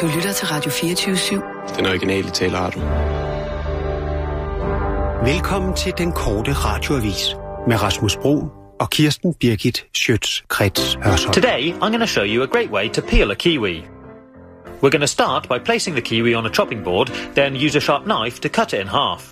Du 0.00 0.06
lytter 0.06 0.32
til 0.32 0.46
Radio 0.46 0.70
24-7. 0.70 1.76
Den 1.76 1.86
originale 1.86 2.30
taleradio. 2.30 2.80
Velkommen 5.32 5.76
til 5.76 5.92
den 5.98 6.12
korte 6.12 6.52
radioavis 6.52 7.36
med 7.68 7.82
Rasmus 7.82 8.16
Bro 8.16 8.48
og 8.80 8.90
Kirsten 8.90 9.34
Birgit 9.34 9.86
Schøtz-Krets 9.96 10.98
Hørsholm. 11.02 11.32
Today, 11.32 11.72
I'm 11.72 11.90
going 11.90 12.00
to 12.00 12.06
show 12.06 12.24
you 12.24 12.42
a 12.42 12.46
great 12.46 12.70
way 12.70 12.88
to 12.88 13.00
peel 13.00 13.30
a 13.30 13.34
kiwi. 13.34 13.84
We're 14.82 14.90
going 14.90 15.00
to 15.00 15.06
start 15.06 15.48
by 15.48 15.58
placing 15.64 15.96
the 15.96 16.04
kiwi 16.04 16.34
on 16.34 16.46
a 16.46 16.50
chopping 16.50 16.84
board, 16.84 17.08
then 17.34 17.56
use 17.56 17.76
a 17.76 17.80
sharp 17.80 18.02
knife 18.04 18.40
to 18.40 18.48
cut 18.48 18.72
it 18.72 18.80
in 18.80 18.86
half. 18.86 19.22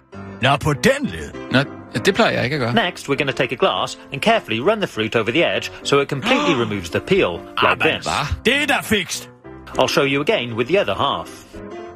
Nå, 0.43 0.57
på 0.57 0.73
den 0.73 1.07
led. 1.07 1.31
Nå, 1.51 1.59
det 2.01 2.15
plejer 2.15 2.33
jeg 2.33 2.45
ikke 2.45 2.57
at 2.57 2.61
gøre. 2.61 2.75
Next, 2.75 3.09
we're 3.09 3.17
going 3.23 3.31
to 3.37 3.37
take 3.43 3.53
a 3.53 3.59
glass 3.67 3.99
and 4.13 4.21
carefully 4.23 4.61
run 4.61 4.79
the 4.79 4.87
fruit 4.87 5.17
over 5.17 5.31
the 5.31 5.57
edge 5.57 5.71
so 5.83 6.01
it 6.01 6.09
completely 6.09 6.55
removes 6.63 6.91
the 6.91 7.01
peel, 7.01 7.33
like 7.63 7.69
Jamen, 7.69 7.79
this. 7.79 8.07
Hvad? 8.07 8.27
Det 8.45 8.63
er 8.63 8.67
da 8.67 8.81
fikst. 8.83 9.31
I'll 9.79 9.89
show 9.89 10.05
you 10.05 10.21
again 10.23 10.55
with 10.55 10.71
the 10.71 10.81
other 10.81 10.95
half. 10.95 11.29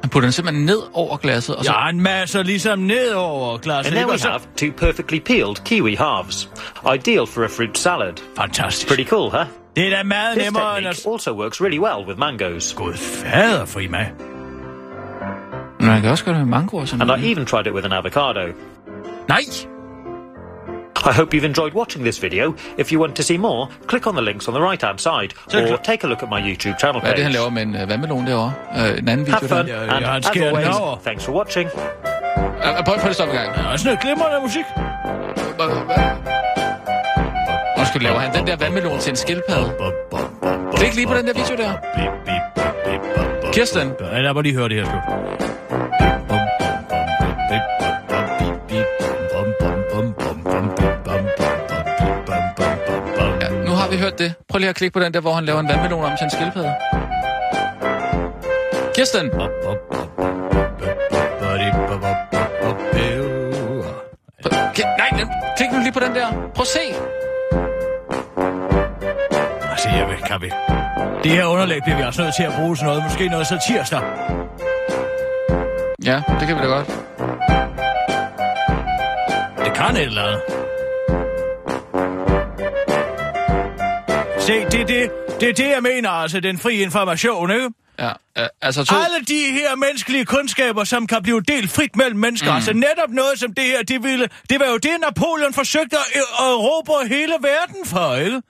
Han 0.01 0.09
putter 0.09 0.25
den 0.27 0.31
simpelthen 0.31 0.65
ned 0.65 0.81
over 0.93 1.17
glasset, 1.17 1.55
og 1.55 1.65
så... 1.65 1.71
Ja, 1.71 1.89
en 1.89 2.01
masse 2.01 2.43
ligesom 2.43 2.79
nedover 2.79 3.57
glasset. 3.57 3.91
And 3.93 3.99
ikke? 3.99 4.11
we 4.11 4.17
så- 4.17 4.29
have 4.29 4.41
two 4.57 4.71
perfectly 4.77 5.19
peeled 5.19 5.55
kiwi 5.65 5.95
halves. 5.95 6.49
Ideal 6.95 7.27
for 7.27 7.43
a 7.43 7.47
fruit 7.47 7.77
salad. 7.77 8.13
Fantastisk. 8.37 8.87
Pretty 8.87 9.09
cool, 9.09 9.29
huh? 9.31 9.45
Det 9.75 9.85
er 9.93 9.97
da 9.97 10.03
meget 10.03 10.35
This 10.37 10.45
nemmere 10.45 10.77
end 10.77 10.85
technique 10.85 11.09
at... 11.11 11.13
also 11.13 11.31
works 11.33 11.61
really 11.61 11.79
well 11.79 12.07
with 12.07 12.19
mangoes. 12.19 12.73
Gud 12.73 12.93
fader, 12.93 13.65
fri 13.65 13.87
mig. 13.87 14.11
Men 15.79 15.87
man 15.87 16.01
kan 16.01 16.11
også 16.11 16.25
gøre 16.25 16.35
det 16.35 16.41
med 16.47 16.49
mango 16.49 16.77
og 16.77 16.87
sådan 16.87 17.01
And 17.01 17.07
noget. 17.07 17.23
I 17.23 17.31
even 17.31 17.45
tried 17.45 17.65
it 17.67 17.73
with 17.73 17.85
an 17.85 17.91
avocado. 17.91 18.45
Nej! 19.29 19.39
I 21.03 21.13
hope 21.19 21.33
you've 21.33 21.45
enjoyed 21.53 21.73
watching 21.73 22.03
this 22.03 22.17
video. 22.23 22.53
If 22.77 22.91
you 22.91 22.99
want 22.99 23.15
to 23.15 23.23
see 23.23 23.37
more, 23.37 23.67
click 23.87 24.05
on 24.07 24.13
the 24.13 24.21
links 24.21 24.47
on 24.47 24.53
the 24.53 24.61
right 24.69 24.81
hand 24.87 24.99
side 24.99 25.31
or 25.71 25.77
take 25.83 26.03
a 26.03 26.07
look 26.07 26.21
at 26.23 26.29
my 26.29 26.39
YouTube 26.49 26.77
channel 26.81 27.01
Hvad 27.01 27.11
er 27.11 27.15
det, 27.15 27.23
han 27.23 27.31
page. 27.33 27.39
laver 27.39 27.49
med 27.49 27.61
en 27.61 27.75
uh, 27.83 27.89
vandmelon 27.89 28.27
derovre? 28.27 28.53
Uh, 28.75 28.99
en 28.99 29.07
anden 29.09 29.25
video 29.27 29.39
Have 29.39 29.49
fun, 29.49 29.67
der. 29.67 29.81
And 29.81 30.05
ja, 30.05 30.11
han 30.11 30.23
as 30.23 30.29
always, 30.29 30.77
over. 30.77 30.97
thanks 31.05 31.25
for 31.25 31.31
watching. 31.33 31.69
Uh, 31.75 32.83
prøv, 32.85 32.95
prøv 32.99 33.09
at 33.09 33.15
stoppe 33.15 33.33
en 33.33 33.39
gang. 33.39 33.55
Der 33.55 33.63
er 33.71 33.77
sådan 33.77 33.85
noget 33.85 33.99
glimrende 33.99 34.39
musik. 34.41 34.65
Undskyld, 37.79 38.01
laver 38.01 38.19
han 38.19 38.33
den 38.35 38.47
der 38.47 38.55
vandmelon 38.55 38.99
til 38.99 39.09
en 39.09 39.15
skildpadde? 39.15 39.71
Klik 40.75 40.95
lige 40.95 41.07
på 41.07 41.13
den 41.13 41.27
der 41.27 41.33
video 41.33 41.55
der. 41.63 41.71
Kirsten, 43.53 43.91
Ja, 44.11 44.21
lad 44.21 44.33
mig 44.33 44.43
lige 44.43 44.55
høre 44.55 44.69
det 44.69 44.77
her 44.77 44.85
slut. 44.85 45.60
Det. 54.23 54.33
Prøv 54.49 54.59
lige 54.59 54.69
at 54.69 54.75
klikke 54.75 54.93
på 54.93 54.99
den 54.99 55.13
der, 55.13 55.19
hvor 55.19 55.33
han 55.33 55.45
laver 55.45 55.59
en 55.59 55.67
vandmelon 55.67 56.03
om 56.03 56.11
til 56.17 56.23
en 56.23 56.31
skildpadde. 56.31 56.73
Kirsten, 58.95 59.25
K- 64.77 64.97
nej, 64.97 65.09
klik 65.57 65.71
nu 65.71 65.79
lige 65.79 65.91
på 65.91 65.99
den 65.99 66.15
der. 66.15 66.27
Prøv 66.55 66.61
at 66.61 66.67
se. 66.67 66.85
Altså, 69.71 69.89
jeg 69.89 70.07
ved, 70.09 70.17
kan 70.27 70.41
vi. 70.41 70.51
Det 71.23 71.31
her 71.31 71.45
underlæg 71.45 71.81
bliver 71.83 71.97
vi 71.97 72.03
også 72.03 72.21
nødt 72.21 72.35
til 72.35 72.43
at 72.43 72.53
bruge 72.59 72.77
sådan 72.77 72.87
noget. 72.87 73.03
Måske 73.03 73.27
noget 73.27 73.47
så 73.47 73.59
tirsdag. 73.67 74.01
Ja, 76.05 76.21
det 76.39 76.47
kan 76.47 76.55
vi 76.57 76.61
da 76.61 76.67
godt. 76.67 76.87
Det 79.65 79.73
kan 79.73 79.95
et 79.95 80.01
eller 80.01 80.23
andet. 80.23 80.41
Se, 84.41 84.53
det 84.53 84.81
er 84.81 84.85
det, 84.85 85.11
det, 85.39 85.49
er 85.49 85.53
det, 85.53 85.69
jeg 85.69 85.83
mener, 85.83 86.09
altså, 86.09 86.39
den 86.39 86.57
fri 86.57 86.81
information, 86.81 87.51
ikke? 87.51 87.69
Ja, 87.99 88.09
uh, 88.39 88.45
altså 88.61 88.85
to... 88.85 88.95
Alle 88.95 89.25
de 89.27 89.51
her 89.51 89.75
menneskelige 89.75 90.25
kundskaber, 90.25 90.83
som 90.83 91.07
kan 91.07 91.23
blive 91.23 91.41
delt 91.41 91.71
frit 91.71 91.95
mellem 91.95 92.19
mennesker. 92.19 92.49
Mm. 92.49 92.55
Altså 92.55 92.73
netop 92.73 93.09
noget 93.09 93.39
som 93.39 93.53
det 93.53 93.63
her, 93.63 93.83
det, 93.83 94.03
ville, 94.03 94.29
det 94.49 94.59
var 94.59 94.65
jo 94.65 94.77
det, 94.77 94.91
Napoleon 95.01 95.53
forsøgte 95.53 95.97
at, 95.97 96.21
at 96.39 96.59
råbe 96.59 97.09
hele 97.09 97.33
verden 97.41 97.85
for, 97.85 98.15
ikke? 98.15 98.41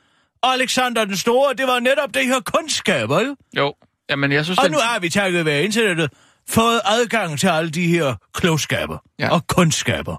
Alexander 0.44 1.06
den 1.06 1.18
Store, 1.18 1.54
det 1.54 1.68
var 1.68 1.80
netop 1.80 2.14
det 2.14 2.26
her 2.26 2.40
kundskaber, 2.40 3.20
ikke? 3.20 3.36
Jo, 3.58 3.74
jamen 4.10 4.32
jeg 4.32 4.46
synes, 4.46 4.60
Og 4.60 4.64
den... 4.64 4.72
nu 4.72 4.78
har 4.78 5.00
vi 5.00 5.10
takket 5.10 5.46
ved 5.46 5.64
internettet 5.64 6.12
fået 6.50 6.82
adgang 6.86 7.40
til 7.40 7.48
alle 7.48 7.70
de 7.70 7.88
her 7.88 8.16
klogskaber 8.34 8.98
ja. 9.20 9.30
og 9.30 9.48
kundskaber. 9.48 10.18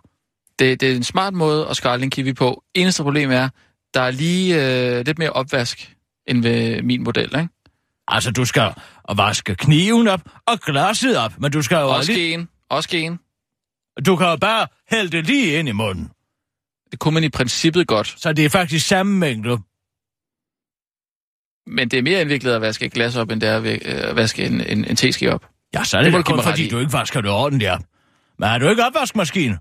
det, 0.58 0.80
det 0.80 0.92
er 0.92 0.96
en 0.96 1.04
smart 1.04 1.34
måde 1.34 1.66
at 1.70 1.76
skrælle 1.76 2.04
en 2.04 2.10
kiwi 2.10 2.32
på. 2.32 2.62
Eneste 2.75 3.02
problem 3.02 3.30
er, 3.30 3.48
der 3.94 4.00
er 4.00 4.10
lige 4.10 4.54
øh, 4.98 5.06
lidt 5.06 5.19
mere 5.19 5.30
opvask 5.30 5.97
end 6.26 6.42
ved 6.42 6.82
min 6.82 7.03
model, 7.03 7.25
ikke? 7.25 7.48
Altså, 8.08 8.30
du 8.30 8.44
skal 8.44 8.75
vaske 9.16 9.54
kniven 9.54 10.08
op 10.08 10.20
og 10.47 10.60
glasset 10.60 11.16
op, 11.19 11.38
men 11.41 11.53
du 11.53 11.62
skal 11.62 11.76
jo 11.76 11.88
Også 11.88 12.12
lige, 12.12 12.31
gen, 12.31 12.48
også 12.70 12.88
gen. 12.88 13.19
du 14.06 14.16
kan 14.16 14.26
jo 14.26 14.36
bare 14.36 14.66
hælde 14.91 15.10
det 15.16 15.26
lige 15.26 15.58
ind 15.58 15.69
i 15.69 15.72
munden. 15.72 16.10
Det 16.91 16.98
kunne 16.98 17.14
man 17.14 17.25
i 17.25 17.28
princippet 17.28 17.86
godt, 17.86 18.14
Så 18.20 18.32
det 18.32 18.44
er 18.44 18.48
faktisk 18.48 18.86
samme 18.86 19.19
mængde. 19.19 19.58
men 21.66 21.88
det 21.91 21.98
er 21.98 22.02
mere 22.02 22.20
indviklet 22.20 22.52
at 22.52 22.60
vaske 22.60 22.84
et 22.86 22.92
glas 22.92 23.16
op, 23.16 23.31
end 23.31 23.41
det 23.41 23.48
er 23.48 23.56
at 23.56 24.10
øh, 24.10 24.16
vaske 24.16 24.47
en, 24.47 24.60
en, 24.60 24.84
en 24.84 24.97
teske 24.97 25.34
op. 25.34 25.47
Ja, 25.75 25.84
så 25.84 25.98
er 25.98 26.02
Det 26.02 26.12
det, 26.12 26.25
kun 26.25 26.42
fordi, 26.42 26.69
du 26.69 26.78
ikke 26.78 26.92
vasker 26.92 27.20
det 27.20 27.31
ordentligt 27.31 27.70
op. 27.70 27.81
Men 28.38 28.48
har 28.48 28.58
du 28.58 28.69
ikke 28.69 28.84
opvaskemaskine? 28.86 29.58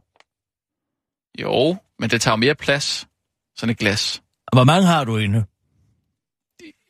Jo, 1.41 1.77
men 1.99 2.09
det 2.09 2.21
tager 2.21 2.35
mere 2.35 2.55
plads, 2.55 3.07
sådan 3.57 3.71
et 3.71 3.77
glas. 3.77 4.21
Hvor 4.53 4.63
mange 4.63 4.87
har 4.87 5.03
du 5.03 5.17
inde? 5.17 5.45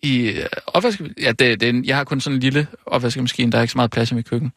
I 0.04 0.20
øh, 0.28 0.46
opvask... 0.68 1.02
Ja, 1.22 1.32
det, 1.32 1.40
det 1.60 1.64
er 1.64 1.70
en, 1.70 1.86
jeg 1.86 1.98
har 1.98 2.04
kun 2.04 2.22
sådan 2.22 2.36
en 2.36 2.40
lille 2.40 2.68
opvaskemaskine, 2.86 3.52
der 3.52 3.58
er 3.58 3.62
ikke 3.62 3.72
så 3.72 3.78
meget 3.78 3.92
plads 3.92 4.12
i 4.12 4.16
mit 4.16 4.30
køkken. 4.30 4.52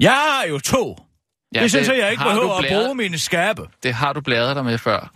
Jeg 0.00 0.10
har 0.12 0.44
jo 0.50 0.58
to. 0.58 0.96
Ja, 1.54 1.58
Ja, 1.58 1.62
det 1.62 1.70
synes 1.70 1.88
jeg, 1.88 1.98
jeg 1.98 2.10
ikke 2.10 2.22
behøver 2.24 2.54
at 2.58 2.64
blæret- 2.64 2.84
bruge 2.84 2.94
mine 2.94 3.18
skabe. 3.18 3.62
Det 3.82 3.94
har 3.94 4.12
du 4.12 4.20
bladret 4.20 4.56
dig 4.56 4.64
med 4.64 4.78
før. 4.78 5.12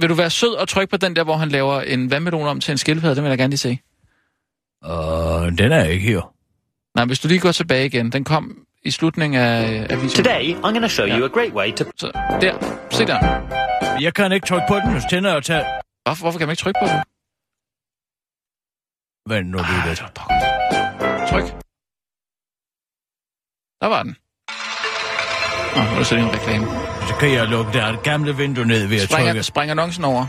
Vil 0.00 0.08
du 0.08 0.14
være 0.14 0.30
sød 0.30 0.54
og 0.54 0.68
trykke 0.68 0.90
på 0.90 0.96
den 0.96 1.16
der, 1.16 1.24
hvor 1.24 1.36
han 1.36 1.48
laver 1.48 1.80
en 1.80 2.10
vandmelon 2.10 2.46
om 2.46 2.60
til 2.60 2.72
en 2.72 2.78
skildpadde? 2.78 3.14
Det 3.14 3.22
vil 3.22 3.28
jeg 3.28 3.38
gerne 3.38 3.50
lige 3.50 3.58
se. 3.58 3.78
Og 4.82 5.58
den 5.58 5.72
er 5.72 5.84
ikke 5.84 6.06
her. 6.08 6.32
Nej, 6.96 7.04
hvis 7.04 7.20
du 7.20 7.28
lige 7.28 7.40
går 7.40 7.52
tilbage 7.52 7.86
igen. 7.86 8.12
Den 8.12 8.24
kom 8.24 8.56
i 8.84 8.90
slutningen 8.90 9.40
af, 9.40 9.62
af 9.90 9.96
videoen. 10.02 10.08
Today, 10.08 10.54
I'm 10.54 10.60
going 10.60 10.82
to 10.82 10.88
show 10.88 11.06
you 11.06 11.24
a 11.24 11.28
great 11.28 11.52
way 11.52 11.72
to 11.72 11.84
Så 11.96 12.10
der. 12.40 12.86
Se 12.90 13.06
der. 13.06 13.81
Jeg 14.00 14.14
kan 14.14 14.32
ikke 14.32 14.46
trykke 14.46 14.66
på 14.68 14.76
den, 14.76 14.92
hvis 14.92 15.04
tænder 15.10 15.34
og 15.34 15.44
tage... 15.44 15.64
Hvorfor, 16.04 16.22
hvorfor 16.24 16.38
kan 16.38 16.48
man 16.48 16.52
ikke 16.52 16.62
trykke 16.64 16.80
på 16.82 16.88
den? 16.92 16.98
Vent 19.30 19.48
nu 19.50 19.58
lige 19.70 19.82
lidt. 19.88 20.00
Tryk. 21.30 21.46
Der 23.82 23.88
var 23.94 24.02
den. 24.02 24.12
Nå, 25.76 25.80
nu 25.94 26.00
er 26.00 26.04
lige 26.14 26.28
en 26.28 26.34
reklame. 26.38 26.66
Så 27.08 27.14
kan 27.20 27.32
jeg 27.32 27.46
lukke 27.48 27.72
det 27.72 28.02
gamle 28.02 28.36
vindue 28.36 28.66
ned 28.66 28.86
ved 28.86 28.96
at 28.96 29.08
Spring, 29.08 29.26
trykke. 29.26 29.42
spring 29.42 29.70
annoncen 29.70 30.04
over. 30.04 30.26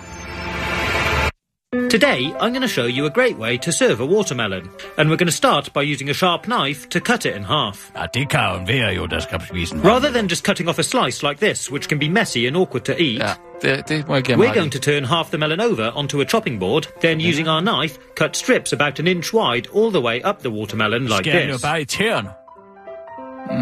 Today, 1.94 2.34
I'm 2.40 2.52
going 2.54 2.64
to 2.64 2.68
show 2.68 2.88
you 2.88 3.06
a 3.06 3.10
great 3.12 3.38
way 3.38 3.56
to 3.60 3.72
serve 3.72 4.00
a 4.00 4.06
watermelon. 4.06 4.68
And 4.98 5.12
we're 5.12 5.16
going 5.16 5.28
to 5.28 5.32
start 5.32 5.72
by 5.74 5.84
using 5.84 6.10
a 6.10 6.14
sharp 6.14 6.48
knife 6.48 6.90
to 6.90 7.00
cut 7.00 7.28
it 7.28 7.36
in 7.36 7.44
half. 7.44 7.92
Ja, 7.96 8.08
det 8.14 8.30
kan 8.30 8.42
jo 8.42 8.66
være 8.66 8.94
jo, 8.96 9.06
der 9.08 9.20
skal 9.20 9.42
spise 9.42 9.76
en 9.76 9.82
Rather 9.82 10.12
than 10.12 10.28
just 10.28 10.44
cutting 10.44 10.68
off 10.70 10.80
a 10.80 10.84
slice 10.84 11.22
like 11.22 11.40
this, 11.40 11.72
which 11.72 11.88
can 11.88 12.00
be 12.00 12.10
messy 12.10 12.48
and 12.48 12.58
awkward 12.58 12.84
to 12.86 12.94
eat, 12.98 13.20
Ja, 13.20 13.34
det, 13.62 13.84
det 13.90 14.08
må 14.08 14.16
jeg 14.16 14.24
give 14.24 14.38
mig 14.38 14.48
we're 14.48 14.60
going 14.60 14.72
to 14.72 14.80
turn 14.80 15.04
half 15.04 15.30
the 15.30 15.38
melon 15.38 15.62
over 15.62 15.92
onto 15.96 16.22
a 16.22 16.26
chopping 16.26 16.60
board, 16.60 16.88
then 17.02 17.22
using 17.22 17.48
our 17.48 17.62
knife, 17.62 18.00
cut 18.16 18.38
strips 18.38 18.74
about 18.74 19.00
an 19.00 19.08
inch 19.08 19.34
wide 19.34 19.68
all 19.74 19.92
the 19.92 20.02
way 20.02 20.22
up 20.24 20.40
the 20.40 20.50
watermelon 20.50 21.02
like 21.02 21.26
Skal 21.26 21.32
han 21.32 21.48
jo 21.48 21.54
this. 21.54 21.62
bare 21.62 21.82
i 21.82 21.86
tæerne. 21.86 22.30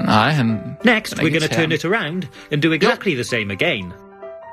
Nej, 0.06 0.32
han... 0.32 0.78
Next, 0.84 1.14
er 1.14 1.24
we're 1.24 1.30
going 1.30 1.50
to 1.50 1.56
turn 1.56 1.72
it 1.72 1.86
around 1.86 2.28
and 2.52 2.62
do 2.62 2.72
exactly 2.72 3.16
the 3.16 3.24
same 3.24 3.52
again. 3.52 3.94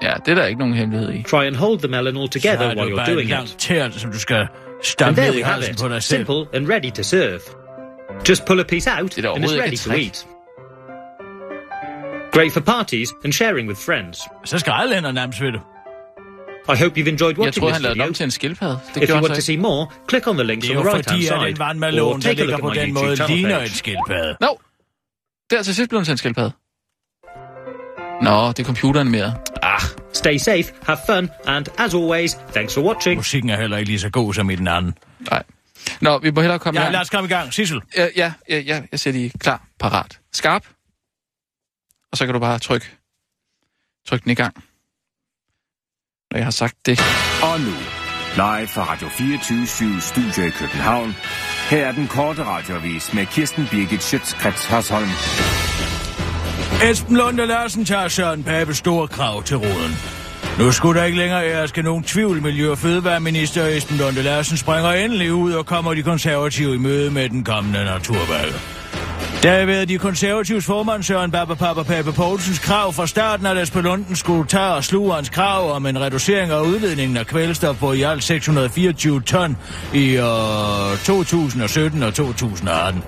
Ja, 0.02 0.12
det 0.26 0.28
er 0.30 0.34
der 0.34 0.46
ikke 0.46 0.58
nogen 0.58 0.74
hemmelighed 0.74 1.12
i. 1.14 1.22
Try 1.22 1.44
and 1.46 1.56
hold 1.56 1.78
the 1.78 1.88
melon 1.88 2.16
all 2.16 2.32
Så 2.32 2.40
together 2.40 2.66
while 2.76 2.94
you're 2.94 3.08
en 3.10 3.14
doing 3.14 3.30
it. 3.30 3.54
tæer, 3.58 3.90
som 3.90 4.12
du 4.12 4.18
skal 4.18 4.46
And 5.02 5.16
there 5.16 5.26
ned 5.26 5.34
i 5.34 5.36
we 5.38 5.44
have 5.44 5.54
halsen 5.54 5.74
it. 5.74 5.80
på 5.80 5.88
dig 5.88 6.02
selv. 6.02 6.18
Simple 6.26 6.46
and 6.58 6.68
ready 6.68 6.90
to 6.90 7.02
serve. 7.02 7.40
Just 8.28 8.44
pull 8.46 8.60
a 8.60 8.62
piece 8.62 8.90
out 9.00 9.16
Det 9.16 9.24
er 9.24 9.30
and 9.30 9.44
it's 9.44 9.60
ready 9.62 9.76
to 9.76 9.92
eat. 9.92 10.26
Great 12.32 12.52
for 12.52 12.60
parties 12.60 13.08
and 13.24 13.32
sharing 13.32 13.68
with 13.68 13.80
friends. 13.80 14.18
Så 14.44 14.58
skal 14.58 14.72
alle 14.76 14.94
hænder 14.94 15.12
nærmest 15.12 15.40
ved 15.42 15.52
det. 15.52 15.60
I 16.74 16.76
hope 16.82 17.00
you've 17.00 17.08
enjoyed 17.08 17.34
Jeg 17.36 17.38
watching 17.44 17.66
this 17.66 17.72
han 17.76 17.82
lavede 17.82 17.94
den 17.94 17.98
video. 17.98 18.08
om 18.08 18.14
til 18.14 18.24
en 18.24 18.30
skildpadde. 18.30 18.78
Det 18.94 19.02
If 19.02 19.08
you 19.10 19.14
want 19.14 19.26
han 19.28 19.34
to 19.36 19.40
see 19.40 19.56
more, 19.56 19.86
click 20.08 20.26
on 20.26 20.34
the 20.34 20.44
links 20.46 20.66
Det 20.66 20.74
er 20.74 20.78
on 20.78 20.84
jo 20.84 20.88
the 20.90 20.96
right 20.96 21.10
hand 21.10 21.20
fordi, 21.22 21.26
at 21.26 21.40
side. 21.40 21.48
den 21.52 21.58
vandmelon, 21.58 22.08
Or 22.08 22.12
der 22.12 22.20
take 22.20 22.30
a 22.30 22.44
ligger 22.44 22.50
look 22.50 22.60
på 22.60 22.68
at 22.68 22.76
my 22.76 22.80
den 22.80 22.94
måde, 22.94 23.16
ligner 23.28 23.54
page. 23.58 23.62
en 23.64 23.68
skildpadde. 23.70 24.36
Nå, 24.40 24.60
der 25.50 25.62
til 25.62 25.74
sidst 25.74 25.88
blev 25.90 26.04
til 26.04 26.12
en 26.12 26.18
skildpadde. 26.18 26.52
Nå, 28.22 28.48
det 28.48 28.58
er 28.58 28.64
computeren 28.64 29.10
mere. 29.10 29.34
Ah, 29.74 29.82
stay 30.12 30.38
safe, 30.38 30.72
have 30.86 30.98
fun, 31.06 31.30
and 31.46 31.66
as 31.78 31.94
always, 31.94 32.34
thanks 32.34 32.74
for 32.74 32.80
watching. 32.82 33.16
Musikken 33.16 33.50
er 33.50 33.56
heller 33.60 33.76
ikke 33.76 33.90
lige 33.90 34.00
så 34.00 34.10
god 34.10 34.34
som 34.34 34.50
i 34.50 34.56
den 34.56 34.68
anden. 34.68 34.94
Nej. 35.30 35.42
Nå, 36.00 36.18
vi 36.18 36.30
må 36.30 36.40
hellere 36.40 36.58
komme 36.58 36.78
i 36.78 36.80
Ja, 36.80 36.84
gang. 36.84 36.92
lad 36.92 37.00
os 37.00 37.10
komme 37.10 37.26
i 37.28 37.32
gang. 37.32 37.54
Sissel. 37.54 37.80
Ja, 37.96 38.08
ja, 38.16 38.32
ja, 38.48 38.58
ja, 38.58 38.82
jeg 38.92 39.00
ser 39.00 39.12
lige 39.12 39.32
klar, 39.38 39.64
parat, 39.80 40.20
skarp. 40.32 40.62
Og 42.12 42.18
så 42.18 42.24
kan 42.26 42.34
du 42.34 42.40
bare 42.40 42.58
trykke, 42.58 42.86
tryk 44.08 44.22
den 44.24 44.30
i 44.30 44.34
gang. 44.34 44.54
Når 46.30 46.38
jeg 46.38 46.46
har 46.46 46.50
sagt 46.50 46.86
det. 46.86 47.00
Og 47.42 47.60
nu, 47.60 47.74
live 48.36 48.68
fra 48.68 48.84
Radio 48.92 49.08
24 49.08 49.66
7 49.66 50.00
Studio 50.00 50.44
i 50.46 50.50
København. 50.50 51.16
Her 51.70 51.86
er 51.86 51.92
den 51.92 52.06
korte 52.08 52.44
radiovis 52.44 53.14
med 53.14 53.26
Kirsten 53.26 53.66
Birgit 53.70 54.02
Schøtzgrads 54.02 54.64
Hasholm. 54.66 55.08
Esben 56.82 57.16
Lunde 57.16 57.46
Larsen 57.46 57.84
tager 57.84 58.08
Søren 58.08 58.44
Pape 58.44 58.74
store 58.74 59.08
krav 59.08 59.42
til 59.42 59.56
råden. 59.56 59.96
Nu 60.58 60.72
skulle 60.72 61.00
der 61.00 61.06
ikke 61.06 61.18
længere 61.18 61.46
ærske 61.46 61.82
nogen 61.82 62.04
tvivl. 62.04 62.42
Miljø- 62.42 62.70
og 62.70 62.78
Fødevareminister 62.78 63.66
Esben 63.66 63.96
Lunde 63.96 64.22
Larsen 64.22 64.56
springer 64.56 64.92
endelig 64.92 65.32
ud 65.32 65.52
og 65.52 65.66
kommer 65.66 65.94
de 65.94 66.02
konservative 66.02 66.74
i 66.74 66.78
møde 66.78 67.10
med 67.10 67.28
den 67.28 67.44
kommende 67.44 67.84
naturvalg. 67.84 68.54
Der 69.42 69.58
har 69.58 69.66
været 69.66 69.88
de 69.88 69.98
konservatives 69.98 70.66
formand 70.66 71.02
Søren 71.02 71.30
Baba 71.30 71.54
Papa 71.54 71.82
Pape 71.82 72.12
Poulsens 72.12 72.58
krav 72.58 72.92
fra 72.92 73.06
starten, 73.06 73.46
at 73.46 73.58
Esben 73.62 73.82
Lunden 73.82 74.16
skulle 74.16 74.48
tage 74.48 74.64
og 74.64 74.84
sluge 74.84 75.14
hans 75.14 75.28
krav 75.28 75.72
om 75.72 75.86
en 75.86 76.00
reducering 76.00 76.52
af 76.52 76.60
udledningen 76.60 77.16
af 77.16 77.26
kvælstof 77.26 77.76
på 77.76 77.92
i 77.92 78.02
alt 78.02 78.24
624 78.24 79.20
ton 79.20 79.56
i 79.94 80.16
øh, 80.16 80.98
2017 81.04 82.02
og 82.02 82.14
2018. 82.14 83.02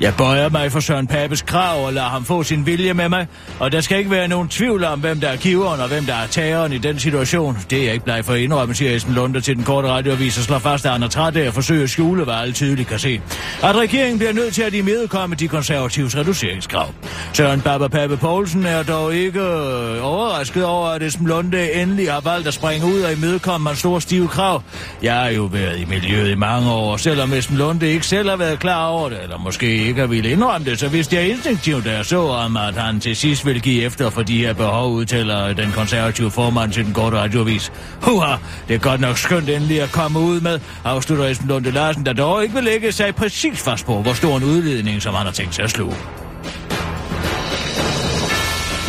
Jeg 0.00 0.14
bøjer 0.18 0.48
mig 0.48 0.72
for 0.72 0.80
Søren 0.80 1.06
Papes 1.06 1.42
krav 1.42 1.86
og 1.86 1.92
lader 1.92 2.06
ham 2.06 2.24
få 2.24 2.42
sin 2.42 2.66
vilje 2.66 2.94
med 2.94 3.08
mig, 3.08 3.26
og 3.60 3.72
der 3.72 3.80
skal 3.80 3.98
ikke 3.98 4.10
være 4.10 4.28
nogen 4.28 4.48
tvivl 4.48 4.84
om, 4.84 5.00
hvem 5.00 5.20
der 5.20 5.28
er 5.28 5.36
giveren 5.36 5.80
og 5.80 5.88
hvem 5.88 6.04
der 6.04 6.14
er 6.14 6.26
tageren 6.26 6.72
i 6.72 6.78
den 6.78 6.98
situation. 6.98 7.58
Det 7.70 7.78
er 7.78 7.84
jeg 7.84 7.92
ikke 7.92 8.04
bleg 8.04 8.24
for 8.24 8.32
at 8.32 8.38
indrømme, 8.40 8.74
siger 8.74 8.96
Esben 8.96 9.14
Lunde 9.14 9.40
til 9.40 9.56
den 9.56 9.64
korte 9.64 9.88
radioavis 9.88 10.38
og 10.38 10.44
slår 10.44 10.58
fast, 10.58 10.86
at 10.86 10.92
han 10.92 11.02
er 11.02 11.08
træt 11.08 11.36
af 11.36 11.46
at 11.46 11.54
forsøge 11.54 11.82
at 11.82 11.90
skjule, 11.90 12.24
hvad 12.24 12.34
alle 12.34 12.54
tydeligt 12.54 12.88
kan 12.88 12.98
se. 12.98 13.20
At 13.62 13.76
regeringen 13.76 14.18
bliver 14.18 14.32
nødt 14.32 14.54
til 14.54 14.62
at 14.62 14.74
imødekomme 14.74 15.36
de 15.36 15.48
konservatives 15.48 16.16
reduceringskrav. 16.16 16.88
Søren 17.32 17.60
Baba 17.60 17.88
Pape 17.88 18.16
Poulsen 18.16 18.66
er 18.66 18.82
dog 18.82 19.14
ikke 19.14 19.40
øh, 19.40 20.04
overrasket 20.04 20.64
over, 20.64 20.88
at 20.88 21.02
Esben 21.02 21.26
Lunde 21.26 21.72
endelig 21.72 22.12
har 22.12 22.20
valgt 22.20 22.48
at 22.48 22.54
springe 22.54 22.86
ud 22.86 23.00
og 23.00 23.12
imødekomme 23.12 23.68
hans 23.68 23.78
store 23.78 24.00
stive 24.00 24.28
krav. 24.28 24.62
Jeg 25.02 25.14
har 25.14 25.28
jo 25.28 25.42
været 25.42 25.80
i 25.80 25.84
miljøet 25.84 26.30
i 26.30 26.34
mange 26.34 26.70
år, 26.70 26.96
selvom 26.96 27.32
Esben 27.32 27.56
Lunde 27.56 27.88
ikke 27.88 28.06
selv 28.06 28.28
har 28.28 28.36
været 28.36 28.58
klar 28.58 28.86
over 28.86 29.08
det, 29.08 29.22
eller 29.22 29.38
måske 29.38 29.85
ikke 29.86 30.02
at 30.02 30.10
ville 30.10 30.30
indrømme 30.30 30.70
det, 30.70 30.78
så 30.78 30.88
vidste 30.88 31.16
jeg 31.16 31.28
instinktivt, 31.28 31.84
da 31.84 31.92
jeg 31.92 32.04
så 32.04 32.28
om, 32.28 32.56
at 32.56 32.74
han 32.74 33.00
til 33.00 33.16
sidst 33.16 33.46
ville 33.46 33.60
give 33.60 33.82
efter 33.82 34.10
for 34.10 34.22
de 34.22 34.38
her 34.38 34.52
behov, 34.52 34.92
udtaler 34.92 35.52
den 35.52 35.72
konservative 35.72 36.30
formand 36.30 36.72
til 36.72 36.84
den 36.84 36.92
korte 36.92 37.16
radiovis. 37.16 37.72
Huha, 38.02 38.36
det 38.68 38.74
er 38.74 38.78
godt 38.78 39.00
nok 39.00 39.18
skønt 39.18 39.48
endelig 39.48 39.82
at 39.82 39.92
komme 39.92 40.18
ud 40.18 40.40
med, 40.40 40.60
afslutter 40.84 41.24
Esben 41.24 41.48
Lunde 41.48 41.70
Larsen, 41.70 42.06
der 42.06 42.12
dog 42.12 42.42
ikke 42.42 42.54
vil 42.54 42.64
lægge 42.64 42.92
sig 42.92 43.14
præcis 43.14 43.60
fast 43.60 43.86
på, 43.86 44.02
hvor 44.02 44.12
stor 44.12 44.36
en 44.36 44.44
udledning, 44.44 45.02
som 45.02 45.14
han 45.14 45.26
har 45.26 45.32
tænkt 45.32 45.54
sig 45.54 45.64
at 45.64 45.70
sluge. 45.70 45.96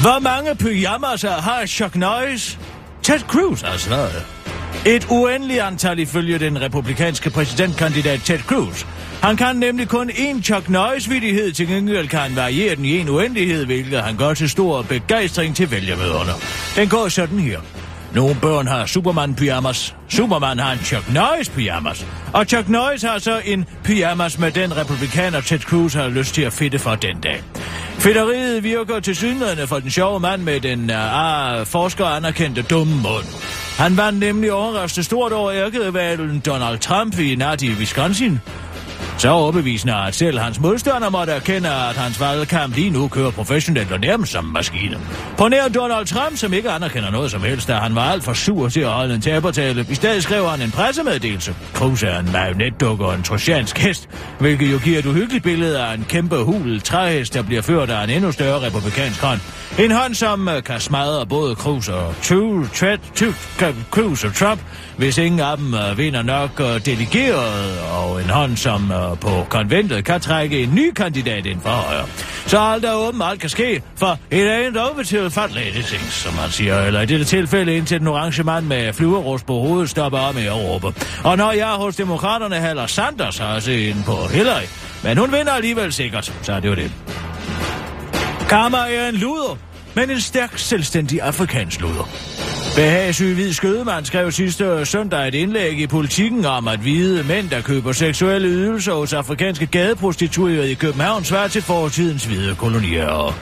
Hvor 0.02 0.20
mange 0.20 0.56
pyjamas 0.56 1.22
har 1.22 1.66
Chuck 1.66 1.96
Norris? 1.96 2.60
Ted 3.04 3.20
Cruz 3.20 3.62
har 3.62 3.78
svaret. 3.78 4.37
Et 4.86 5.08
uendeligt 5.10 5.62
antal 5.62 6.00
ifølge 6.00 6.40
den 6.40 6.62
republikanske 6.62 7.30
præsidentkandidat 7.30 8.22
Ted 8.24 8.40
Cruz. 8.40 8.86
Han 9.24 9.38
kan 9.38 9.56
nemlig 9.56 9.88
kun 9.88 10.10
én 10.10 10.42
Chuck 10.42 10.70
Norris-vidighed, 10.70 11.52
til 11.52 11.68
gengæld 11.68 12.08
kan 12.08 12.20
han 12.20 12.36
variere 12.36 12.76
den 12.76 12.86
i 12.86 13.00
en 13.00 13.10
uendelighed, 13.10 13.66
hvilket 13.66 14.02
han 14.02 14.18
gør 14.18 14.34
til 14.34 14.50
stor 14.50 14.82
begejstring 14.82 15.56
til 15.56 15.72
vælgermøderne. 15.72 16.32
Den 16.76 16.90
går 16.90 17.08
sådan 17.08 17.40
her. 17.40 17.60
Nogle 18.14 18.36
børn 18.42 18.68
har 18.68 18.86
Superman-pyjamas. 18.86 19.96
Superman 20.10 20.60
har 20.60 20.72
en 20.72 20.80
Chuck 20.80 21.10
Norris-pyjamas. 21.10 22.06
Og 22.34 22.46
Chuck 22.46 22.70
Norris 22.70 23.02
har 23.02 23.20
så 23.20 23.42
en 23.46 23.66
pyjamas 23.84 24.40
med 24.40 24.52
den 24.52 24.78
republikaner 24.78 25.42
Ted 25.42 25.60
Cruz 25.60 25.94
har 25.94 26.08
lyst 26.10 26.36
til 26.36 26.42
at 26.42 26.54
fitte 26.54 26.80
for 26.80 26.96
den 26.96 27.22
dag. 27.22 27.44
Fedteriet 28.00 28.64
virker 28.64 29.00
til 29.00 29.16
synligheden 29.16 29.68
for 29.68 29.80
den 29.80 29.92
sjove 29.92 30.20
mand 30.20 30.42
med 30.42 30.60
den 30.60 30.90
øh, 30.90 31.52
ah, 31.54 31.62
uh, 31.62 31.68
forsker 31.68 32.06
anerkendte 32.06 32.62
dumme 32.62 32.96
mund. 32.96 33.26
Han 33.78 33.98
vandt 33.98 34.20
nemlig 34.20 34.52
overraskende 34.52 35.04
stort 35.04 35.32
over 35.32 35.52
ærkedevalen 35.52 36.40
Donald 36.40 36.80
Trump 36.80 37.20
i 37.20 37.36
nat 37.36 37.62
i 37.62 37.70
Wisconsin. 37.70 38.40
Så 39.18 39.30
overbevisende, 39.30 39.96
at 39.96 40.16
selv 40.16 40.40
hans 40.40 40.60
modstander 40.60 41.10
måtte 41.10 41.34
erkende, 41.34 41.70
at 41.70 41.98
hans 41.98 42.22
valgkamp 42.22 42.76
lige 42.76 42.90
nu 42.90 43.08
kører 43.08 43.32
professionelt 43.32 43.92
og 43.92 44.00
nærmest 44.00 44.32
som 44.32 44.44
maskine. 44.44 45.00
På 45.38 45.48
nær 45.48 45.68
Donald 45.68 46.06
Trump, 46.06 46.38
som 46.38 46.54
ikke 46.54 46.70
anerkender 46.70 47.12
noget 47.12 47.32
som 47.32 47.42
helst, 47.42 47.68
da 47.68 47.74
han 47.74 47.96
var 47.96 48.12
alt 48.12 48.24
for 48.24 48.34
sur 48.34 48.70
til 48.70 48.80
at 48.80 48.90
holde 48.90 49.16
en 49.16 49.22
tabertale. 49.22 49.86
I 49.90 49.96
stedet 49.96 50.24
skrev 50.24 50.46
han 50.46 50.62
en 50.62 50.72
pressemeddelelse. 50.72 51.56
Cruz 51.74 52.04
er 52.04 52.20
en 52.20 52.32
marionetdukke 52.32 53.06
og 53.06 53.16
en 53.16 53.24
trojansk 53.24 53.78
hest, 53.78 54.10
hvilket 54.40 54.72
jo 54.72 54.80
giver 54.84 55.00
et 55.00 55.06
uhyggeligt 55.06 55.44
billede 55.44 55.80
af 55.80 55.94
en 55.94 56.06
kæmpe 56.10 56.38
hul 56.38 56.82
træhest, 56.82 57.34
der 57.34 57.42
bliver 57.42 57.62
ført 57.62 57.90
af 57.90 58.04
en 58.04 58.10
endnu 58.10 58.32
større 58.32 58.66
republikansk 58.66 59.22
hånd. 59.22 59.40
En 59.80 59.92
hånd, 59.92 60.14
som 60.14 60.48
øh, 60.48 60.64
kan 60.64 60.80
smadre 60.80 61.26
både 61.26 61.56
Cruz 61.56 61.90
og 61.90 62.14
Cruz 63.92 64.24
og 64.24 64.34
Trump, 64.34 64.62
hvis 64.98 65.18
ingen 65.18 65.40
af 65.40 65.58
dem 65.58 65.74
øh, 65.74 65.98
vinder 65.98 66.22
nok 66.22 66.60
øh, 66.60 66.86
delegeret, 66.86 67.80
og 67.80 68.22
en 68.22 68.30
hånd, 68.30 68.58
som 68.58 68.92
på 69.16 69.46
konventet 69.50 70.06
kan 70.06 70.22
trække 70.22 70.64
en 70.64 70.76
ny 70.76 70.94
kandidat 70.94 71.46
ind 71.46 71.62
for 71.62 71.70
højre. 71.70 72.06
Så 72.46 72.60
alt 72.60 72.86
er 72.86 72.94
åben, 72.94 73.22
alt 73.22 73.40
kan 73.40 73.50
ske, 73.50 73.82
for 73.96 74.20
it 74.32 74.46
ain't 74.46 74.80
over 74.80 75.04
til 75.04 75.30
fat 75.30 75.54
lady 75.54 75.84
things, 75.84 76.14
som 76.14 76.34
man 76.34 76.50
siger, 76.50 76.82
eller 76.82 77.02
i 77.02 77.06
dette 77.06 77.26
tilfælde 77.26 77.76
indtil 77.76 78.00
den 78.00 78.08
orange 78.08 78.44
mand 78.44 78.66
med 78.66 78.94
flyverrust 78.94 79.46
på 79.46 79.54
hovedet 79.54 79.90
stopper 79.90 80.20
op 80.20 80.36
med 80.36 80.48
Europa. 80.48 80.88
råbe. 80.88 80.94
Og 81.24 81.38
når 81.38 81.52
jeg 81.52 81.68
hos 81.68 81.96
demokraterne 81.96 82.56
halder 82.56 82.88
Sanders, 82.88 83.38
har 83.38 83.54
jeg 83.54 83.64
set 83.64 83.96
på 84.06 84.18
Hillary, 84.32 84.66
men 85.04 85.18
hun 85.18 85.32
vinder 85.32 85.52
alligevel 85.52 85.94
sikkert, 85.94 86.34
så 86.42 86.54
er 86.54 86.60
det 86.60 86.70
jo 86.70 86.76
det. 86.76 86.92
Karma 88.50 88.78
er 88.78 89.10
en 89.10 89.16
luder, 89.16 89.58
men 89.98 90.12
en 90.12 90.20
stærk, 90.20 90.58
selvstændig 90.58 91.22
afrikansk 91.22 91.82
luder. 91.82 92.10
Behagsyg 92.76 93.34
Hvid 93.34 93.54
Skødemand 93.54 94.06
skrev 94.06 94.32
sidste 94.32 94.86
søndag 94.86 95.28
et 95.28 95.36
indlæg 95.36 95.80
i 95.80 95.88
politikken 95.88 96.46
om, 96.46 96.68
at 96.68 96.80
hvide 96.80 97.24
mænd, 97.24 97.50
der 97.50 97.62
køber 97.62 97.92
seksuelle 97.92 98.48
ydelser 98.48 98.94
hos 98.94 99.14
afrikanske 99.14 99.66
gadeprostituerede 99.66 100.72
i 100.72 100.74
København, 100.74 101.24
svarer 101.24 101.48
til 101.48 101.62
fortidens 101.62 102.26
hvide 102.26 102.56
kolonier. 102.56 103.34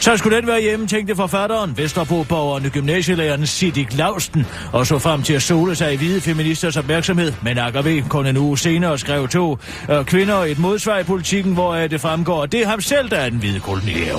Så 0.00 0.16
skulle 0.16 0.36
den 0.36 0.46
være 0.46 0.60
hjemme, 0.60 0.86
tænkte 0.86 1.16
forfatteren, 1.16 1.76
Vesterbro-borgeren 1.76 2.70
gymnasielæreren 2.70 3.46
Siddig 3.46 3.96
Lausten, 3.96 4.46
og 4.72 4.86
så 4.86 4.98
frem 4.98 5.22
til 5.22 5.34
at 5.34 5.42
sole 5.42 5.74
sig 5.74 5.92
i 5.92 5.96
hvide 5.96 6.20
feministers 6.20 6.76
opmærksomhed. 6.76 7.32
Men 7.42 7.58
AKV 7.58 8.02
kun 8.08 8.26
en 8.26 8.36
uge 8.36 8.58
senere 8.58 8.98
skrev 8.98 9.28
to 9.28 9.58
øh, 9.90 10.04
kvinder 10.04 10.36
et 10.36 10.58
modsvar 10.58 10.98
i 10.98 11.02
politikken, 11.02 11.52
hvor 11.52 11.72
øh, 11.72 11.90
det 11.90 12.00
fremgår, 12.00 12.42
at 12.42 12.52
det 12.52 12.62
er 12.62 12.66
ham 12.66 12.80
selv, 12.80 13.10
der 13.10 13.16
er 13.16 13.30
den 13.30 13.38
hvide 13.38 13.60
kolonier. 13.60 14.16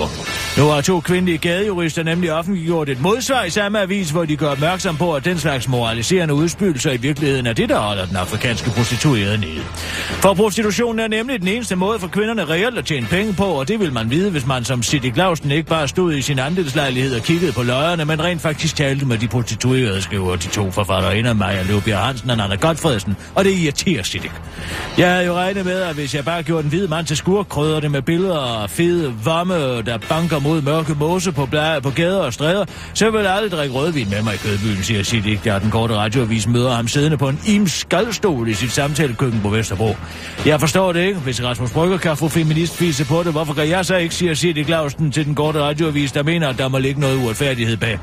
Nu 0.58 0.64
har 0.64 0.82
to 0.82 1.00
kvindelige 1.00 1.38
gadejurister 1.38 1.79
nemlig 2.04 2.34
offentliggjort 2.34 2.90
et 2.90 3.02
modsvar 3.02 3.44
i 3.44 3.50
samme 3.50 3.80
avis, 3.80 4.10
hvor 4.10 4.26
de 4.26 4.36
gør 4.36 4.48
opmærksom 4.48 4.98
på, 4.98 5.16
at 5.16 5.26
den 5.26 5.40
slags 5.40 5.68
moraliserende 5.68 6.34
udspydelser 6.34 6.92
i 6.92 6.98
virkeligheden 6.98 7.48
er 7.48 7.54
det, 7.54 7.70
der 7.70 7.80
holder 7.80 8.06
den 8.06 8.16
afrikanske 8.16 8.70
prostituerede 8.70 9.38
nede. 9.38 9.62
For 10.22 10.34
prostitutionen 10.34 11.00
er 11.00 11.08
nemlig 11.08 11.40
den 11.40 11.48
eneste 11.48 11.76
måde 11.76 12.00
for 12.00 12.08
kvinderne 12.08 12.46
reelt 12.46 12.78
at 12.78 12.86
tjene 12.86 13.08
penge 13.08 13.34
på, 13.34 13.44
og 13.44 13.68
det 13.68 13.80
vil 13.80 13.94
man 13.94 14.10
vide, 14.10 14.32
hvis 14.32 14.46
man 14.46 14.64
som 14.64 14.84
Siddig 14.84 15.14
Clausen 15.14 15.52
ikke 15.52 15.70
bare 15.70 15.88
stod 15.88 16.14
i 16.14 16.22
sin 16.22 16.40
andelslejlighed 16.40 17.16
og 17.16 17.22
kiggede 17.22 17.52
på 17.52 17.64
løjerne, 17.64 18.06
men 18.06 18.24
rent 18.24 18.42
faktisk 18.42 18.76
talte 18.76 19.06
med 19.06 19.18
de 19.18 19.28
prostituerede, 19.28 20.02
skriver 20.02 20.36
de 20.36 20.48
to 20.48 20.72
forfattere, 20.72 21.34
Maja 21.34 21.64
Løbjerg 21.64 22.00
Hansen 22.00 22.30
og 22.30 22.44
Anna 22.44 22.56
Godfredsen, 22.56 23.16
og 23.36 23.46
det 23.46 23.52
irriterer 23.52 24.04
Siddig. 24.04 24.32
Jeg 24.98 25.12
havde 25.12 25.26
jo 25.26 25.34
regnet 25.34 25.66
med, 25.66 25.82
at 25.82 25.96
hvis 25.96 26.16
jeg 26.16 26.26
bare 26.26 26.44
gjorde 26.44 26.62
den 26.62 26.70
hvide 26.70 26.88
mand 26.88 27.06
til 27.06 27.18
skurk, 27.18 27.46
krydder 27.50 27.80
det 27.80 27.92
med 27.92 28.02
billeder 28.02 28.62
af 28.64 28.70
fede 28.70 29.14
vomme, 29.24 29.82
der 29.82 29.98
banker 30.10 30.40
mod 30.40 30.62
mørke 30.62 30.94
mose 30.94 31.32
på, 31.32 31.46
gader, 31.70 31.80
på 31.80 31.90
gader 31.90 32.20
og 32.20 32.34
stræder, 32.34 32.66
så 32.94 33.10
vil 33.10 33.22
jeg 33.22 33.34
aldrig 33.34 33.52
drikke 33.52 33.76
rødvin 33.76 34.10
med 34.10 34.22
mig 34.22 34.34
i 34.34 34.38
kødbyen, 34.38 34.84
siger 34.84 35.04
Siddig, 35.04 35.42
der 35.44 35.60
den 35.60 35.72
korte 35.72 35.96
radioavis 35.96 36.48
møder 36.48 36.72
ham 36.72 36.88
siddende 36.88 37.18
på 37.18 37.30
en 37.30 37.40
im 37.48 37.68
skaldstol 37.68 38.48
i 38.48 38.54
sit 38.54 38.72
samtalekøkken 38.72 39.42
på 39.42 39.50
Vesterbro. 39.50 39.96
Jeg 40.46 40.60
forstår 40.60 40.94
det 40.94 41.08
ikke. 41.08 41.20
Hvis 41.20 41.44
Rasmus 41.44 41.72
Brygger 41.72 41.98
kan 41.98 42.18
få 42.18 42.28
feministfise 42.28 43.06
på 43.06 43.24
det, 43.24 43.32
hvorfor 43.32 43.54
kan 43.54 43.70
jeg 43.70 43.86
så 43.86 43.96
ikke, 43.96 44.16
siger 44.16 44.34
Siddig 44.34 44.66
Clausen 44.66 45.12
til 45.12 45.26
den 45.26 45.36
korte 45.36 45.62
radioavis, 45.62 46.12
der 46.12 46.24
mener, 46.24 46.48
at 46.48 46.58
der 46.58 46.68
må 46.68 46.78
ligge 46.78 47.02
noget 47.02 47.18
uretfærdighed 47.18 47.78
bag. 47.78 48.00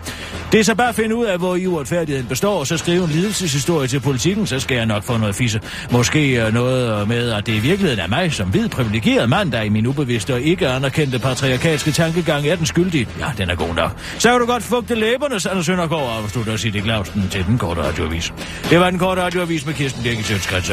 Det 0.53 0.61
er 0.61 0.65
så 0.65 0.75
bare 0.75 0.89
at 0.89 0.95
finde 0.95 1.17
ud 1.17 1.25
af, 1.25 1.39
hvor 1.39 1.57
i 1.57 1.67
uretfærdigheden 1.67 2.29
består, 2.29 2.59
og 2.59 2.67
så 2.67 2.77
skrive 2.77 3.05
en 3.05 3.11
lidelseshistorie 3.11 3.89
til 3.89 4.01
politikken, 4.01 4.47
så 4.47 4.61
skal 4.61 4.77
jeg 4.77 4.87
nok 4.87 5.03
få 5.03 5.17
noget 5.17 5.35
fisse. 5.35 5.61
Måske 5.91 6.47
øh, 6.47 6.55
noget 6.55 7.09
med, 7.09 7.31
at 7.31 7.47
det 7.47 7.53
i 7.55 7.59
virkeligheden 7.59 7.99
er 7.99 8.09
mig 8.09 8.33
som 8.33 8.49
hvid 8.49 8.69
privilegeret 8.69 9.29
mand, 9.29 9.53
der 9.53 9.63
i 9.63 9.69
min 9.69 9.87
ubevidste 9.87 10.35
og 10.35 10.41
ikke 10.41 10.69
anerkendte 10.69 11.19
patriarkalske 11.19 11.91
tankegang 11.93 12.47
er 12.47 12.57
den 12.57 12.67
skyldige. 12.67 13.09
Ja, 13.21 13.27
den 13.39 13.46
er 13.51 13.55
god 13.55 13.75
nok. 13.75 14.01
Så 14.19 14.31
kan 14.31 14.41
du 14.41 14.47
godt 14.47 14.63
fugte 14.63 14.95
læberne, 14.95 15.41
Sander 15.41 15.63
Søndergaard, 15.63 16.23
afslutter 16.23 16.57
Siddig 16.57 16.83
Clausen 16.83 17.29
til 17.31 17.47
den 17.47 17.59
korte 17.59 17.83
radioavis. 17.83 18.33
Det 18.71 18.81
var 18.81 18.91
den 18.91 18.99
korte 18.99 19.23
radioavis 19.23 19.67
med 19.67 19.75
Kirsten 19.75 20.03
Birgit 20.03 20.27
Sjøtskrets 20.27 20.71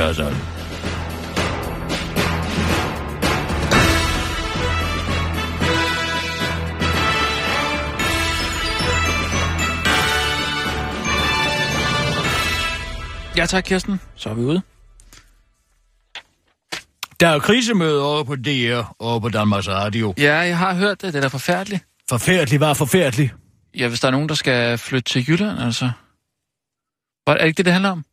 Ja 13.38 13.46
tak, 13.46 13.63
Kirsten. 13.63 14.00
Så 14.15 14.30
er 14.30 14.34
vi 14.34 14.42
ude. 14.42 14.62
Der 17.20 17.27
er 17.27 17.39
krisemøde 17.39 18.03
over 18.03 18.24
på 18.24 18.36
DR 18.36 18.94
og 19.00 19.22
på 19.22 19.30
Danmarks 19.30 19.68
Radio. 19.68 20.13
Ja, 20.18 20.36
jeg 20.36 20.58
har 20.58 20.74
hørt 20.74 21.01
det. 21.01 21.13
Det 21.13 21.15
er 21.15 21.22
da 21.22 21.27
forfærdeligt. 21.27 21.84
Forfærdeligt 22.10 22.60
var 22.60 22.74
forfærdeligt. 22.74 23.33
Ja, 23.77 23.88
hvis 23.88 24.00
der 24.00 24.07
er 24.07 24.12
nogen, 24.12 24.29
der 24.29 24.36
skal 24.36 24.77
flytte 24.77 25.10
til 25.12 25.29
Jylland, 25.29 25.60
altså. 25.60 25.91
Hvad- 27.25 27.36
Er 27.36 27.38
det 27.39 27.45
ikke 27.48 27.57
det, 27.57 27.65
det 27.65 27.74
handler 27.74 27.89
om? 27.89 28.05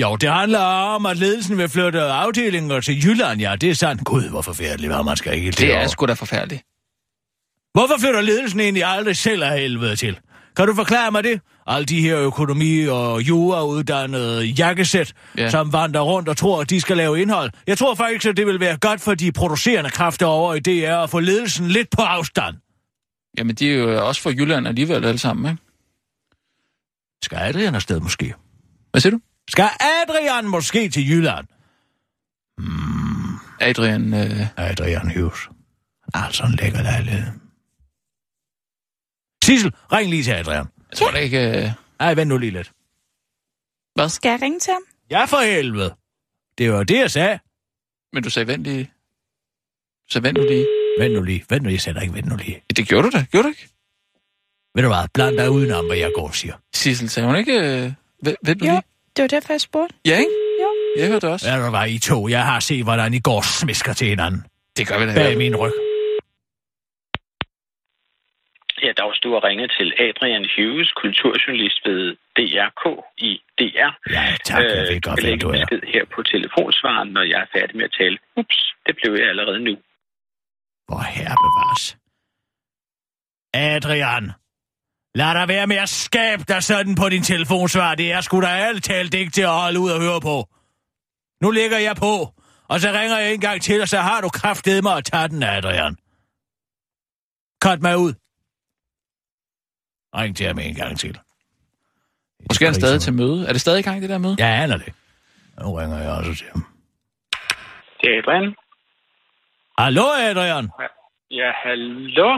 Jo, 0.00 0.16
det 0.16 0.30
handler 0.30 0.58
om, 0.60 1.06
at 1.06 1.16
ledelsen 1.16 1.58
vil 1.58 1.68
flytte 1.68 2.02
afdelinger 2.02 2.80
til 2.80 3.04
Jylland. 3.04 3.40
Ja, 3.40 3.56
det 3.56 3.70
er 3.70 3.74
sandt. 3.74 4.04
Gud, 4.04 4.28
hvor 4.30 4.42
forfærdeligt, 4.42 4.92
hvad 4.92 5.04
man 5.04 5.16
skal 5.16 5.34
ikke 5.34 5.50
Det 5.50 5.62
er 5.62 5.66
derovre. 5.68 5.88
sgu 5.88 6.06
da 6.06 6.12
forfærdeligt. 6.12 6.62
Hvorfor 7.74 7.98
flytter 8.00 8.20
ledelsen 8.20 8.60
egentlig 8.60 8.84
aldrig 8.84 9.16
selv 9.16 9.42
af 9.42 9.58
helvede 9.60 9.96
til? 9.96 10.18
Kan 10.56 10.66
du 10.66 10.74
forklare 10.74 11.10
mig 11.10 11.24
det? 11.24 11.40
Alle 11.66 11.84
de 11.86 12.00
her 12.00 12.18
økonomi- 12.18 12.86
og 12.86 13.22
jurauddannede 13.22 14.44
jakkesæt, 14.44 15.12
Ja. 15.38 15.42
ja. 15.42 15.50
som 15.50 15.72
vandrer 15.72 16.00
rundt 16.00 16.28
og 16.28 16.36
tror, 16.36 16.60
at 16.60 16.70
de 16.70 16.80
skal 16.80 16.96
lave 16.96 17.20
indhold. 17.22 17.50
Jeg 17.66 17.78
tror 17.78 17.94
faktisk, 17.94 18.26
at 18.26 18.36
det 18.36 18.46
vil 18.46 18.60
være 18.60 18.76
godt 18.76 19.00
for 19.00 19.14
de 19.14 19.32
producerende 19.32 19.90
kræfter 19.90 20.26
over 20.26 20.54
i 20.54 20.60
DR 20.60 20.96
at 21.02 21.10
få 21.10 21.20
ledelsen 21.20 21.68
lidt 21.68 21.90
på 21.90 22.02
afstand. 22.02 22.54
Jamen, 23.38 23.54
de 23.56 23.70
er 23.70 23.74
jo 23.74 24.06
også 24.06 24.22
fra 24.22 24.30
Jylland 24.30 24.68
alligevel 24.68 25.04
alle 25.04 25.18
sammen, 25.18 25.50
ikke? 25.52 25.62
Skal 27.22 27.38
Adrian 27.38 27.74
afsted 27.74 28.00
måske? 28.00 28.34
Hvad 28.90 29.00
siger 29.00 29.10
du? 29.10 29.20
Skal 29.50 29.68
Adrian 29.80 30.48
måske 30.48 30.88
til 30.88 31.08
Jylland? 31.10 31.46
Adrian, 33.60 34.14
øh, 34.14 34.46
Adrian 34.58 35.10
Hughes. 35.16 35.48
Altså 36.14 36.44
en 36.44 36.52
lækker 36.52 36.82
lejlighed. 36.82 37.26
Sissel, 39.44 39.72
ring 39.92 40.10
lige 40.10 40.22
til 40.22 40.30
Adrian. 40.30 40.66
jeg 40.90 40.98
tror 40.98 41.10
da 41.10 41.18
ikke... 41.18 41.58
Øh, 41.64 41.70
Ej, 42.00 42.14
vent 42.14 42.28
nu 42.28 42.38
lige 42.38 42.50
lidt. 42.50 42.72
hvad? 43.94 44.08
Skal 44.08 44.28
jeg 44.30 44.42
ringe 44.42 44.60
til 44.60 44.72
ham? 44.72 44.82
Ja, 45.10 45.24
for 45.24 45.44
helvede. 45.44 45.94
Det 46.58 46.72
var 46.72 46.84
det, 46.84 46.98
jeg 46.98 47.10
sagde. 47.10 47.38
Men 48.12 48.22
du 48.22 48.30
sagde 48.30 48.46
vent 48.46 48.64
lige. 48.64 48.84
Du 50.04 50.10
sagde 50.12 50.22
vent 50.26 50.38
nu 50.38 50.44
lige. 50.44 50.66
Vent 50.98 51.14
nu 51.14 51.22
lige. 51.22 51.44
Vent 51.50 51.62
nu, 51.62 51.70
jeg 51.70 51.80
sagde 51.80 51.94
dig 51.98 52.02
ikke 52.02 52.14
vent 52.14 52.26
nu 52.26 52.36
lige. 52.36 52.62
Det 52.76 52.88
gjorde 52.88 53.04
du 53.06 53.10
da, 53.18 53.24
gjorde 53.32 53.44
du 53.44 53.48
ikke? 53.48 53.68
Ved 54.74 54.82
du 54.82 54.88
hvad, 54.88 55.08
bland 55.14 55.36
dig 55.38 55.50
udenom, 55.50 55.86
hvad 55.86 55.96
jeg 55.96 56.10
går 56.14 56.26
og 56.28 56.34
siger. 56.34 56.54
Sissel, 56.74 57.08
sagde 57.08 57.26
hun 57.28 57.36
ikke 57.36 57.56
øh, 57.58 57.92
vent, 58.26 58.60
nu 58.60 58.66
Jo, 58.66 58.72
lige? 58.72 58.82
det 59.16 59.22
var 59.22 59.28
derfor, 59.28 59.52
jeg 59.52 59.60
spurgte. 59.60 59.94
Ja, 60.06 60.16
ikke? 60.18 60.34
Jo. 60.62 60.68
Jeg 60.98 61.06
hørte 61.08 61.26
det 61.26 61.30
også. 61.34 61.50
Ved 61.50 61.64
du 61.64 61.70
hvad, 61.70 61.88
I 61.90 61.98
to, 61.98 62.28
jeg 62.28 62.44
har 62.44 62.60
set, 62.60 62.82
hvordan 62.84 63.14
I 63.14 63.20
går 63.20 63.36
og 63.36 63.44
smisker 63.44 63.92
til 63.92 64.06
hinanden. 64.08 64.40
Det 64.76 64.88
gør 64.88 64.98
vi 64.98 65.04
da. 65.06 65.14
Bag 65.14 65.36
min 65.38 65.56
ryg. 65.56 65.72
Ja, 68.82 68.92
Dags, 69.00 69.18
du 69.24 69.28
har 69.34 69.42
ringet 69.48 69.68
til 69.78 69.88
Adrian 70.06 70.46
Hughes, 70.56 70.90
kulturjournalist 71.02 71.80
ved 71.88 72.02
DRK 72.36 72.82
i 73.28 73.30
DR. 73.58 73.90
Ja, 74.16 74.24
tak, 74.44 74.62
jeg 74.62 74.76
ved 74.90 75.00
du 75.00 75.08
godt, 75.10 75.20
hvem 75.24 75.38
du 75.38 75.48
er. 75.48 75.52
besked 75.60 75.82
her 75.94 76.04
på 76.14 76.22
telefonsvaren, 76.22 77.08
når 77.16 77.22
jeg 77.32 77.40
er 77.44 77.50
færdig 77.58 77.76
med 77.76 77.84
at 77.84 77.94
tale. 78.00 78.16
Ups, 78.40 78.58
det 78.86 78.94
blev 79.00 79.12
jeg 79.20 79.28
allerede 79.32 79.60
nu. 79.68 79.74
Hvor 80.86 81.02
herre 81.14 81.36
bevares. 81.44 81.96
Adrian, 83.54 84.32
lad 85.14 85.34
dig 85.34 85.48
være 85.48 85.66
med 85.66 85.76
at 85.76 85.88
skabe 85.88 86.44
dig 86.48 86.62
sådan 86.62 86.94
på 86.94 87.08
din 87.08 87.22
telefonsvar. 87.22 87.94
Det 87.94 88.12
er 88.12 88.20
sgu 88.20 88.40
da 88.40 88.46
alt 88.46 88.84
talt 88.84 89.14
ikke 89.14 89.32
til 89.32 89.42
at 89.42 89.48
holde 89.60 89.80
ud 89.80 89.90
og 89.90 90.00
høre 90.00 90.20
på. 90.20 90.48
Nu 91.42 91.50
lægger 91.50 91.78
jeg 91.78 91.96
på, 91.96 92.34
og 92.68 92.80
så 92.80 92.88
ringer 92.88 93.18
jeg 93.18 93.34
en 93.34 93.40
gang 93.40 93.62
til, 93.62 93.82
og 93.82 93.88
så 93.88 93.98
har 93.98 94.20
du 94.20 94.28
kraftedet 94.28 94.82
mig 94.82 94.96
at 94.96 95.04
tage 95.04 95.28
den, 95.28 95.42
Adrian. 95.42 95.96
Cut 97.64 97.82
mig 97.82 97.98
ud. 97.98 98.12
Ring 100.16 100.36
til 100.36 100.46
ham 100.46 100.58
en 100.58 100.74
gang 100.74 100.98
til. 100.98 101.18
Måske 102.50 102.64
er 102.64 102.68
han 102.68 102.74
stadig 102.74 103.00
til 103.00 103.12
møde. 103.12 103.48
Er 103.48 103.52
det 103.52 103.60
stadig 103.60 103.78
i 103.78 103.82
gang, 103.82 104.02
det 104.02 104.10
der 104.10 104.18
møde? 104.18 104.36
Ja, 104.38 104.46
jeg 104.46 104.62
aner 104.62 104.76
det. 104.76 104.92
Nu 105.60 105.74
ringer 105.74 105.98
jeg 105.98 106.10
også 106.10 106.34
til 106.34 106.46
ham. 106.52 106.66
Det 108.00 108.08
er 108.10 108.18
Adrian. 108.22 108.54
Hallo, 109.78 110.06
Adrian. 110.28 110.70
Ja, 111.30 111.50
hallo? 111.64 112.28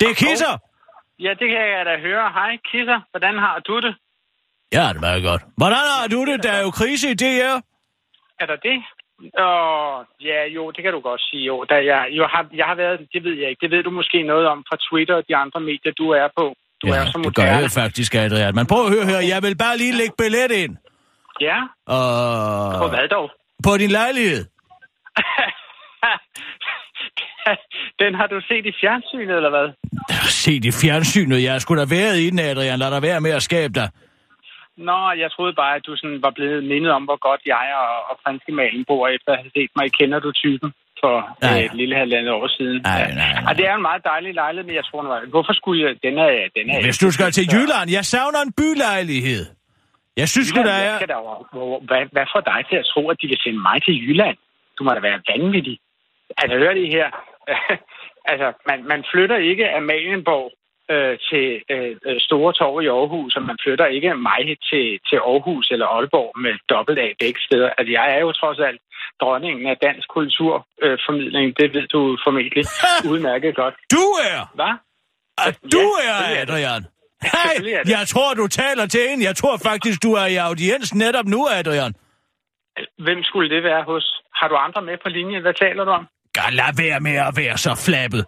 Det 0.00 0.08
er 0.10 0.14
Kisser. 0.14 0.54
Ja, 1.18 1.30
det 1.40 1.48
kan 1.52 1.62
jeg 1.76 1.86
da 1.86 1.94
høre. 2.06 2.32
Hej, 2.32 2.56
Kisser. 2.70 3.00
Hvordan 3.10 3.38
har 3.38 3.58
du 3.68 3.80
det? 3.80 3.94
Ja, 4.72 4.84
det 4.88 4.96
er 4.96 5.00
meget 5.00 5.22
godt. 5.22 5.42
Hvordan 5.56 5.84
har 5.98 6.06
du 6.08 6.24
det? 6.24 6.42
Der 6.42 6.52
er 6.52 6.62
jo 6.62 6.70
krise 6.70 7.10
i 7.10 7.14
DR. 7.14 7.56
Er 8.42 8.46
der 8.46 8.56
det? 8.68 8.78
Åh, 9.46 10.04
ja, 10.28 10.40
jo, 10.56 10.70
det 10.70 10.82
kan 10.84 10.92
du 10.92 11.00
godt 11.00 11.20
sige. 11.30 11.42
Jo, 11.42 11.64
da 11.70 11.74
jeg, 11.74 12.08
jo 12.10 12.26
har, 12.32 12.46
jeg 12.54 12.66
har 12.66 12.74
været, 12.74 13.00
det 13.12 13.24
ved 13.24 13.34
jeg 13.40 13.48
ikke, 13.50 13.60
det 13.60 13.70
ved 13.70 13.82
du 13.82 13.90
måske 13.90 14.22
noget 14.22 14.46
om 14.46 14.64
fra 14.68 14.76
Twitter 14.88 15.14
og 15.14 15.24
de 15.28 15.36
andre 15.36 15.60
medier, 15.60 15.92
du 15.98 16.10
er 16.10 16.28
på. 16.36 16.54
Du 16.82 16.86
ja, 16.86 16.94
er 16.94 17.04
så 17.04 17.18
det 17.24 17.34
gør 17.34 17.42
jeg 17.62 17.70
faktisk, 17.70 18.14
Adrian. 18.14 18.54
Men 18.54 18.66
prøv 18.66 18.86
at 18.86 18.92
høre 18.94 19.06
her, 19.06 19.20
jeg 19.34 19.42
vil 19.42 19.56
bare 19.56 19.76
lige 19.76 19.92
lægge 20.00 20.14
billet 20.18 20.50
ind. 20.62 20.76
Ja, 21.40 21.58
Og... 21.86 22.02
på 22.82 22.88
hvad 22.88 23.08
dog? 23.08 23.30
På 23.64 23.76
din 23.82 23.90
lejlighed. 23.90 24.44
Den 28.02 28.14
har 28.14 28.26
du 28.26 28.40
set 28.50 28.66
i 28.66 28.74
fjernsynet, 28.80 29.36
eller 29.36 29.52
hvad? 29.56 29.68
Se 30.44 30.52
i 30.70 30.72
fjernsynet. 30.82 31.42
Jeg 31.42 31.60
skulle 31.60 31.80
da 31.82 31.86
været 31.98 32.16
i 32.24 32.30
den, 32.30 32.38
Adrian. 32.38 32.78
Lad 32.78 32.90
dig 32.90 33.02
være 33.02 33.20
med 33.20 33.30
at 33.30 33.42
skabe 33.42 33.72
dig. 33.80 33.88
Nå, 34.76 34.98
jeg 35.22 35.28
troede 35.34 35.54
bare, 35.62 35.74
at 35.76 35.86
du 35.86 35.96
sådan 35.96 36.22
var 36.26 36.32
blevet 36.38 36.64
mindet 36.72 36.90
om, 36.98 37.02
hvor 37.08 37.18
godt 37.28 37.40
jeg 37.54 37.66
og, 37.84 37.96
og 38.10 38.16
Malen 38.58 38.84
bor, 38.88 39.08
efter 39.16 39.30
at 39.32 39.38
have 39.42 39.50
set 39.56 39.70
mig. 39.78 39.86
Kender 39.98 40.18
du 40.26 40.30
typen 40.32 40.70
for 41.02 41.14
Nej. 41.42 41.58
øh, 41.58 41.64
et 41.68 41.74
lille 41.80 41.94
halvandet 42.02 42.32
år 42.38 42.48
siden? 42.58 42.78
Nej, 42.82 43.12
nej, 43.20 43.32
nej. 43.34 43.44
Og 43.48 43.52
det 43.58 43.64
er 43.70 43.74
en 43.80 43.86
meget 43.90 44.02
dejlig 44.12 44.32
lejlighed, 44.42 44.66
men 44.68 44.76
jeg 44.80 44.84
tror, 44.88 45.02
var... 45.12 45.20
Hvorfor 45.34 45.54
skulle 45.60 45.78
jeg... 45.84 45.90
Den 46.06 46.14
er... 46.24 46.28
Den 46.56 46.64
er 46.70 46.82
Hvis 46.88 46.98
du 47.04 47.10
skal 47.16 47.30
til 47.38 47.46
Jylland, 47.54 47.88
jeg 47.98 48.04
savner 48.14 48.40
en 48.46 48.52
bylejlighed. 48.60 49.42
Jeg 50.20 50.28
synes 50.32 50.46
sgu, 50.48 50.58
der 50.58 50.62
Jylland, 50.62 50.94
er... 50.94 50.98
jeg 51.04 51.08
da, 51.14 51.18
hvad, 51.88 52.02
hvad 52.14 52.26
får 52.34 52.42
dig 52.52 52.60
til 52.70 52.76
at 52.82 52.86
tro, 52.92 53.02
at 53.12 53.16
de 53.22 53.26
vil 53.32 53.38
sende 53.44 53.60
mig 53.68 53.78
til 53.86 53.94
Jylland? 54.02 54.36
Du 54.76 54.80
må 54.84 54.90
da 54.96 55.00
være 55.08 55.20
vanvittig. 55.30 55.76
Altså, 56.40 56.54
hør 56.62 56.74
det 56.80 56.88
her. 56.96 57.08
altså, 58.30 58.48
man, 58.68 58.78
man 58.92 59.04
flytter 59.12 59.36
ikke 59.36 59.70
Amalienborg 59.70 60.52
øh, 60.94 61.18
til 61.28 61.46
øh, 61.74 62.20
Store 62.28 62.52
Torv 62.52 62.82
i 62.82 62.88
Aarhus, 62.88 63.36
og 63.36 63.42
man 63.42 63.58
flytter 63.64 63.86
ikke 63.86 64.14
mig 64.14 64.44
til, 64.70 64.86
til 65.08 65.16
Aarhus 65.30 65.70
eller 65.70 65.86
Aalborg 65.86 66.30
med 66.44 66.54
dobbelt 66.72 66.98
A 66.98 67.08
begge 67.22 67.40
steder. 67.46 67.70
Altså, 67.78 67.92
jeg 67.98 68.06
er 68.16 68.20
jo 68.20 68.32
trods 68.32 68.58
alt 68.68 68.80
dronningen 69.20 69.66
af 69.66 69.76
dansk 69.86 70.08
kulturformidling. 70.08 71.48
Øh, 71.48 71.54
det 71.60 71.74
ved 71.74 71.86
du 71.88 72.18
formentlig 72.26 72.64
udmærket 73.12 73.56
godt. 73.56 73.74
Du 73.96 74.04
er! 74.30 74.40
Hvad? 74.54 74.74
At 75.48 75.58
du 75.72 75.84
Ja, 76.04 76.10
er. 76.10 76.42
Adrian! 76.42 76.82
Det. 77.24 77.90
jeg 77.96 78.04
tror, 78.12 78.34
du 78.34 78.46
taler 78.46 78.86
til 78.86 79.00
en. 79.10 79.22
Jeg 79.22 79.36
tror 79.36 79.56
faktisk, 79.56 80.02
du 80.02 80.12
er 80.12 80.26
i 80.26 80.36
audiens 80.36 80.94
netop 80.94 81.24
nu, 81.34 81.40
Adrian. 81.58 81.94
Hvem 82.98 83.22
skulle 83.22 83.50
det 83.54 83.62
være 83.62 83.82
hos? 83.82 84.22
Har 84.34 84.48
du 84.48 84.56
andre 84.56 84.82
med 84.82 84.96
på 85.02 85.08
linjen? 85.08 85.42
Hvad 85.42 85.54
taler 85.54 85.84
du 85.84 85.90
om? 85.90 86.06
Lad 86.36 86.72
være 86.76 87.00
med 87.00 87.16
at 87.28 87.32
være 87.36 87.56
så 87.58 87.72
flappet. 87.86 88.24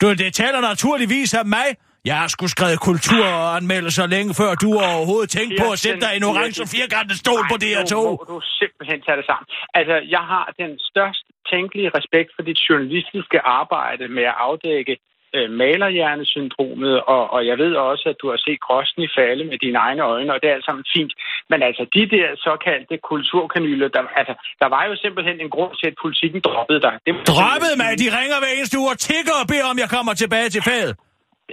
Du, 0.00 0.06
det 0.12 0.34
taler 0.34 0.60
naturligvis 0.60 1.34
af 1.34 1.46
mig. 1.56 1.68
Jeg 2.10 2.16
har 2.20 2.28
sgu 2.28 2.46
skrevet 2.46 2.80
kulturanmeldelser 2.90 4.06
længe 4.14 4.32
før 4.40 4.50
du 4.64 4.68
overhovedet 4.90 5.30
tænkte 5.36 5.54
på 5.62 5.68
at 5.74 5.78
sætte 5.84 6.00
dig 6.04 6.12
i 6.14 6.16
en 6.16 6.26
orange 6.30 6.62
firkantet 6.74 7.16
stol 7.22 7.42
på 7.52 7.56
det 7.62 7.68
her 7.74 7.82
Nu 7.94 8.10
må 8.20 8.24
du 8.34 8.40
simpelthen 8.60 8.98
tage 9.06 9.16
det 9.20 9.26
sammen. 9.30 9.46
Altså, 9.78 9.96
jeg 10.16 10.24
har 10.32 10.46
den 10.62 10.72
størst 10.90 11.24
tænkelige 11.52 11.90
respekt 11.98 12.30
for 12.36 12.42
dit 12.48 12.60
journalistiske 12.68 13.38
arbejde 13.60 14.04
med 14.16 14.24
at 14.32 14.36
afdække 14.48 14.94
øh, 15.36 15.48
malerhjernesyndromet, 15.62 16.94
og, 17.14 17.22
og 17.34 17.40
jeg 17.50 17.56
ved 17.62 17.72
også, 17.90 18.04
at 18.12 18.16
du 18.22 18.26
har 18.32 18.38
set 18.46 18.60
Grosny 18.66 19.06
falde 19.18 19.44
med 19.50 19.58
dine 19.64 19.78
egne 19.86 20.02
øjne, 20.14 20.30
og 20.34 20.38
det 20.40 20.48
er 20.48 20.54
alt 20.58 20.66
sammen 20.68 20.84
fint. 20.96 21.12
Men 21.50 21.58
altså, 21.68 21.82
de 21.96 22.02
der 22.14 22.28
såkaldte 22.46 22.96
kulturkanyler, 23.10 23.88
der, 23.96 24.02
altså, 24.20 24.34
der 24.62 24.68
var 24.74 24.82
jo 24.88 24.94
simpelthen 25.04 25.36
en 25.44 25.50
grund 25.56 25.72
til, 25.80 25.86
at 25.92 25.96
politikken 26.04 26.40
droppede 26.48 26.80
dig. 26.86 26.94
Det 27.06 27.10
simpelthen 27.14 27.78
mig, 27.82 27.90
de 28.02 28.08
ringer 28.18 28.38
hver 28.42 28.52
eneste 28.56 28.78
uge 28.80 28.90
og 28.94 28.98
tigger 29.08 29.34
og 29.42 29.46
beder 29.52 29.66
om, 29.72 29.76
jeg 29.84 29.90
kommer 29.96 30.12
tilbage 30.22 30.48
til 30.54 30.62
fadet. 30.70 30.94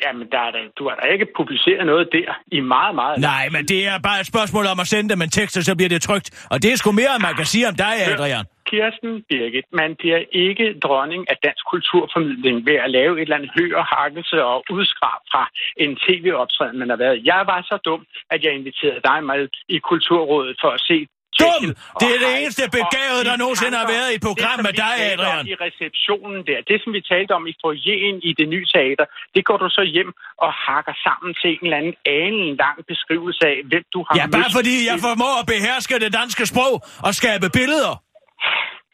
Jamen, 0.03 0.27
der 0.31 0.41
er 0.47 0.51
da, 0.51 0.59
du 0.79 0.83
har 0.89 0.95
da 0.95 1.05
ikke 1.15 1.27
publiceret 1.39 1.85
noget 1.85 2.09
der 2.11 2.29
i 2.57 2.59
meget, 2.59 2.95
meget... 2.95 3.15
Nej, 3.19 3.49
men 3.55 3.65
det 3.65 3.87
er 3.87 3.99
bare 3.99 4.19
et 4.19 4.27
spørgsmål 4.33 4.65
om 4.73 4.79
at 4.79 4.87
sende 4.87 5.09
dem 5.09 5.21
en 5.21 5.29
tekst, 5.29 5.57
og 5.57 5.63
så 5.63 5.75
bliver 5.75 5.89
det 5.89 6.01
trygt. 6.01 6.47
Og 6.51 6.63
det 6.63 6.71
er 6.71 6.77
sgu 6.77 6.91
mere, 6.91 7.11
end 7.15 7.23
man 7.29 7.35
kan 7.35 7.45
sige 7.45 7.67
om 7.67 7.75
dig, 7.75 7.93
Adrian. 8.11 8.45
Kirsten 8.71 9.11
Birgit, 9.29 9.67
man 9.81 9.91
bliver 9.99 10.19
ikke 10.45 10.65
dronning 10.85 11.21
af 11.31 11.37
dansk 11.45 11.63
kulturformidling 11.71 12.57
ved 12.69 12.77
at 12.85 12.89
lave 12.97 13.13
et 13.15 13.21
eller 13.21 13.37
andet 13.39 13.51
hø 13.57 13.65
og 13.81 13.85
hakkelse 13.95 14.37
og 14.51 14.57
udskrab 14.77 15.21
fra 15.31 15.43
en 15.83 15.91
tv-optræden, 16.05 16.77
man 16.81 16.89
har 16.93 16.99
været. 17.05 17.17
Jeg 17.31 17.41
var 17.51 17.59
så 17.69 17.75
dum, 17.87 18.01
at 18.33 18.39
jeg 18.45 18.51
inviterede 18.59 19.01
dig 19.09 19.19
med 19.31 19.41
i 19.75 19.77
Kulturrådet 19.89 20.55
for 20.63 20.71
at 20.77 20.81
se 20.89 20.99
Dum! 21.41 21.63
Det 22.01 22.07
er 22.15 22.19
det 22.25 22.31
eneste 22.41 22.63
begavede, 22.79 23.23
de 23.23 23.29
der 23.29 23.37
nogensinde 23.43 23.75
har 23.81 23.87
været 23.95 24.09
i 24.11 24.15
et 24.19 24.23
program 24.29 24.57
Det, 24.59 24.65
med 24.67 24.73
dig, 24.85 24.95
Adrian. 25.11 25.43
i 25.53 25.55
receptionen 25.67 26.39
der, 26.49 26.59
det 26.69 26.77
som 26.83 26.89
vi 26.97 27.01
talte 27.13 27.31
om 27.39 27.43
i 27.51 27.53
foyeren 27.63 28.17
i 28.29 28.31
det 28.39 28.47
nye 28.53 28.65
teater, 28.75 29.05
det 29.35 29.41
går 29.49 29.57
du 29.63 29.67
så 29.77 29.83
hjem 29.95 30.11
og 30.45 30.51
hakker 30.67 30.95
sammen 31.07 31.29
til 31.41 31.49
en 31.55 31.59
eller 31.65 31.77
anden 31.81 31.95
alen 32.19 32.49
lang 32.63 32.77
beskrivelse 32.91 33.43
af, 33.53 33.57
hvem 33.71 33.83
du 33.93 33.99
har 34.07 34.13
Ja, 34.19 34.25
bare 34.33 34.45
mødt. 34.45 34.53
fordi 34.59 34.75
jeg 34.89 34.97
formår 35.07 35.35
at 35.41 35.45
beherske 35.53 35.95
det 36.05 36.11
danske 36.19 36.43
sprog 36.51 36.73
og 37.07 37.11
skabe 37.19 37.47
billeder. 37.59 37.93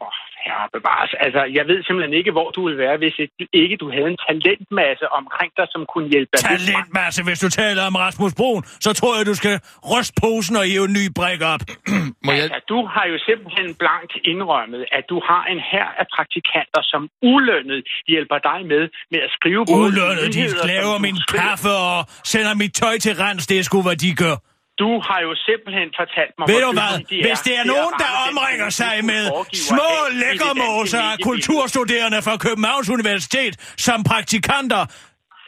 Åh, 0.05 0.17
herre 0.45 0.67
bevares. 0.77 1.11
Altså, 1.25 1.41
jeg 1.57 1.63
ved 1.69 1.79
simpelthen 1.87 2.13
ikke, 2.19 2.31
hvor 2.37 2.47
du 2.55 2.61
ville 2.67 2.79
være, 2.85 2.97
hvis 3.03 3.15
ikke 3.63 3.75
du 3.83 3.87
havde 3.95 4.09
en 4.15 4.19
talentmasse 4.27 5.05
omkring 5.19 5.51
dig, 5.57 5.67
som 5.73 5.81
kunne 5.93 6.07
hjælpe 6.13 6.31
dig. 6.33 6.41
Talentmasse, 6.51 7.19
hvis 7.27 7.39
du 7.45 7.49
taler 7.61 7.81
om 7.89 7.95
Rasmus 8.05 8.33
Brun, 8.39 8.63
så 8.85 8.91
tror 8.99 9.11
jeg, 9.17 9.23
du 9.31 9.35
skal 9.41 9.55
ryste 9.93 10.13
posen 10.23 10.55
og 10.61 10.65
hive 10.71 10.85
en 10.91 10.95
ny 10.99 11.05
brik 11.19 11.41
op. 11.53 11.61
Må 12.25 12.31
jeg... 12.31 12.43
Altså, 12.43 12.59
du 12.73 12.79
har 12.93 13.05
jo 13.11 13.17
simpelthen 13.29 13.67
blankt 13.83 14.13
indrømmet, 14.31 14.83
at 14.97 15.03
du 15.11 15.17
har 15.29 15.43
en 15.53 15.61
her 15.71 15.87
af 16.01 16.05
praktikanter, 16.15 16.81
som 16.91 17.01
ulønnet 17.31 17.79
hjælper 18.13 18.37
dig 18.49 18.59
med 18.71 18.83
med 19.11 19.19
at 19.27 19.31
skrive 19.37 19.61
Ulønnet, 19.83 20.27
de 20.37 20.43
laver 20.73 20.97
min 21.07 21.17
kaffe 21.37 21.73
og 21.89 21.99
sender 22.31 22.53
mit 22.63 22.73
tøj 22.81 22.95
til 23.05 23.13
rens. 23.23 23.47
Det 23.47 23.59
er 23.59 23.63
sgu, 23.63 23.81
hvad 23.87 23.97
de 24.05 24.11
gør. 24.23 24.35
Du 24.83 24.89
har 25.07 25.19
jo 25.27 25.31
simpelthen 25.47 25.87
fortalt 25.99 26.33
mig, 26.39 26.45
Ved 26.51 26.61
du 26.67 26.71
hvad? 26.79 26.93
de 27.09 27.15
Hvis 27.27 27.39
det 27.47 27.53
er 27.57 27.61
at 27.61 27.67
nogen, 27.75 27.93
der 28.03 28.09
omringer 28.29 28.69
sig 28.69 28.95
med 29.11 29.23
små 29.67 29.89
lækkermåser 30.23 31.01
af 31.11 31.17
kulturstuderende 31.23 32.21
fra 32.21 32.37
Københavns 32.37 32.89
Universitet 32.89 33.53
som 33.77 34.03
praktikanter, 34.03 34.85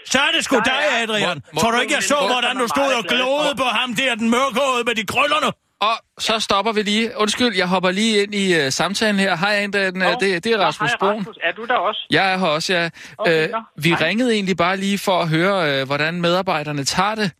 så 0.06 0.20
er 0.20 0.32
det 0.36 0.44
sgu 0.44 0.56
dig, 0.66 0.74
er- 0.92 1.04
Adrian. 1.04 1.42
Må- 1.54 1.62
Tror 1.62 1.72
du 1.72 1.80
ikke, 1.80 1.94
jeg 1.94 2.04
så, 2.04 2.16
hvordan 2.32 2.58
du 2.58 2.68
stod 2.68 2.92
og 3.00 3.04
for. 3.10 3.58
på 3.58 3.64
ham 3.64 3.94
der, 3.96 4.16
den 4.16 4.30
mørkhårede 4.30 4.84
med 4.86 4.96
de 4.96 5.06
krøllerne? 5.06 5.52
Og 5.82 5.96
så 6.20 6.40
stopper 6.40 6.72
vi 6.72 6.82
lige. 6.82 7.12
Undskyld, 7.18 7.56
jeg 7.58 7.68
hopper 7.68 7.92
lige 7.92 8.24
ind 8.24 8.36
i 8.36 8.66
uh, 8.66 8.70
samtalen 8.70 9.20
her. 9.20 9.36
Hej, 9.38 9.56
Nå, 9.96 10.06
uh, 10.06 10.12
det, 10.20 10.44
det 10.44 10.52
er 10.54 10.58
Rasmus 10.58 10.92
Broen. 11.00 11.18
Rasmus. 11.20 11.38
Er 11.44 11.52
du 11.52 11.66
der 11.66 11.74
også? 11.74 12.08
Jeg 12.12 12.34
er 12.34 12.38
her 12.38 12.46
også, 12.48 12.74
ja. 12.74 12.90
Okay, 13.18 13.50
nå. 13.50 13.58
vi 13.78 13.90
Hej. 13.90 14.08
ringede 14.08 14.34
egentlig 14.34 14.58
bare 14.58 14.78
lige 14.78 14.98
for 14.98 15.22
at 15.22 15.30
høre, 15.30 15.80
øh, 15.82 15.86
hvordan 15.86 16.22
medarbejderne 16.22 16.84
tager 16.84 17.16
det. 17.16 17.32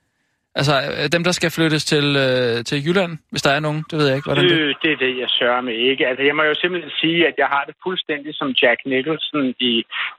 Altså, 0.56 0.76
øh, 0.98 1.06
dem, 1.16 1.24
der 1.24 1.32
skal 1.32 1.52
flyttes 1.52 1.86
til, 1.86 2.06
øh, 2.26 2.64
til 2.70 2.78
Jylland, 2.86 3.14
hvis 3.32 3.42
der 3.42 3.52
er 3.52 3.60
nogen. 3.60 3.84
Det 3.90 3.96
ved 4.00 4.06
jeg 4.08 4.16
ikke, 4.16 4.28
hvordan 4.30 4.44
det 4.44 4.52
Øh, 4.60 4.76
det 4.84 4.92
er 4.92 5.00
det, 5.06 5.14
jeg 5.24 5.30
sørger 5.40 5.62
med 5.62 5.74
ikke. 5.90 6.08
Altså, 6.08 6.24
jeg 6.24 6.36
må 6.36 6.44
jo 6.44 6.56
simpelthen 6.62 6.92
sige, 7.02 7.28
at 7.30 7.36
jeg 7.38 7.48
har 7.56 7.64
det 7.68 7.76
fuldstændig 7.86 8.32
som 8.36 8.50
Jack 8.62 8.80
Nicholson 8.86 9.46
i 9.72 9.74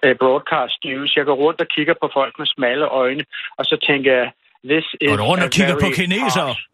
uh, 0.06 0.12
Broadcast 0.20 0.78
News. 0.84 1.16
Jeg 1.16 1.24
går 1.24 1.36
rundt 1.44 1.60
og 1.60 1.68
kigger 1.76 1.94
på 2.02 2.10
folk 2.18 2.32
med 2.38 2.46
smalle 2.46 2.86
øjne, 3.02 3.24
og 3.58 3.64
så 3.70 3.76
tænker 3.88 4.12
jeg, 4.20 4.28
this 4.72 4.86
is 5.00 5.08
Går 5.10 5.16
du 5.16 5.26
rundt 5.30 5.44
og 5.44 5.50
kigger 5.50 5.76
på 5.84 5.88
kinesere? 6.00 6.50
harsh- 6.50 6.69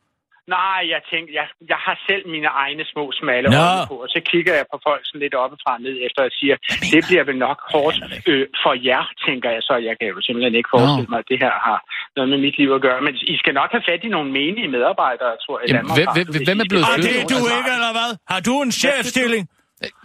Nej, 0.58 0.80
jeg 0.94 1.00
tænker, 1.12 1.30
jeg, 1.40 1.46
jeg 1.72 1.78
har 1.86 1.96
selv 2.08 2.24
mine 2.34 2.48
egne 2.64 2.84
små 2.92 3.04
smalle 3.20 3.48
Nå. 3.50 3.56
øjne 3.66 3.86
på, 3.90 3.96
og 4.04 4.08
så 4.14 4.20
kigger 4.30 4.52
jeg 4.60 4.66
på 4.72 4.76
folk 4.88 5.02
sådan 5.06 5.22
lidt 5.24 5.34
oppefra 5.44 5.70
og 5.78 5.82
ned 5.86 5.96
efter 6.06 6.20
og 6.28 6.32
siger, 6.40 6.56
det 6.94 7.00
bliver 7.08 7.24
vel 7.30 7.38
nok 7.46 7.58
hårdt 7.72 7.96
øh, 8.30 8.44
for 8.62 8.72
jer, 8.88 9.02
tænker 9.26 9.48
jeg 9.56 9.62
så. 9.68 9.74
Jeg 9.88 9.94
kan 9.98 10.06
jo 10.14 10.18
simpelthen 10.26 10.54
ikke 10.60 10.70
forestille 10.76 11.10
mig, 11.12 11.18
at 11.24 11.28
det 11.32 11.38
her 11.44 11.54
har 11.68 11.78
noget 12.16 12.28
med 12.32 12.38
mit 12.46 12.56
liv 12.60 12.70
at 12.78 12.82
gøre. 12.86 12.98
Men 13.06 13.12
I 13.34 13.36
skal 13.42 13.54
nok 13.60 13.70
have 13.76 13.84
fat 13.90 14.00
i 14.08 14.10
nogle 14.16 14.28
menige 14.40 14.68
medarbejdere, 14.76 15.32
tror 15.44 15.56
jeg. 15.60 15.66
Jamen, 15.68 15.76
Danmark 15.76 15.98
hvem- 16.16 16.28
hvem- 16.34 16.44
hvem 16.48 16.58
er 16.64 16.68
blevet 16.72 16.84
Og 16.92 16.96
det 17.06 17.12
er 17.22 17.26
du 17.34 17.38
ikke, 17.58 17.70
eller 17.78 17.92
hvad? 17.98 18.10
Har 18.32 18.40
du 18.48 18.54
en 18.66 18.72
chefstilling? 18.82 19.44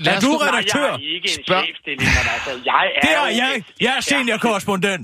Lad 0.05 0.13
Er 0.15 0.19
du 0.25 0.31
nu- 0.31 0.37
Nej, 0.37 0.47
redaktør? 0.49 0.85
jeg 0.85 0.91
har 0.91 1.15
ikke 1.17 1.29
en 1.33 1.43
Spørg- 1.45 1.63
chefstilling, 1.65 2.09
men 2.17 2.25
altså, 2.35 2.51
jeg 2.71 2.83
er 2.97 3.01
Det 3.05 3.13
er 3.23 3.27
jeg. 3.43 3.53
Jeg 3.85 3.91
er 3.99 4.01
seniorkorrespondent. 4.11 5.03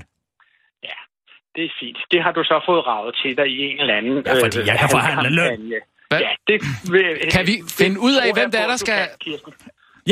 Ja, 1.58 1.62
det 1.62 1.70
er 1.70 1.74
fint. 1.80 1.98
Det 2.12 2.18
har 2.24 2.32
du 2.38 2.42
så 2.44 2.56
fået 2.68 2.82
ravet 2.86 3.12
til 3.22 3.36
dig 3.36 3.46
i 3.56 3.58
en 3.70 3.80
eller 3.80 3.94
anden... 4.00 4.16
Ja, 4.26 4.32
fordi 4.44 4.58
jeg 4.70 4.76
kan 4.78 4.88
forhandle 4.90 5.30
løn. 5.40 5.72
Hvad? 6.10 6.20
Ja, 6.26 6.32
det, 6.48 6.56
vil- 6.92 7.30
Kan 7.36 7.46
vi 7.50 7.54
finde 7.80 7.96
ud 8.00 8.14
af, 8.24 8.28
hvem 8.38 8.50
det 8.50 8.60
er, 8.64 8.68
der 8.74 8.76
skal- 8.76 9.08
kan. 9.24 9.40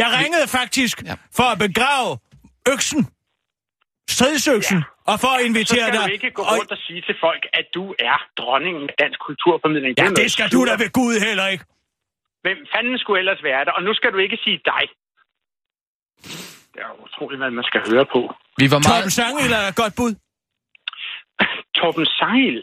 Jeg 0.02 0.08
ringede 0.20 0.46
faktisk 0.58 0.96
Ja. 1.10 1.14
for 1.38 1.46
at 1.54 1.58
begrave 1.66 2.10
øksen. 2.74 3.00
Stridsøksen. 4.14 4.80
Og 5.10 5.16
for 5.24 5.30
at 5.36 5.40
Så 5.40 5.46
invitere 5.48 5.86
skal 5.88 5.98
dig. 5.98 6.08
du 6.08 6.12
ikke 6.18 6.30
gå 6.38 6.42
Og- 6.42 6.52
rundt 6.58 6.70
og 6.76 6.78
sige 6.86 7.00
til 7.08 7.16
folk, 7.26 7.42
at 7.60 7.66
du 7.76 7.84
er 8.10 8.16
dronningen 8.40 8.82
af 8.90 8.94
dansk 9.02 9.18
kulturformidling. 9.28 9.92
Ja, 9.98 10.04
det 10.04 10.12
noget 10.18 10.32
skal 10.36 10.48
du 10.54 10.60
da 10.68 10.72
ved 10.82 10.90
Gud 11.00 11.14
heller 11.28 11.46
ikke. 11.54 11.64
Hvem 12.44 12.58
fanden 12.74 12.98
skulle 13.02 13.18
ellers 13.22 13.42
være 13.50 13.64
der? 13.66 13.72
Og 13.78 13.82
nu 13.82 13.92
skal 13.98 14.10
du 14.14 14.18
ikke 14.26 14.38
sige 14.44 14.58
dig. 14.72 14.82
Det 16.72 16.78
er 16.84 16.88
jo 16.92 16.96
utroligt, 17.06 17.38
hvad 17.40 17.50
man 17.50 17.64
skal 17.70 17.80
høre 17.90 18.06
på. 18.14 18.20
Vi 18.62 18.66
var 18.70 18.78
Torben 18.80 18.90
meget... 18.92 19.12
Sangil 19.18 19.52
er 19.60 19.64
et 19.72 19.76
godt 19.82 19.94
bud. 20.00 20.12
Torben 21.78 22.06
Seil. 22.18 22.56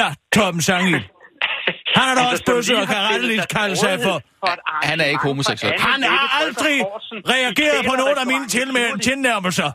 Ja, 0.00 0.08
Torben 0.34 0.62
Sangil. 0.68 1.02
Han 1.96 2.04
er 2.10 2.14
da 2.18 2.20
også 2.20 2.30
Altså, 2.30 2.44
som 2.46 2.54
bøsse 2.54 2.72
og 2.82 2.86
kan 2.92 2.96
sig 2.96 3.20
til 3.22 3.56
kalde 3.56 3.76
sig 3.84 3.94
for. 4.06 4.16
Han 4.90 4.96
er 5.00 5.08
ikke 5.12 5.22
homoseksuel. 5.30 5.72
Han 5.92 6.02
har 6.14 6.26
aldrig 6.42 6.76
reageret 7.34 7.80
på 7.90 7.94
nogen 8.02 8.18
af 8.22 8.26
mine 8.32 8.44
i 8.48 8.52
tilmæ- 8.56 8.98
tilnærmelser. 9.08 9.70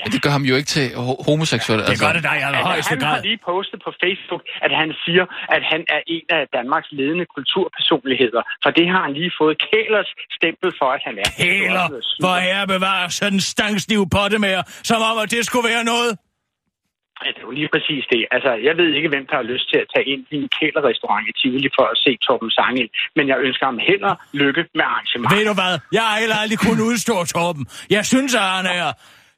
Ja, 0.00 0.04
det 0.14 0.20
gør 0.24 0.30
ham 0.38 0.44
jo 0.50 0.54
ikke 0.60 0.70
til 0.76 0.86
ho- 1.04 1.20
homoseksuel. 1.28 1.80
Det 1.92 1.98
gør 2.04 2.12
det 2.16 2.22
da 2.28 2.32
i 2.40 2.42
allerhøjeste 2.48 2.76
Altså, 2.76 2.90
han 2.94 3.02
har 3.02 3.14
grad. 3.14 3.22
lige 3.28 3.38
postet 3.50 3.78
på 3.86 3.90
Facebook, 4.04 4.42
at 4.66 4.72
han 4.80 4.88
siger, 5.04 5.24
at 5.56 5.62
han 5.72 5.80
er 5.96 6.00
en 6.16 6.24
af 6.38 6.42
Danmarks 6.58 6.88
ledende 6.98 7.26
kulturpersonligheder. 7.36 8.42
For 8.62 8.70
det 8.78 8.86
har 8.92 9.02
han 9.06 9.12
lige 9.20 9.32
fået 9.40 9.54
Kælers 9.68 10.10
stempel 10.38 10.68
for, 10.80 10.88
at 10.96 11.02
han 11.08 11.14
er. 11.24 11.28
Kæler, 11.42 11.86
hvor 12.24 12.36
herre 12.46 12.66
bevarer 12.74 13.08
sådan 13.08 13.34
en 13.38 13.44
stangstiv 13.54 14.00
pottemager, 14.16 14.62
som 14.90 14.98
om 15.10 15.16
at 15.24 15.28
det 15.34 15.42
skulle 15.48 15.66
være 15.72 15.84
noget. 15.92 16.12
Ja, 17.24 17.28
det 17.34 17.40
er 17.42 17.46
jo 17.48 17.54
lige 17.60 17.70
præcis 17.74 18.04
det. 18.12 18.20
Altså, 18.36 18.50
jeg 18.68 18.74
ved 18.80 18.88
ikke, 18.98 19.08
hvem 19.14 19.24
der 19.30 19.36
har 19.40 19.46
lyst 19.52 19.66
til 19.72 19.78
at 19.84 19.88
tage 19.94 20.06
ind 20.12 20.22
i 20.34 20.36
en 20.42 20.48
kælerrestaurant 20.58 21.24
i 21.30 21.32
Tivoli 21.40 21.70
for 21.78 21.86
at 21.92 21.96
se 22.04 22.10
Torben 22.26 22.50
Sangel, 22.58 22.88
men 23.16 23.24
jeg 23.30 23.38
ønsker 23.46 23.64
ham 23.70 23.78
held 23.88 24.02
og 24.10 24.16
lykke 24.42 24.62
med 24.78 24.84
arrangementet. 24.90 25.38
Ved 25.38 25.44
du 25.50 25.54
hvad? 25.60 25.74
Jeg 25.98 26.04
har 26.08 26.16
heller 26.22 26.36
aldrig 26.42 26.58
kunnet 26.66 26.84
udstå 26.90 27.14
Torben. 27.32 27.64
Jeg 27.96 28.02
synes, 28.12 28.32
at 28.34 28.46
han 28.56 28.66
er 28.80 28.88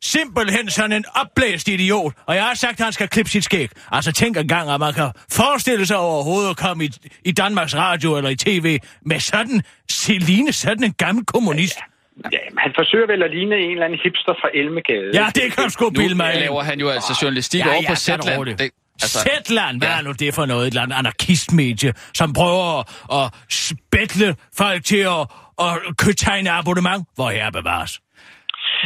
simpelthen 0.02 0.70
sådan 0.70 0.92
en 0.92 1.04
opblæst 1.20 1.68
idiot. 1.68 2.12
Og 2.26 2.34
jeg 2.34 2.44
har 2.44 2.54
sagt, 2.54 2.80
at 2.80 2.84
han 2.84 2.92
skal 2.92 3.08
klippe 3.08 3.30
sit 3.30 3.44
skæg. 3.44 3.68
Altså 3.92 4.12
tænk 4.12 4.36
engang, 4.36 4.70
at 4.70 4.80
man 4.80 4.94
kan 4.94 5.10
forestille 5.40 5.86
sig 5.86 5.96
overhovedet 5.96 6.50
at 6.50 6.56
komme 6.56 6.84
i, 6.84 6.88
i 7.24 7.32
Danmarks 7.32 7.76
Radio 7.76 8.16
eller 8.16 8.30
i 8.30 8.36
tv 8.36 8.78
med 9.06 9.20
sådan, 9.20 9.62
Celine, 9.90 10.52
sådan 10.52 10.84
en 10.84 10.92
gammel 10.92 11.24
kommunist. 11.26 11.78
Ja, 11.78 11.91
men 12.16 12.58
han 12.64 12.72
forsøger 12.78 13.06
vel 13.06 13.22
at 13.22 13.30
ligne 13.36 13.56
en 13.56 13.70
eller 13.70 13.84
anden 13.84 14.00
hipster 14.04 14.34
fra 14.40 14.48
Elmegade. 14.54 15.10
Ja, 15.14 15.26
det 15.34 15.52
kan 15.52 15.64
du 15.64 15.70
sgu 15.70 15.84
Nu 15.84 15.90
bilde 15.90 16.14
mig 16.14 16.32
ind. 16.34 16.40
laver 16.40 16.62
han 16.62 16.80
jo 16.80 16.88
altså 16.88 17.18
journalistik 17.22 17.60
Ja, 17.60 17.68
over 17.68 17.82
ja, 17.82 17.88
på 17.88 17.94
Zetland. 17.94 18.46
Det, 18.46 18.70
altså, 19.02 19.18
Zetland, 19.18 19.78
hvad 19.80 19.88
ja. 19.88 19.98
er 19.98 20.02
nu 20.02 20.12
det 20.12 20.34
for 20.34 20.46
noget? 20.46 20.62
Et 20.66 20.70
eller 20.70 20.82
andet 20.82 20.96
anarkistmedie, 20.96 21.92
som 22.14 22.32
prøver 22.32 22.80
at, 22.80 22.86
at 23.18 23.26
spætle 23.50 24.34
folk 24.56 24.84
til 24.84 25.02
at, 25.18 25.22
at 25.66 25.96
kø- 25.98 26.12
tegne 26.12 26.50
abonnement, 26.50 27.02
hvor 27.14 27.30
her 27.30 27.50
bevares. 27.50 28.00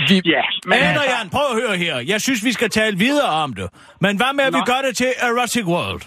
vi, 0.09 0.15
Ja, 0.25 0.43
men 0.67 0.79
Adrian, 0.79 1.31
prøv 1.31 1.47
at 1.53 1.57
høre 1.63 1.77
her. 1.77 1.97
Jeg 2.13 2.21
synes, 2.21 2.45
vi 2.45 2.53
skal 2.53 2.71
tale 2.71 2.99
videre 2.99 3.29
om 3.45 3.53
det. 3.55 3.69
Men 4.01 4.17
hvad 4.17 4.33
med, 4.35 4.45
at 4.45 4.53
vi 4.53 4.59
Nå. 4.59 4.65
gør 4.73 4.81
det 4.87 4.97
til 4.97 5.11
Erotic 5.29 5.65
World? 5.65 6.03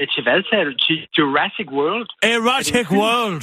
øh, 0.00 0.06
til 0.14 0.22
hvad 0.22 0.42
sagde 0.50 0.64
du? 0.64 0.72
Til 0.86 0.96
Jurassic 1.18 1.68
World? 1.78 2.08
Erotic 2.22 2.90
World. 2.90 3.42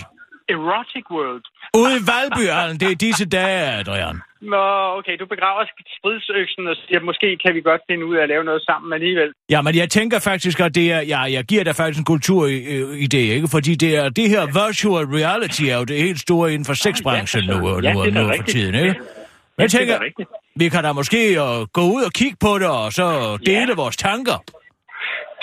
Erotic 0.55 1.05
World? 1.17 1.43
Ude 1.77 1.93
i 1.99 2.01
Valbyhallen, 2.11 2.79
det 2.79 2.91
er 2.91 2.95
disse 2.95 3.25
dage, 3.25 3.61
Adrian. 3.79 4.21
Nå, 4.41 4.63
okay, 4.97 5.15
du 5.19 5.25
begraver 5.25 5.63
stridsøksen 5.97 6.67
og 6.67 6.75
siger, 6.87 6.99
måske 7.09 7.37
kan 7.43 7.55
vi 7.55 7.61
godt 7.61 7.81
finde 7.89 8.05
ud 8.05 8.15
af 8.15 8.23
at 8.23 8.29
lave 8.29 8.43
noget 8.43 8.61
sammen 8.61 8.93
alligevel. 8.93 9.29
Ja, 9.49 9.61
men 9.61 9.75
jeg 9.75 9.89
tænker 9.89 10.19
faktisk, 10.19 10.59
at 10.59 10.75
det 10.75 10.91
er... 10.91 11.01
Ja, 11.01 11.19
jeg 11.21 11.43
giver 11.43 11.63
dig 11.63 11.75
faktisk 11.75 11.99
en 11.99 12.05
kulturidé, 12.13 13.17
ikke? 13.37 13.47
Fordi 13.47 13.75
det, 13.75 13.95
er, 13.95 14.09
det 14.09 14.29
her 14.29 14.45
virtual 14.67 15.05
reality 15.05 15.63
er 15.63 15.77
jo 15.77 15.83
det 15.83 15.97
helt 15.97 16.19
store 16.19 16.53
inden 16.53 16.65
for 16.65 16.73
sexbranchen 16.73 17.43
nu, 17.45 17.57
nu, 17.59 17.79
Ja, 17.83 17.93
nu, 17.93 18.01
det 18.05 18.09
er 18.09 18.13
da 18.13 18.21
nu 18.23 18.33
for 18.37 18.43
tiden, 18.43 18.75
ikke? 18.75 18.87
Ja, 18.87 18.93
Men 18.93 19.61
jeg 19.63 19.71
det 19.71 19.73
er 19.73 19.77
tænker, 19.79 20.25
vi 20.55 20.69
kan 20.69 20.83
da 20.83 20.91
måske 20.93 21.17
uh, 21.41 21.67
gå 21.77 21.81
ud 21.95 22.03
og 22.03 22.11
kigge 22.11 22.37
på 22.39 22.59
det, 22.59 22.67
og 22.67 22.93
så 22.93 23.37
dele 23.45 23.59
Ja. 23.59 23.75
vores 23.75 23.97
tanker. 23.97 24.43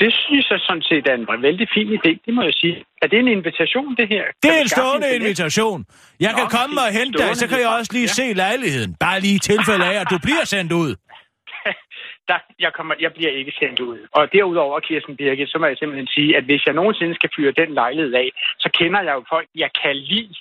Det 0.02 0.10
synes 0.24 0.46
jeg 0.50 0.60
sådan 0.68 0.82
set 0.90 1.04
er 1.10 1.14
en 1.14 1.42
vældig 1.42 1.68
fin 1.76 1.88
idé, 1.98 2.10
det 2.26 2.32
må 2.36 2.42
jeg 2.42 2.54
sige. 2.54 2.76
Er 3.02 3.06
det 3.06 3.18
en 3.18 3.28
invitation, 3.28 3.96
det 3.96 4.08
her? 4.14 4.24
Det 4.42 4.42
Kan 4.42 4.50
er 4.56 4.60
en 4.60 4.68
stående 4.68 5.08
invitation. 5.20 5.80
Jeg 6.20 6.32
kan 6.38 6.46
Nå, 6.48 6.56
komme 6.58 6.74
og 6.86 6.90
hente 6.98 7.18
dig, 7.22 7.36
så 7.36 7.46
kan 7.48 7.58
jeg 7.64 7.68
også 7.78 7.92
lige 7.92 8.02
invitation. 8.02 8.34
se 8.34 8.42
lejligheden. 8.44 8.90
Bare 9.04 9.20
lige 9.20 9.36
i 9.40 9.42
tilfælde 9.50 9.84
af, 9.92 9.96
at 10.02 10.06
du 10.12 10.18
bliver 10.26 10.44
sendt 10.54 10.72
ud. 10.72 10.90
Der, 12.28 12.38
jeg, 12.64 12.72
kommer, 12.76 12.94
jeg 13.04 13.12
bliver 13.16 13.32
ikke 13.40 13.52
sendt 13.60 13.80
ud. 13.80 13.98
Og 14.16 14.22
derudover, 14.32 14.80
Kirsten 14.80 15.16
Birgit, 15.16 15.50
så 15.50 15.58
må 15.58 15.66
jeg 15.66 15.76
simpelthen 15.78 16.06
sige, 16.16 16.36
at 16.36 16.44
hvis 16.44 16.62
jeg 16.66 16.74
nogensinde 16.74 17.14
skal 17.14 17.30
fyre 17.36 17.52
den 17.60 17.70
lejlighed 17.74 18.12
af, 18.14 18.28
så 18.58 18.68
kender 18.78 19.00
jeg 19.02 19.14
jo 19.18 19.24
folk, 19.34 19.48
jeg 19.54 19.70
kan 19.82 19.96
lide. 19.96 20.34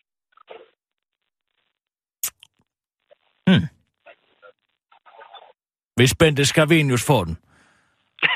Hvis 5.96 6.16
Bente 6.16 6.46
Scavenius 6.46 7.06
får 7.08 7.24
den, 7.24 7.38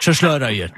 så 0.02 0.14
slår 0.14 0.32
jeg 0.32 0.40
dig 0.40 0.52
ihjel. 0.52 0.74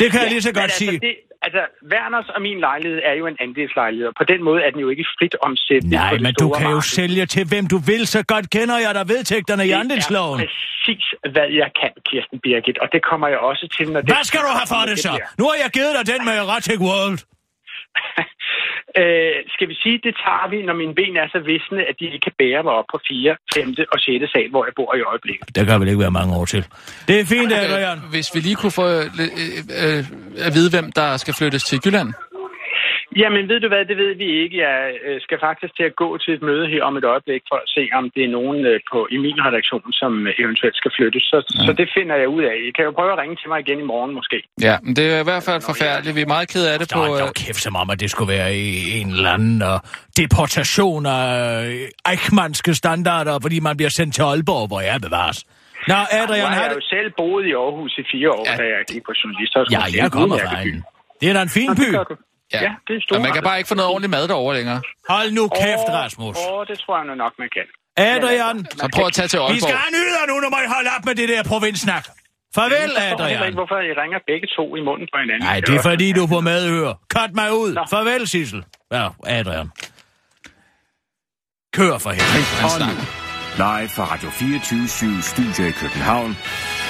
Det 0.00 0.06
kan 0.12 0.18
jeg 0.22 0.30
lige 0.34 0.42
så 0.48 0.52
godt 0.60 0.70
altså, 0.70 0.78
sige. 0.78 0.98
det, 1.06 1.14
altså, 1.46 1.62
Werners 1.92 2.28
og 2.36 2.40
min 2.48 2.58
lejlighed 2.68 3.00
er 3.10 3.14
jo 3.20 3.24
en 3.32 3.36
andelslejlighed, 3.46 4.06
og 4.12 4.14
på 4.20 4.24
den 4.32 4.40
måde 4.48 4.60
er 4.66 4.70
den 4.74 4.80
jo 4.80 4.88
ikke 4.94 5.04
frit 5.18 5.34
omsættelig 5.48 5.98
Nej, 5.98 6.10
det 6.12 6.20
men 6.26 6.34
du 6.42 6.48
kan 6.58 6.66
jo 6.66 6.80
marked. 6.82 6.94
sælge 6.98 7.26
til 7.34 7.44
hvem 7.50 7.64
du 7.74 7.78
vil, 7.90 8.02
så 8.14 8.20
godt 8.32 8.46
kender 8.56 8.76
jeg 8.86 8.92
dig 8.98 9.04
vedtægterne 9.14 9.62
i 9.64 9.68
Det 9.68 9.74
er 9.74 9.80
andelsloven. 9.84 10.38
præcis, 10.44 11.04
hvad 11.34 11.48
jeg 11.62 11.68
kan, 11.80 11.92
Kirsten 12.08 12.38
Birgit, 12.44 12.78
og 12.84 12.88
det 12.94 13.00
kommer 13.10 13.26
jeg 13.34 13.38
også 13.50 13.64
til, 13.76 13.86
når 13.92 14.00
det... 14.00 14.08
Hvad 14.14 14.24
skal 14.30 14.40
du 14.46 14.50
have 14.58 14.68
for 14.74 14.82
det 14.90 14.98
så? 15.06 15.10
bliver. 15.12 15.28
Nu 15.40 15.44
har 15.50 15.56
jeg 15.64 15.70
givet 15.76 15.92
dig 15.98 16.04
den 16.12 16.20
med 16.28 16.34
Erotic 16.42 16.80
World. 16.88 17.18
Øh, 19.00 19.36
skal 19.54 19.66
vi 19.70 19.76
sige, 19.82 19.96
det 20.06 20.14
tager 20.24 20.46
vi, 20.52 20.58
når 20.68 20.74
mine 20.82 20.94
ben 20.98 21.16
er 21.22 21.28
så 21.34 21.40
visne, 21.50 21.80
at 21.90 21.94
de 21.98 22.04
ikke 22.06 22.24
kan 22.26 22.34
bære 22.42 22.62
mig 22.66 22.74
op 22.80 22.88
på 22.92 22.98
4., 23.08 23.36
5. 23.54 23.74
og 23.94 23.98
6. 24.00 24.32
sal, 24.32 24.50
hvor 24.54 24.64
jeg 24.68 24.74
bor 24.78 24.90
i 25.00 25.02
øjeblikket. 25.10 25.56
Der 25.56 25.64
kan 25.64 25.80
vel 25.80 25.88
ikke 25.88 26.04
være 26.06 26.18
mange 26.20 26.32
år 26.38 26.44
til. 26.54 26.62
Det 27.08 27.14
er 27.20 27.24
fint, 27.34 27.52
Adrian. 27.52 27.98
øh, 27.98 28.10
hvis 28.12 28.28
vi 28.34 28.40
lige 28.40 28.58
kunne 28.60 28.76
få 28.80 28.86
øh, 28.98 29.04
øh, 29.22 29.38
øh, 29.82 30.46
at 30.46 30.52
vide, 30.56 30.68
hvem 30.74 30.86
der 31.00 31.08
skal 31.22 31.34
flyttes 31.38 31.64
til 31.70 31.78
Jylland. 31.84 32.10
Jamen, 33.22 33.42
ved 33.50 33.58
du 33.64 33.68
hvad, 33.72 33.84
det 33.90 33.96
ved 34.04 34.12
vi 34.22 34.28
ikke. 34.42 34.56
Jeg 34.66 34.78
øh, 35.06 35.16
skal 35.24 35.38
faktisk 35.48 35.72
til 35.78 35.86
at 35.90 35.94
gå 36.02 36.08
til 36.22 36.30
et 36.36 36.42
møde 36.50 36.64
her 36.72 36.82
om 36.88 36.94
et 37.00 37.04
øjeblik 37.12 37.42
for 37.50 37.58
at 37.64 37.68
se, 37.76 37.82
om 37.98 38.04
det 38.14 38.22
er 38.24 38.32
nogen 38.38 38.58
øh, 38.70 38.80
på 38.92 38.98
i 39.14 39.16
min 39.26 39.38
redaktion, 39.48 39.92
som 40.00 40.12
øh, 40.26 40.32
eventuelt 40.42 40.76
skal 40.80 40.90
flyttes. 40.98 41.22
Så, 41.32 41.38
ja. 41.58 41.64
så 41.66 41.72
det 41.80 41.88
finder 41.96 42.16
jeg 42.22 42.28
ud 42.36 42.42
af. 42.52 42.56
I 42.68 42.70
kan 42.76 42.84
jo 42.88 42.92
prøve 42.98 43.12
at 43.12 43.18
ringe 43.22 43.36
til 43.40 43.48
mig 43.52 43.58
igen 43.64 43.78
i 43.84 43.86
morgen 43.92 44.12
måske. 44.18 44.38
Ja, 44.68 44.76
men 44.84 44.92
det 44.96 45.04
er 45.14 45.20
i 45.24 45.28
hvert 45.30 45.44
fald 45.48 45.60
forfærdeligt. 45.70 46.16
Vi 46.16 46.22
er 46.28 46.32
meget 46.36 46.48
ked 46.54 46.64
af 46.72 46.78
det 46.78 46.90
Der 46.90 46.96
på... 46.96 47.02
dog 47.24 47.34
kæft 47.42 47.60
som 47.66 47.74
om, 47.82 47.86
at 47.94 47.98
det 48.02 48.10
skulle 48.10 48.30
være 48.38 48.50
i 48.64 48.68
en 49.00 49.08
eller 49.16 49.30
anden 49.36 49.56
uh, 49.72 49.78
deportation 50.22 51.06
af 51.06 51.28
øh, 51.66 52.10
eichmannske 52.12 52.74
standarder, 52.82 53.34
fordi 53.44 53.56
man 53.68 53.74
bliver 53.76 53.90
sendt 53.98 54.14
til 54.14 54.22
Aalborg, 54.22 54.66
hvor 54.72 54.80
jeg 54.80 54.96
bevares. 55.06 55.38
Nå, 55.88 55.94
Nu 55.94 56.00
Adrian, 56.20 56.46
har 56.46 56.54
har 56.54 56.62
jeg 56.62 56.70
det... 56.70 56.76
jo 56.76 56.82
selv 56.96 57.08
boet 57.20 57.44
i 57.50 57.52
Aarhus 57.52 57.92
i 57.98 58.04
fire 58.12 58.30
år, 58.38 58.44
Ja, 58.50 58.56
da 58.56 58.64
jeg 58.74 58.82
gik 58.92 59.02
på 59.08 59.12
journalist. 59.20 59.52
Ja, 59.76 60.02
jeg 60.02 60.12
kommer 60.12 60.36
fra 60.38 60.60
en 60.62 60.84
Det 61.20 61.26
er 61.30 61.34
da 61.38 61.42
en 61.42 61.54
fin 61.58 61.68
Nå, 61.68 61.74
det 61.74 61.82
by. 62.08 62.14
Ja, 62.52 62.60
ja 62.66 62.72
det 62.86 62.92
er 62.96 63.00
stort. 63.04 63.16
Men 63.16 63.22
man 63.26 63.32
kan 63.36 63.42
bare 63.48 63.58
ikke 63.60 63.68
få 63.68 63.74
noget 63.80 63.90
ordentligt 63.92 64.10
mad 64.16 64.24
derovre 64.28 64.54
længere. 64.58 64.80
Hold 65.08 65.28
nu 65.38 65.44
kæft, 65.62 65.86
Rasmus. 66.00 66.36
Åh, 66.50 66.66
det 66.70 66.76
tror 66.82 66.94
jeg 66.98 67.06
nu 67.10 67.14
nok, 67.24 67.32
man 67.42 67.48
kan. 67.56 67.66
Adrian, 67.96 68.56
Så 68.80 68.88
prøv 68.94 69.06
at 69.06 69.12
tage 69.18 69.28
til 69.32 69.38
vi 69.38 69.44
skal 69.44 69.52
Aalborg. 69.54 69.78
have 69.84 69.92
nyheder 69.98 70.24
nu, 70.30 70.34
når 70.44 70.50
man 70.56 70.64
holder 70.74 70.90
op 70.98 71.04
med 71.08 71.14
det 71.20 71.28
der 71.28 71.42
provinssnak. 71.52 72.04
Farvel, 72.54 72.72
Jeg 72.72 72.88
forstår 72.90 73.02
heller 73.02 73.20
ikke, 73.20 73.34
Adrian. 73.38 73.54
hvorfor 73.60 73.78
I 73.90 73.92
ringer 74.02 74.18
begge 74.30 74.46
to 74.56 74.64
i 74.76 74.80
munden 74.88 75.06
på 75.12 75.18
hinanden. 75.22 75.44
Nej, 75.50 75.60
det 75.66 75.74
er 75.78 75.82
fordi, 75.90 76.12
du 76.12 76.22
er 76.22 76.30
på 76.36 76.40
medhør. 76.40 76.92
Cut 77.16 77.30
mig 77.40 77.48
ud. 77.62 77.72
Nå. 77.74 77.84
Farvel, 77.90 78.28
Sissel. 78.28 78.64
Ja, 78.92 79.08
Adrian. 79.26 79.68
Kør 81.78 81.98
for 81.98 82.10
helvede. 82.10 82.90
Live 83.56 83.88
fra 83.96 84.04
Radio 84.12 84.30
24 84.30 85.22
Studio 85.22 85.64
i 85.68 85.70
København. 85.70 86.36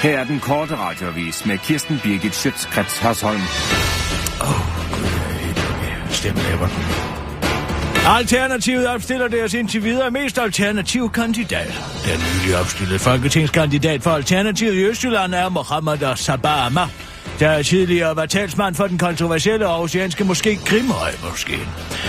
Her 0.03 0.19
er 0.19 0.23
den 0.23 0.39
korte 0.39 0.75
radiovis 0.75 1.45
med 1.45 1.57
Kirsten 1.57 1.99
Birgit 2.03 2.35
Schøtzgrads 2.35 2.99
Hasholm. 2.99 3.41
Stemmelæber. 6.25 6.67
Alternativet 8.07 8.87
opstiller 8.87 9.27
deres 9.27 9.53
indtil 9.53 9.83
videre 9.83 10.11
mest 10.11 10.37
alternative 10.37 11.09
kandidat. 11.09 11.81
Den 12.05 12.19
nylig 12.19 12.59
opstillede 12.59 12.99
folketingskandidat 12.99 14.03
for 14.03 14.11
Alternativet 14.11 14.73
i 14.73 14.83
Østjylland 14.83 15.33
er 15.35 15.49
Mohammed 15.49 16.15
Sabama, 16.15 16.81
der 17.39 17.63
tidligere 17.63 18.15
var 18.15 18.25
talsmand 18.25 18.75
for 18.75 18.87
den 18.87 18.97
kontroversielle 18.97 19.65
aarhusianske 19.65 20.23
moské 20.23 20.69
Grimhøj 20.69 21.11
Moskeen. 21.23 21.67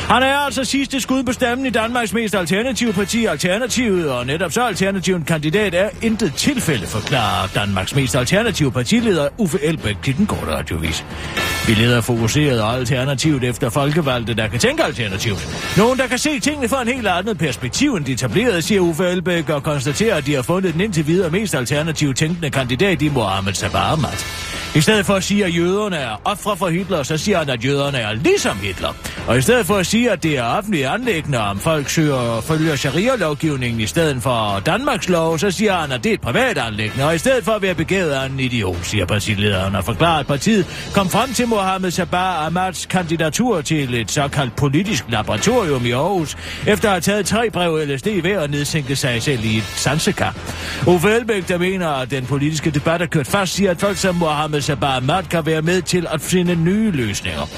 Han 0.09 0.23
er 0.23 0.37
altså 0.37 0.65
sidste 0.65 1.01
skud 1.01 1.23
på 1.23 1.33
stammen 1.33 1.67
i 1.67 1.71
Danmarks 1.71 2.13
mest 2.13 2.35
alternative 2.35 2.93
parti, 2.93 3.25
Alternativet, 3.25 4.11
og 4.11 4.27
netop 4.27 4.53
så 4.53 4.63
alternativen 4.63 5.25
kandidat 5.25 5.75
er 5.75 5.89
intet 6.03 6.35
tilfælde, 6.35 6.87
forklarer 6.87 7.49
Danmarks 7.55 7.95
mest 7.95 8.17
alternative 8.17 8.73
partileder 8.73 9.29
Uffe 9.39 9.59
Elbæk 9.63 9.97
til 10.03 10.17
den 10.17 10.27
korte 10.27 10.57
radiovis. 10.57 11.05
Vi 11.67 11.75
leder 11.75 12.01
fokuseret 12.01 12.63
og 12.63 12.75
alternativt 12.75 13.45
efter 13.45 13.71
folkevalgte, 13.71 14.35
der 14.35 14.49
kan 14.49 14.61
tænke 14.61 14.85
alternativt. 14.85 15.49
Nogen, 15.77 15.99
der 15.99 16.07
kan 16.07 16.19
se 16.19 16.41
tingene 16.41 16.69
fra 16.69 16.83
en 16.83 16.89
helt 16.89 17.07
andet 17.07 17.39
perspektiv 17.39 17.95
end 17.95 18.05
de 18.05 18.13
etablerede, 18.13 18.63
siger 18.63 18.81
Uffe 18.81 19.05
Elbæk 19.05 19.49
og 19.49 19.63
konstaterer, 19.63 20.17
at 20.17 20.27
de 20.27 20.35
har 20.35 20.43
fundet 20.43 20.73
den 20.73 20.81
indtil 20.81 21.07
videre 21.07 21.31
mest 21.31 21.55
alternativt 21.55 22.17
tænkende 22.17 22.51
kandidat 22.51 23.03
i 23.03 23.09
Mohammed 23.09 23.55
Sabah 23.55 23.93
Ahmad. 23.93 24.46
I 24.77 24.81
stedet 24.81 25.07
for 25.07 25.15
at 25.15 25.25
sige, 25.25 25.45
at 25.45 25.57
jøderne 25.57 25.97
er 25.97 26.21
ofre 26.25 26.57
for 26.57 26.69
Hitler, 26.69 27.03
så 27.03 27.17
siger 27.17 27.39
han, 27.39 27.51
at 27.51 27.65
jøderne 27.65 27.99
er 27.99 28.13
ligesom 28.13 28.59
Hitler. 28.59 28.95
Og 29.27 29.39
i 29.39 29.41
stedet 29.41 29.67
for 29.67 29.75
at 29.77 29.87
sige, 29.87 30.11
at 30.11 30.23
det 30.23 30.39
er 30.39 30.43
offentlige 30.43 30.89
anlæggende, 30.89 31.39
om 31.39 31.59
folk 31.59 31.89
søger 31.89 32.15
og 32.15 32.45
følger 32.45 32.77
sharia-lovgivningen 32.77 33.81
i 33.81 33.87
stedet 33.87 34.23
for 34.23 34.63
Danmarks 34.67 35.09
lov, 35.09 35.39
så 35.39 35.51
siger 35.51 35.77
han, 35.77 35.93
at 35.93 36.05
det 36.05 36.11
er 36.11 36.15
et 36.15 36.21
privat 36.21 36.59
anlæggende. 36.59 37.05
Og 37.05 37.15
i 37.15 37.19
stedet 37.19 37.45
for 37.45 37.53
at 37.53 37.63
være 37.63 37.75
begævet 37.75 38.11
af 38.11 38.27
en 38.27 38.41
idiot, 38.41 38.77
siger 38.83 39.07
partilederen 39.07 39.75
og 39.75 39.85
forklarer, 39.85 40.21
at 40.21 40.27
partiet 40.27 40.91
kom 40.95 41.11
frem 41.11 41.33
til 41.33 41.49
Mohammed 41.49 41.91
Sabah 41.91 42.47
Ahmads 42.47 42.87
kandidatur 42.87 43.61
til 43.61 43.95
et 43.95 44.11
såkaldt 44.11 44.57
politisk 44.57 45.05
laboratorium 45.09 45.87
i 45.87 45.91
Aarhus, 45.91 46.37
efter 46.67 46.89
at 46.89 46.93
have 46.93 47.01
taget 47.01 47.27
tre 47.27 47.51
brev 47.51 47.87
LSD 47.87 48.07
ved 48.23 48.31
at 48.31 48.51
nedsænke 48.51 48.97
sig 48.97 49.23
selv 49.23 49.45
i 49.45 49.57
et 49.57 49.65
sansekar. 49.65 50.37
Uffe 50.87 51.09
Elbæk, 51.09 51.49
der 51.49 51.59
mener, 51.59 51.89
at 51.89 52.11
den 52.11 52.27
politiske 52.27 52.71
debat 52.71 53.03
er 53.03 53.07
kørt 53.07 53.27
fast, 53.27 53.55
siger, 53.55 53.71
at 53.71 53.81
folk 53.81 53.97
som 53.97 54.15
Mohammed 54.15 54.66
Sabah 54.67 54.97
Ahmad 54.97 55.23
kan 55.23 55.47
være 55.47 55.63
med 55.63 55.83
til 55.83 56.07
at 56.11 56.21
finde 56.21 56.55
nye 56.55 56.91
løsninger. 56.91 57.49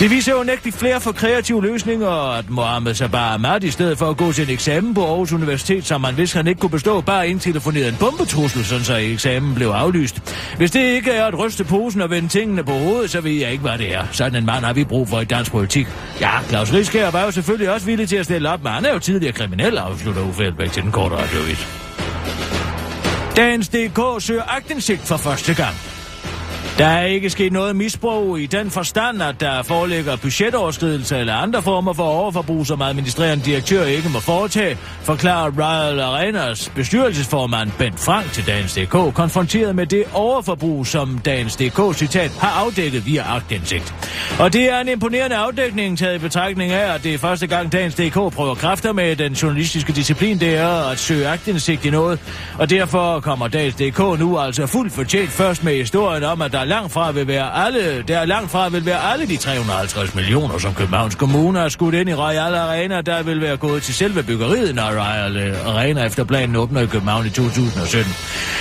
Det 0.00 0.10
viser 0.10 0.32
jo 0.32 0.42
nægteligt 0.42 0.76
flere 0.76 1.00
for 1.00 1.12
kreative 1.12 1.62
løsninger, 1.62 2.32
at 2.38 2.50
Mohammed 2.50 2.94
Sabah 2.94 3.34
Ahmad 3.34 3.62
i 3.62 3.70
stedet 3.70 3.98
for 3.98 4.10
at 4.10 4.16
gå 4.16 4.32
til 4.32 4.44
en 4.44 4.50
eksamen 4.50 4.94
på 4.94 5.06
Aarhus 5.06 5.32
Universitet, 5.32 5.86
som 5.86 6.00
man 6.00 6.16
vidste, 6.16 6.36
han 6.36 6.46
ikke 6.46 6.60
kunne 6.60 6.70
bestå, 6.70 7.00
bare 7.00 7.28
indtelefonerede 7.28 7.88
en 7.88 7.96
bombetrussel, 8.00 8.64
sådan 8.64 8.84
så 8.84 8.96
eksamen 8.96 9.54
blev 9.54 9.68
aflyst. 9.68 10.34
Hvis 10.56 10.70
det 10.70 10.80
ikke 10.80 11.10
er 11.10 11.24
at 11.24 11.38
ryste 11.38 11.64
posen 11.64 12.00
og 12.00 12.10
vende 12.10 12.28
tingene 12.28 12.64
på 12.64 12.72
hovedet, 12.72 13.10
så 13.10 13.20
ved 13.20 13.32
jeg 13.32 13.52
ikke, 13.52 13.62
hvad 13.62 13.78
det 13.78 13.94
er. 13.94 14.04
Sådan 14.12 14.36
en 14.36 14.46
mand 14.46 14.64
har 14.64 14.72
vi 14.72 14.84
brug 14.84 15.08
for 15.08 15.20
i 15.20 15.24
dansk 15.24 15.52
politik. 15.52 15.86
Ja, 16.20 16.30
Claus 16.48 16.72
Rieskær 16.72 17.10
var 17.10 17.24
jo 17.24 17.30
selvfølgelig 17.30 17.70
også 17.70 17.86
villig 17.86 18.08
til 18.08 18.16
at 18.16 18.24
stille 18.24 18.50
op, 18.50 18.62
men 18.62 18.72
han 18.72 18.84
er 18.84 18.92
jo 18.92 18.98
tidligere 18.98 19.32
kriminel, 19.32 19.78
afslutter 19.78 20.22
Uffe 20.22 20.44
Elbæk 20.44 20.72
til 20.72 20.82
den 20.82 20.92
korte 20.92 21.16
radiovis. 21.16 21.68
Dagens 23.36 23.68
DK 23.68 24.00
søger 24.18 24.56
agtindsigt 24.56 25.00
for 25.00 25.16
første 25.16 25.54
gang. 25.54 25.93
Der 26.78 26.86
er 26.86 27.06
ikke 27.06 27.30
sket 27.30 27.52
noget 27.52 27.76
misbrug 27.76 28.38
i 28.38 28.46
den 28.46 28.70
forstand, 28.70 29.22
at 29.22 29.40
der 29.40 29.62
foreligger 29.62 30.16
budgetoverskridelser 30.16 31.16
eller 31.16 31.34
andre 31.34 31.62
former 31.62 31.92
for 31.92 32.02
overforbrug, 32.02 32.66
som 32.66 32.82
administrerende 32.82 33.44
direktør 33.44 33.84
ikke 33.84 34.08
må 34.08 34.20
foretage, 34.20 34.76
forklarer 35.02 35.50
Royal 35.50 36.00
Arenas 36.00 36.72
bestyrelsesformand 36.74 37.70
Bent 37.78 38.00
Frank 38.00 38.32
til 38.32 38.46
Dagens 38.46 38.74
DK, 38.74 39.14
konfronteret 39.14 39.74
med 39.74 39.86
det 39.86 40.04
overforbrug, 40.12 40.86
som 40.86 41.18
Dagens 41.18 41.56
DK, 41.56 41.94
citat, 41.94 42.30
har 42.40 42.64
afdækket 42.64 43.06
via 43.06 43.22
agtindsigt. 43.36 43.94
Og 44.40 44.52
det 44.52 44.70
er 44.72 44.80
en 44.80 44.88
imponerende 44.88 45.36
afdækning 45.36 45.98
taget 45.98 46.14
i 46.14 46.18
betragtning 46.18 46.72
af, 46.72 46.94
at 46.94 47.04
det 47.04 47.14
er 47.14 47.18
første 47.18 47.46
gang 47.46 47.72
Dagens 47.72 47.94
DK 47.94 48.14
prøver 48.14 48.54
kræfter 48.54 48.92
med 48.92 49.16
den 49.16 49.32
journalistiske 49.32 49.92
disciplin, 49.92 50.40
det 50.40 50.56
er 50.56 50.90
at 50.90 50.98
søge 50.98 51.28
agtindsigt 51.28 51.84
i 51.84 51.90
noget. 51.90 52.18
Og 52.58 52.70
derfor 52.70 53.20
kommer 53.20 53.48
Dagens 53.48 53.74
DK 53.74 53.98
nu 53.98 54.38
altså 54.38 54.66
fuldt 54.66 54.92
fortjent 54.92 55.30
først 55.30 55.64
med 55.64 55.76
historien 55.76 56.24
om, 56.24 56.42
at 56.42 56.52
der 56.52 56.63
langt 56.64 56.92
fra 56.92 57.12
vil 57.12 57.26
være 57.26 57.66
alle, 57.66 58.04
der 58.08 58.24
langt 58.24 58.50
fra 58.50 58.68
vil 58.68 58.86
være 58.86 59.12
alle 59.12 59.26
de 59.26 59.36
350 59.36 60.14
millioner, 60.14 60.58
som 60.58 60.74
Københavns 60.74 61.14
Kommune 61.14 61.58
har 61.58 61.68
skudt 61.68 61.94
ind 61.94 62.08
i 62.08 62.14
Royal 62.14 62.54
Arena, 62.54 63.00
der 63.00 63.22
vil 63.22 63.40
være 63.40 63.56
gået 63.56 63.82
til 63.82 63.94
selve 63.94 64.22
byggeriet, 64.22 64.74
når 64.74 64.82
Royal 64.82 65.56
Arena 65.66 66.04
efter 66.04 66.24
planen 66.24 66.56
åbner 66.56 66.80
i 66.80 66.86
København 66.86 67.26
i 67.26 67.30
2017. 67.30 68.12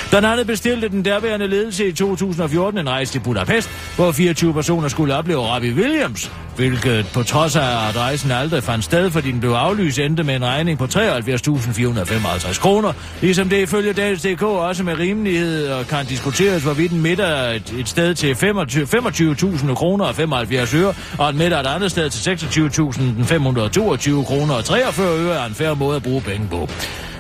Blandt 0.10 0.28
andet 0.28 0.48
bestilte 0.48 0.90
den 0.90 1.06
derværende 1.06 1.48
ledelse 1.48 1.88
i 1.88 1.92
2014 1.92 2.80
en 2.80 2.90
rejse 2.90 3.12
til 3.12 3.20
Budapest, 3.20 3.70
hvor 3.96 4.12
24 4.12 4.54
personer 4.54 4.88
skulle 4.88 5.16
opleve 5.16 5.42
Ravi 5.42 5.72
Williams, 5.74 6.32
hvilket 6.56 7.06
på 7.14 7.24
trods 7.24 7.56
af, 7.56 7.90
at 7.90 7.98
rejsen 7.98 8.32
aldrig 8.32 8.64
fandt 8.64 8.86
sted, 8.86 9.12
fordi 9.12 9.32
den 9.32 9.40
blev 9.40 9.52
aflyst, 9.52 10.00
endte 10.00 10.24
med 10.24 10.36
en 10.36 10.46
regning 10.46 10.78
på 10.78 10.86
73.455 10.86 12.60
kroner, 12.62 12.94
ligesom 13.22 13.50
det 13.50 13.62
ifølge 13.62 13.94
Dagens.dk 13.94 14.44
også 14.44 14.84
med 14.84 15.00
rimelighed 15.00 15.68
og 15.68 15.88
kan 15.88 16.06
diskuteres, 16.06 16.64
hvorvidt 16.64 16.92
en 16.92 17.02
middag 17.02 17.56
et, 17.56 17.74
et 17.80 17.88
sted 17.94 18.16
til 18.16 18.36
25 18.36 18.86
25.000 18.86 19.74
kroner 19.74 20.06
og 20.06 20.16
75 20.16 20.74
øre, 20.74 20.94
og 21.18 21.30
en 21.30 21.38
middag 21.38 21.60
et 21.60 21.68
andet 21.68 21.92
sted 21.92 22.10
til 22.10 22.32
26.522 22.32 24.26
kroner 24.26 24.54
og 24.54 24.66
43 24.66 25.20
øre 25.20 25.36
er 25.36 25.46
en 25.46 25.56
færre 25.56 25.76
måde 25.76 25.96
at 25.96 26.04
bruge 26.04 26.22
penge 26.22 26.48
på. 26.52 26.70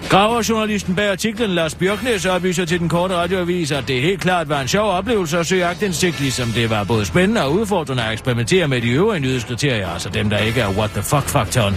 Graverjournalisten 0.10 0.96
bag 0.96 1.12
artiklen 1.12 1.50
Lars 1.50 1.76
Bjørknes 1.76 2.26
oplyser 2.26 2.66
til 2.66 2.80
den 2.80 2.90
korte 2.90 3.16
radioavis, 3.16 3.72
at 3.72 3.88
det 3.88 4.02
helt 4.02 4.22
klart 4.22 4.50
var 4.50 4.62
en 4.62 4.68
sjov 4.68 4.92
oplevelse 4.92 5.38
at 5.40 5.46
søge 5.46 5.66
agtindsigt, 5.66 6.20
ligesom 6.20 6.48
det 6.48 6.70
var 6.70 6.84
både 6.84 7.06
spændende 7.06 7.44
og 7.44 7.54
udfordrende 7.54 8.04
at 8.04 8.14
eksperimentere 8.14 8.68
med 8.68 8.82
de 8.82 8.90
øvrige 8.90 9.20
nyhedskriterier, 9.20 9.90
altså 9.90 10.10
dem, 10.10 10.30
der 10.30 10.38
ikke 10.38 10.62
er 10.62 10.70
what 10.70 10.90
the 10.90 11.02
fuck-faktoren. 11.02 11.76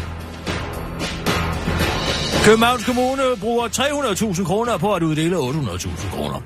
Københavns 2.45 2.85
Kommune 2.85 3.23
bruger 3.41 3.69
300.000 3.69 4.45
kroner 4.45 4.79
på 4.79 4.95
at 4.95 5.03
uddele 5.03 5.37
800.000 5.37 6.17
kroner. 6.17 6.41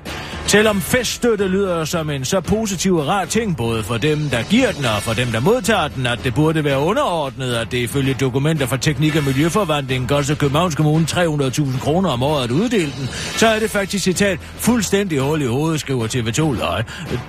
Selvom 0.51 0.81
feststøtte 0.81 1.47
lyder 1.47 1.85
som 1.85 2.09
en 2.09 2.25
så 2.25 2.41
positiv 2.41 2.95
og 2.95 3.07
rar 3.07 3.25
ting, 3.25 3.57
både 3.57 3.83
for 3.83 3.97
dem, 3.97 4.19
der 4.19 4.43
giver 4.43 4.71
den, 4.71 4.85
og 4.85 5.01
for 5.01 5.13
dem, 5.13 5.27
der 5.27 5.39
modtager 5.39 5.87
den, 5.87 6.07
at 6.07 6.19
det 6.23 6.33
burde 6.35 6.63
være 6.63 6.79
underordnet, 6.79 7.53
at 7.53 7.71
det 7.71 7.77
ifølge 7.77 8.13
dokumenter 8.13 8.65
fra 8.65 8.77
Teknik- 8.77 9.15
og 9.15 9.23
Miljøforvandling 9.23 10.09
koster 10.09 10.35
Københavns 10.35 10.75
Kommune 10.75 11.05
300.000 11.09 11.79
kroner 11.79 12.09
om 12.09 12.23
året 12.23 12.43
at 12.43 12.51
uddele 12.51 12.91
den, 12.99 13.09
så 13.37 13.47
er 13.47 13.59
det 13.59 13.69
faktisk 13.69 14.03
citat 14.03 14.39
fuldstændig 14.55 15.19
hul 15.19 15.41
i 15.41 15.45
hovedet, 15.45 15.79
skriver 15.79 16.07
TV2 16.07 16.59
Løg. 16.59 16.83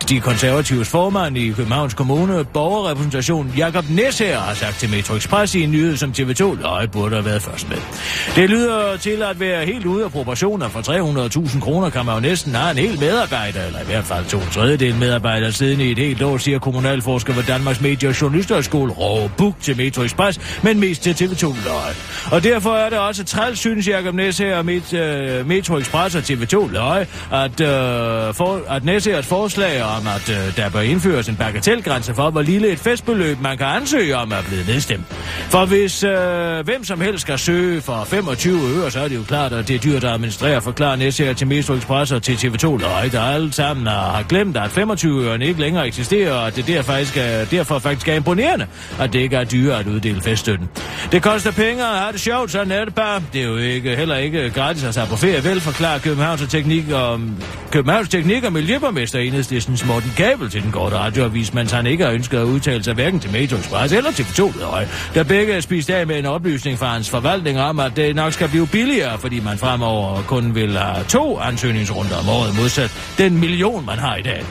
De 0.09 0.21
konservatives 0.21 0.89
formand 0.89 1.37
i 1.37 1.51
Københavns 1.51 1.95
Kommune, 1.95 2.45
borgerrepræsentation 2.45 3.55
Jakob 3.57 3.85
Næsher, 3.91 4.39
har 4.39 4.55
sagt 4.55 4.79
til 4.79 4.91
Metro 4.91 5.15
Express 5.15 5.55
i 5.55 5.63
en 5.63 5.71
nyhed, 5.71 5.97
som 5.97 6.11
TV2 6.19 6.63
Løg 6.63 6.91
burde 6.91 7.15
have 7.15 7.25
været 7.25 7.43
først 7.43 7.69
med. 7.69 7.79
Det 8.37 8.51
lyder 8.51 8.97
til 8.97 9.23
at 9.23 9.41
være 9.41 9.67
helt 9.67 9.87
ude 9.87 10.05
af 10.05 10.13
proportioner. 10.13 10.69
For 10.69 10.81
300.000 11.49 11.61
kroner 11.61 11.91
kan 11.91 12.07
man 12.07 12.15
jo 12.15 12.21
næsten 12.21 12.55
have 12.55 12.71
en 12.71 12.79
hel 12.79 13.01
medarbejdere, 13.13 13.67
eller 13.67 13.81
i 13.81 13.85
hvert 13.85 14.05
fald 14.05 14.25
to 14.25 14.41
tredjedel 14.53 14.95
medarbejdere 14.95 15.53
siden 15.53 15.81
i 15.81 15.91
et 15.91 15.99
helt 15.99 16.23
år, 16.23 16.39
siger 16.39 16.59
kommunalforsker 16.59 17.33
ved 17.33 17.43
Danmarks 17.43 17.81
Medie- 17.81 18.09
og 18.09 18.21
Journalisterskole 18.21 18.93
Rå 18.93 19.31
Buk 19.37 19.55
til 19.61 19.77
Metro 19.77 20.03
Express, 20.03 20.41
men 20.63 20.81
mest 20.81 21.03
til 21.03 21.13
TV2 21.13 21.47
Løg. 21.65 21.95
Og 22.33 22.45
derfor 22.45 22.75
er 22.75 22.89
det 22.89 22.99
også 22.99 23.25
træls, 23.25 23.59
synes 23.59 23.89
Jacob 23.89 24.15
Næsher 24.15 24.57
og 24.57 24.65
Met, 24.65 24.93
uh, 24.93 25.49
Metro 25.49 25.77
Express 25.77 26.15
og 26.17 26.23
TV2 26.23 26.73
Løg, 26.73 27.07
at, 27.33 27.61
uh, 27.61 28.35
for, 28.35 28.71
at 28.71 28.85
Næshers 28.85 29.27
forslag 29.27 29.83
om, 29.83 30.07
at 30.07 30.29
uh, 30.29 30.57
der 30.57 30.71
bør 30.71 30.81
indføres 30.81 31.29
en 31.29 31.37
bagatelgrænse 31.37 32.15
for, 32.15 32.31
hvor 32.31 32.43
lille 32.43 32.69
et 32.69 32.79
festbeløb 32.79 33.41
man 33.41 33.59
kan 33.59 33.67
ansøge 33.67 34.17
om, 34.17 34.33
er 34.33 34.43
blevet 34.49 34.67
nedstemt. 34.67 35.05
For 35.51 35.67
hvis 35.67 36.05
uh, 36.05 36.11
hvem 36.65 36.85
som 36.85 37.01
helst 37.01 37.23
skal 37.23 37.39
søge 37.39 37.81
for 37.81 38.05
25 38.05 38.59
øre, 38.77 38.91
så 38.91 39.01
er 39.01 39.09
det 39.09 39.17
jo 39.17 39.23
klart, 39.23 39.53
at 39.53 39.69
det 39.69 39.77
er 39.77 39.81
dyrt 39.81 40.05
at 40.05 40.11
administrere, 40.11 40.63
forklarer 40.63 40.97
Næsher 40.97 41.33
til 41.33 41.47
Metro 41.47 41.75
Express 41.75 42.13
og 42.13 42.23
til 42.23 42.35
TV2 42.35 42.79
Løg 42.79 43.02
ikke? 43.05 43.17
Der 43.17 43.23
alle 43.23 43.53
sammen 43.53 43.87
har 43.87 44.25
glemt, 44.29 44.57
at 44.57 44.79
25-øren 44.79 45.43
ikke 45.43 45.61
længere 45.61 45.87
eksisterer, 45.87 46.33
og 46.33 46.47
at 46.47 46.57
det 46.57 46.67
derfor 46.67 46.93
faktisk 46.93 47.17
er, 47.17 47.45
derfor 47.45 47.79
faktisk 47.79 48.09
er 48.09 48.15
imponerende, 48.15 48.67
at 49.01 49.13
det 49.13 49.19
ikke 49.19 49.37
er 49.37 49.45
dyre 49.45 49.79
at 49.79 49.87
uddele 49.87 50.21
feststøtten. 50.21 50.69
Det 51.13 51.23
koster 51.23 51.53
penge 51.53 51.83
at 51.83 51.99
have 51.99 52.13
det 52.13 52.21
sjovt, 52.21 52.51
sådan 52.51 52.73
er 52.73 52.85
det 52.85 52.95
bare. 52.95 53.23
Det 53.33 53.41
er 53.43 53.47
jo 53.47 53.57
ikke, 53.57 53.97
heller 53.97 54.17
ikke 54.17 54.51
gratis 54.51 54.85
at 54.85 54.95
tage 54.95 55.07
på 55.07 55.17
ferie, 55.17 55.45
vel 55.45 55.61
forklarer 55.61 55.99
Københavns 55.99 56.43
Teknik 56.49 56.91
og, 56.91 57.21
Københavns 57.71 58.09
Teknik 58.09 58.45
og 58.45 58.53
Miljøborgmester 58.53 59.19
Enhedslistens 59.19 59.87
Morten 59.87 60.13
Kabel 60.17 60.51
til 60.51 60.63
den 60.63 60.73
korte 60.73 60.97
radioavis, 60.97 61.55
mens 61.55 61.73
han 61.73 61.87
ikke 61.87 62.05
har 62.05 62.13
ønsket 62.13 62.39
at 62.39 62.45
udtale 62.45 62.85
sig 62.85 62.95
hverken 62.95 63.21
til 63.21 63.33
Metro 63.33 63.57
Express 63.57 63.93
eller 63.93 64.13
til 64.13 64.25
2 64.25 64.53
der 65.15 65.23
begge 65.23 65.53
er 65.53 65.61
spist 65.61 65.91
af 65.91 66.07
med 66.07 66.19
en 66.19 66.27
oplysning 66.27 66.79
fra 66.79 66.87
hans 66.87 67.11
forvaltning 67.11 67.61
om, 67.61 67.81
at 67.81 67.97
det 67.97 68.17
nok 68.17 68.33
skal 68.33 68.49
blive 68.49 68.67
billigere, 68.67 69.19
fordi 69.19 69.41
man 69.41 69.59
fremover 69.59 70.23
kun 70.23 70.55
vil 70.55 70.79
have 70.79 71.05
to 71.05 71.39
ansøgningsrunder 71.39 72.17
om 72.17 72.29
året 72.29 72.57
modsat 72.57 72.92
den 73.19 73.41
million, 73.41 73.87
man 73.87 73.99
har 73.99 74.17
i 74.17 74.23
dag. 74.23 74.45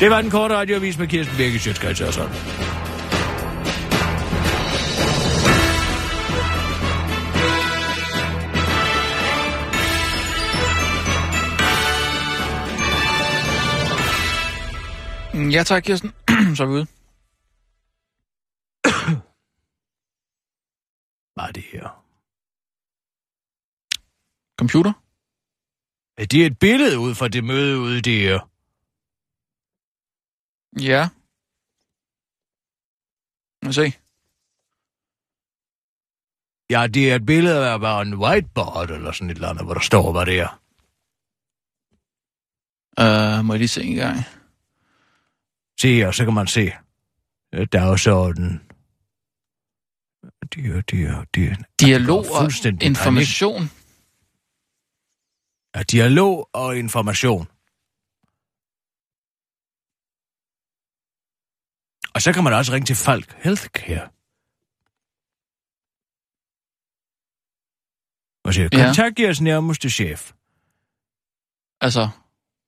Det 0.00 0.10
var 0.10 0.20
den 0.22 0.30
korte 0.30 0.54
radioavis 0.54 0.98
med 0.98 1.06
Kirsten 1.08 1.36
Birke 1.36 1.58
Sjøtskreds 1.58 2.00
og 2.00 2.14
sådan. 2.14 2.30
Mm, 15.34 15.50
Ja 15.50 15.62
tak, 15.62 15.82
Kirsten. 15.82 16.12
Så 16.56 16.62
er 16.62 16.66
vi 16.66 16.72
ude. 16.72 16.86
Hvad 21.34 21.44
er 21.48 21.52
det 21.52 21.62
her? 21.72 22.04
Computer? 24.58 24.92
Er 26.18 26.26
det 26.26 26.46
et 26.46 26.58
billede 26.58 26.98
ud 26.98 27.14
fra 27.14 27.28
det 27.28 27.44
møde 27.44 27.78
ude 27.78 28.00
der? 28.00 28.48
Ja. 30.80 31.08
Må 33.64 33.72
se. 33.72 33.92
Ja, 36.70 36.86
det 36.86 37.10
er 37.10 37.14
et 37.14 37.26
billede 37.26 37.70
af 37.70 37.80
bare 37.80 38.02
en 38.02 38.14
whiteboard 38.14 38.90
eller 38.90 39.12
sådan 39.12 39.30
et 39.30 39.34
eller 39.34 39.48
andet, 39.48 39.64
hvor 39.64 39.74
der 39.74 39.80
står, 39.80 40.12
hvad 40.12 40.26
det 40.26 40.40
er. 40.40 40.60
Uh, 43.00 43.44
må 43.44 43.52
jeg 43.52 43.58
lige 43.58 43.68
se 43.68 43.82
en 43.82 43.96
gang. 43.96 44.16
Se 45.80 45.94
her, 45.94 46.10
så 46.10 46.24
kan 46.24 46.34
man 46.34 46.46
se 46.46 46.72
øh, 47.54 47.66
dagsordenen. 47.72 48.62
Det 50.54 50.66
er, 50.66 50.80
det 50.80 51.02
er, 51.02 51.24
det 51.34 51.44
er, 51.44 51.56
Dialog 51.80 52.24
og 52.30 52.50
information. 52.82 53.58
panik. 53.58 53.77
Ja, 55.76 55.82
dialog 55.82 56.48
og 56.52 56.78
information. 56.78 57.46
Og 62.14 62.22
så 62.22 62.32
kan 62.34 62.44
man 62.44 62.52
også 62.52 62.72
ringe 62.72 62.86
til 62.86 62.96
Falk 62.96 63.32
Healthcare. 63.42 64.08
Og 68.44 68.54
sige, 68.54 68.68
Ja. 68.72 68.84
kontakt 68.86 69.18
jeres 69.20 69.40
nærmeste 69.40 69.90
chef, 69.90 70.32
Altså, 71.80 72.08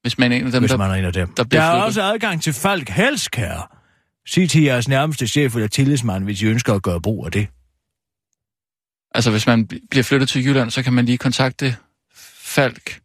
hvis 0.02 0.18
man 0.18 0.32
er 0.32 0.36
en 0.36 0.46
af 0.46 0.52
dem, 0.52 0.62
hvis 0.62 0.70
der... 0.70 0.76
man 0.76 0.90
er 0.90 0.94
en 0.94 1.04
af 1.04 1.12
dem. 1.12 1.26
der 1.34 1.42
Der, 1.42 1.48
der 1.48 1.60
er 1.62 1.72
flyttet. 1.72 1.84
også 1.86 2.02
adgang 2.02 2.42
til 2.42 2.52
Falk 2.52 2.88
Healthcare. 2.88 3.66
Sig 4.26 4.50
til 4.50 4.62
jeres 4.62 4.88
nærmeste 4.88 5.26
chef 5.28 5.54
eller 5.54 5.68
tillidsmand, 5.68 6.24
hvis 6.24 6.42
I 6.42 6.46
ønsker 6.46 6.74
at 6.74 6.82
gøre 6.82 7.00
brug 7.00 7.26
af 7.26 7.32
det. 7.32 7.48
Altså, 9.14 9.30
hvis 9.30 9.46
man 9.46 9.68
bl- 9.72 9.86
bliver 9.90 10.02
flyttet 10.04 10.28
til 10.28 10.44
Jylland, 10.44 10.70
så 10.70 10.82
kan 10.82 10.92
man 10.92 11.06
lige 11.06 11.18
kontakte 11.18 11.76
Falk. 12.54 13.00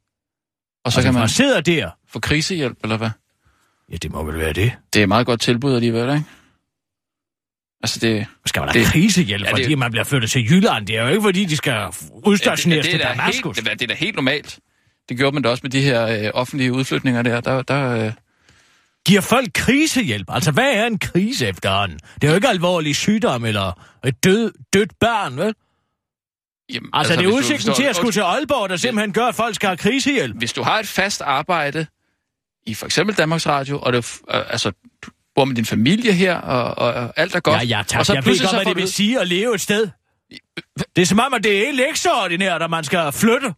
Og 0.85 0.91
så 0.91 0.99
Altså, 0.99 1.01
kan 1.01 1.13
man 1.19 1.29
sidder 1.29 1.61
der. 1.61 1.89
få 2.09 2.19
krisehjælp, 2.19 2.77
eller 2.83 2.97
hvad? 2.97 3.09
Ja, 3.91 3.97
det 3.97 4.11
må 4.11 4.23
vel 4.23 4.37
være 4.37 4.53
det. 4.53 4.71
Det 4.93 4.99
er 4.99 5.03
et 5.03 5.07
meget 5.09 5.25
godt 5.25 5.41
tilbud 5.41 5.75
alligevel, 5.75 6.01
ikke? 6.09 6.23
Altså, 7.83 7.99
det... 7.99 8.25
Skal 8.45 8.59
man 8.59 8.67
da 8.73 8.79
Det- 8.79 8.87
krisehjælp, 8.87 9.43
Ja, 9.43 9.49
ja, 9.49 9.55
det- 9.55 9.65
fordi 9.65 9.75
man 9.75 9.91
bliver 9.91 10.03
flyttet 10.03 10.31
til 10.31 10.51
Jylland? 10.51 10.87
Det 10.87 10.97
er 10.97 11.01
jo 11.01 11.07
ikke, 11.09 11.21
fordi 11.21 11.45
de 11.45 11.57
skal 11.57 11.87
udstationeres 12.25 12.85
det, 12.85 12.91
til 12.91 12.99
Damaskus. 12.99 13.57
helt, 13.57 13.65
det, 13.65 13.71
er- 13.71 13.75
det 13.75 13.83
er 13.83 13.87
da 13.87 13.93
helt 13.93 14.15
normalt. 14.15 14.59
Det 15.09 15.17
gjorde 15.17 15.33
man 15.33 15.43
da 15.43 15.49
også 15.49 15.61
med 15.63 15.71
de 15.71 15.81
her 15.81 16.05
øh, 16.07 16.31
offentlige 16.33 16.73
udflytninger 16.73 17.21
der. 17.21 17.41
Der, 17.41 17.61
der 17.61 18.05
øh, 18.05 18.11
Giver 19.07 19.21
folk 19.21 19.47
krisehjælp? 19.53 20.27
Altså, 20.29 20.51
hvad 20.51 20.71
er 20.73 20.85
en 20.85 20.99
krise 20.99 21.47
efterhånden? 21.47 21.99
Det 22.15 22.23
er 22.23 22.27
jo 22.31 22.35
ikke 22.35 22.47
alvorlig 22.47 22.95
sygdom 22.95 23.45
eller 23.45 23.81
et 24.05 24.23
død, 24.23 24.51
dødt 24.73 24.91
barn, 24.99 25.37
vel? 25.37 25.55
Jamen, 26.69 26.89
Altså, 26.93 27.13
altså 27.13 27.27
det 27.27 27.33
er 27.33 27.37
udsigten 27.37 27.73
til 27.73 27.83
at 27.83 27.95
skulle 27.95 28.11
til 28.11 28.21
Aalborg, 28.21 28.69
der 28.69 28.77
simpelthen 28.77 29.13
gør, 29.13 29.25
at 29.25 29.35
folk 29.35 29.55
skal 29.55 29.67
have 29.67 29.77
krisehjælp. 29.77 30.37
Hvis 30.37 30.53
du 30.53 30.63
har 30.63 30.79
et 30.79 30.87
fast 30.87 31.21
arbejde 31.21 31.87
i 32.65 32.73
for 32.73 32.85
eksempel 32.85 33.17
Danmarks 33.17 33.47
Radio, 33.47 33.79
og 33.79 33.93
du, 33.93 33.97
øh, 33.97 34.03
altså, 34.27 34.71
du 35.05 35.11
bor 35.35 35.45
med 35.45 35.55
din 35.55 35.65
familie 35.65 36.13
her, 36.13 36.35
og, 36.35 36.77
og, 36.87 36.93
og 36.93 37.13
alt 37.15 37.35
er 37.35 37.39
godt. 37.39 37.61
Ja, 37.61 37.63
ja, 37.77 37.83
tak. 37.87 37.99
Og 37.99 38.05
så 38.05 38.13
jeg 38.13 38.25
ved 38.25 38.41
godt, 38.41 38.55
hvad 38.55 38.65
det 38.65 38.75
vil 38.75 38.91
sige 38.91 39.19
at 39.19 39.27
leve 39.27 39.55
et 39.55 39.61
sted. 39.61 39.89
Det 40.95 41.01
er 41.01 41.05
som 41.05 41.19
om, 41.19 41.33
at 41.33 41.43
det 41.43 41.61
er 41.61 41.65
helt 41.65 41.81
ekstraordinært, 41.81 42.61
at 42.61 42.69
man 42.69 42.83
skal 42.83 43.11
flytte. 43.11 43.53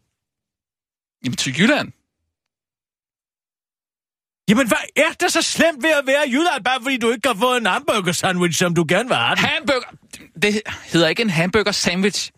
Jamen, 1.23 1.37
til 1.37 1.59
Jylland. 1.59 1.91
Jamen, 4.49 4.67
hvad 4.67 4.77
er 4.95 5.11
det 5.19 5.31
så 5.31 5.41
slemt 5.41 5.83
ved 5.83 5.89
at 5.89 6.03
være 6.07 6.27
i 6.27 6.31
Jylland, 6.31 6.63
bare 6.63 6.79
fordi 6.81 6.97
du 6.97 7.09
ikke 7.09 7.21
kan 7.21 7.37
få 7.39 7.55
en 7.55 7.65
hamburger 7.65 8.11
sandwich, 8.11 8.59
som 8.59 8.75
du 8.75 8.85
gerne 8.89 9.09
vil 9.09 9.17
have 9.17 9.35
den? 9.35 9.45
Hamburger! 9.45 9.89
Det 10.41 10.61
hedder 10.85 11.07
ikke 11.07 11.21
en 11.21 11.29
hamburger 11.29 11.71
sandwich. 11.71 12.31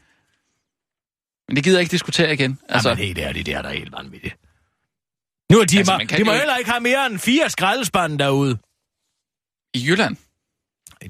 Men 1.49 1.55
det 1.55 1.63
gider 1.63 1.77
jeg 1.77 1.81
ikke 1.81 1.91
diskutere 1.91 2.33
igen. 2.33 2.59
Altså, 2.69 2.89
Jamen, 2.89 3.03
helt 3.05 3.17
ærligt, 3.17 3.45
det 3.45 3.53
er 3.53 3.61
da 3.61 3.69
helt 3.69 3.91
vanvittigt. 3.91 4.35
Nu 5.51 5.59
er 5.59 5.65
de, 5.65 5.77
Altså, 5.77 6.05
kan 6.09 6.19
de 6.19 6.23
må 6.23 6.31
jo- 6.31 6.37
heller 6.37 6.55
ikke 6.57 6.69
have 6.71 6.81
mere 6.81 7.05
end 7.05 7.19
fire 7.19 7.49
skraldespande 7.49 8.17
derude. 8.19 8.57
i 9.73 9.85
Jylland. 9.87 10.15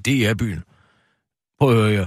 Det 0.05 0.27
er 0.27 0.35
byen. 0.35 0.63
Prøv 1.59 1.69
at 1.69 1.75
høre 1.75 1.91
her. 1.91 2.05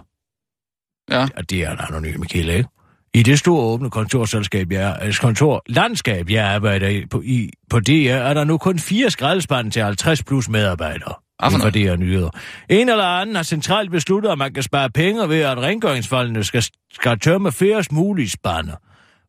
Ja. 1.10 1.20
Ja, 1.20 1.26
det 1.50 1.62
er 1.62 1.70
en 1.70 1.78
anonym 1.80 2.22
kilde, 2.22 2.56
ikke? 2.56 2.68
I 3.14 3.22
det 3.22 3.38
store 3.38 3.62
åbne 3.62 3.90
kontorselskab, 3.90 4.72
jeg, 4.72 4.98
altså 5.00 5.20
kontor, 5.20 5.62
landskab, 5.66 6.30
jeg 6.30 6.44
arbejder 6.46 6.88
i 6.88 7.06
på, 7.06 7.22
i, 7.24 7.50
på 7.70 7.80
DR, 7.80 7.92
er 8.10 8.34
der 8.34 8.44
nu 8.44 8.58
kun 8.58 8.78
fire 8.78 9.10
skraldespande 9.10 9.70
til 9.70 9.82
50 9.82 10.22
plus 10.22 10.48
medarbejdere. 10.48 11.14
DR 11.50 11.96
nyheder. 11.96 12.30
En 12.68 12.88
eller 12.88 13.04
anden 13.04 13.36
har 13.36 13.42
centralt 13.42 13.90
besluttet, 13.90 14.30
at 14.30 14.38
man 14.38 14.54
kan 14.54 14.62
spare 14.62 14.90
penge 14.90 15.28
ved, 15.28 15.40
at 15.40 15.58
rengøringsfoldene 15.58 16.44
skal, 16.44 16.64
skal 16.92 17.18
tømme 17.18 17.52
færrest 17.52 17.92
mulige 17.92 18.30
spande. 18.30 18.76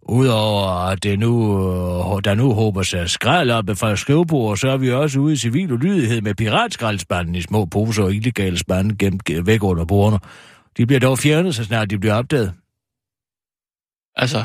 Udover 0.10 0.68
at 0.88 1.04
det 1.04 1.20
nu, 1.20 1.58
øh, 2.16 2.22
der 2.24 2.34
nu 2.36 2.54
håber 2.54 2.84
sig 2.84 3.10
skrald 3.10 3.52
op 3.52 3.66
fra 3.76 3.96
skrivebord, 3.96 4.58
så 4.58 4.70
er 4.70 4.78
vi 4.78 4.92
også 4.92 5.20
ude 5.20 5.34
i 5.34 5.38
civil 5.38 5.72
ulydighed 5.72 6.22
med 6.22 6.36
piratskraldspanden 6.36 7.36
i 7.36 7.42
små 7.42 7.66
poser 7.66 8.04
og 8.04 8.14
illegale 8.14 8.58
spande 8.58 8.96
gemt 8.96 9.30
ge- 9.30 9.46
væk 9.46 9.64
under 9.64 9.86
bordene. 9.86 10.20
De 10.78 10.86
bliver 10.86 11.00
dog 11.00 11.20
fjernet, 11.20 11.56
så 11.56 11.64
snart 11.64 11.90
de 11.90 12.00
bliver 12.00 12.14
opdaget. 12.16 12.54
Altså, 14.16 14.44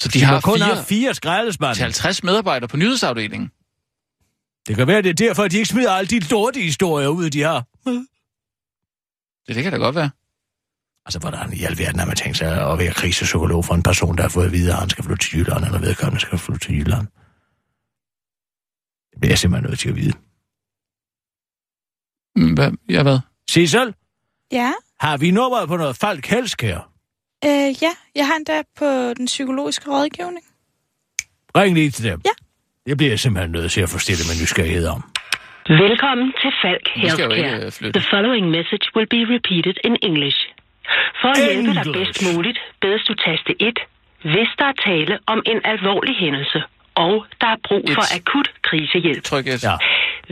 så 0.00 0.08
de, 0.08 0.18
De, 0.20 0.24
har 0.24 0.40
kun 0.40 0.58
fire 0.58 0.84
fire 0.84 1.08
til 1.08 1.16
skraldespande. 1.16 1.80
50 1.80 2.22
medarbejdere 2.24 2.68
på 2.68 2.76
nyhedsafdelingen. 2.76 3.50
Det 4.66 4.76
kan 4.76 4.86
være, 4.86 5.02
det 5.02 5.08
er 5.10 5.14
derfor, 5.14 5.42
at 5.42 5.50
de 5.50 5.56
ikke 5.56 5.68
smider 5.68 5.92
alle 5.92 6.08
de 6.08 6.18
lorte 6.20 6.60
historier 6.60 7.08
ud, 7.08 7.30
de 7.30 7.42
har. 7.42 7.64
Det, 9.46 9.54
det 9.54 9.62
kan 9.62 9.72
da 9.72 9.78
godt 9.78 9.94
være. 9.94 10.10
Altså, 11.06 11.18
hvordan 11.18 11.52
i 11.52 11.62
alverden 11.64 11.98
har 11.98 12.06
man 12.06 12.16
tænkt 12.16 12.36
sig 12.38 12.72
at 12.72 12.78
være 12.78 12.92
krisepsykolog 12.92 13.64
for 13.64 13.74
en 13.74 13.82
person, 13.82 14.16
der 14.16 14.22
har 14.22 14.28
fået 14.28 14.46
at 14.46 14.52
vide, 14.52 14.72
at 14.72 14.78
han 14.78 14.90
skal 14.90 15.04
flytte 15.04 15.24
til 15.24 15.38
Jylland, 15.38 15.64
eller 15.64 15.78
vedkommende 15.78 16.20
skal 16.20 16.38
flytte 16.38 16.66
til 16.66 16.74
Jylland? 16.78 17.06
Det 19.10 19.20
bliver 19.20 19.30
jeg 19.32 19.38
simpelthen 19.38 19.70
nødt 19.70 19.78
til 19.78 19.88
at 19.88 19.96
vide. 19.96 20.12
Mm, 22.36 22.54
Hvad? 22.54 22.72
Ja, 22.88 23.02
hvad? 23.02 23.18
Sissel, 23.50 23.94
Ja, 24.52 24.72
har 25.00 25.16
vi 25.16 25.30
nummeret 25.30 25.68
på 25.68 25.76
noget 25.76 25.96
Falk 25.96 26.26
Helskær? 26.26 26.92
øh, 27.44 27.82
ja, 27.82 27.92
jeg 28.14 28.26
har 28.26 28.36
endda 28.36 28.62
på 28.76 29.14
den 29.14 29.26
psykologiske 29.26 29.90
rådgivning. 29.90 30.44
Ring 31.56 31.74
lige 31.74 31.90
til 31.90 32.04
dem. 32.04 32.20
Ja. 32.24 32.30
Det 32.86 32.96
bliver 32.96 33.12
jeg 33.12 33.20
simpelthen 33.20 33.52
nødt 33.52 33.70
til 33.72 33.80
at 33.86 33.90
få 33.94 33.98
stillet 33.98 34.24
med 34.28 34.34
nysgerrighed 34.42 34.86
om. 34.96 35.00
Velkommen 35.68 36.28
til 36.42 36.50
Falk 36.62 36.86
Healthcare. 37.00 37.66
øh. 37.66 37.92
The 37.98 38.04
following 38.12 38.44
message 38.56 38.84
will 38.96 39.08
be 39.16 39.20
repeated 39.34 39.76
in 39.88 39.94
English. 40.08 40.38
For 41.20 41.30
at 41.34 41.40
hjælpe 41.46 41.70
dig 41.78 41.84
bedst 41.98 42.18
muligt, 42.30 42.58
bedes 42.82 43.02
du 43.08 43.14
taste 43.14 43.52
1, 43.60 43.78
hvis 44.32 44.50
der 44.58 44.66
er 44.72 44.76
tale 44.88 45.14
om 45.26 45.38
en 45.52 45.60
alvorlig 45.72 46.14
hændelse, 46.24 46.58
og 46.94 47.14
der 47.40 47.46
er 47.54 47.60
brug 47.68 47.84
for 47.96 48.04
Et. 48.06 48.16
akut 48.18 48.48
krisehjælp. 48.68 49.22
Tryk 49.24 49.46
et. 49.46 49.64
Ja. 49.64 49.74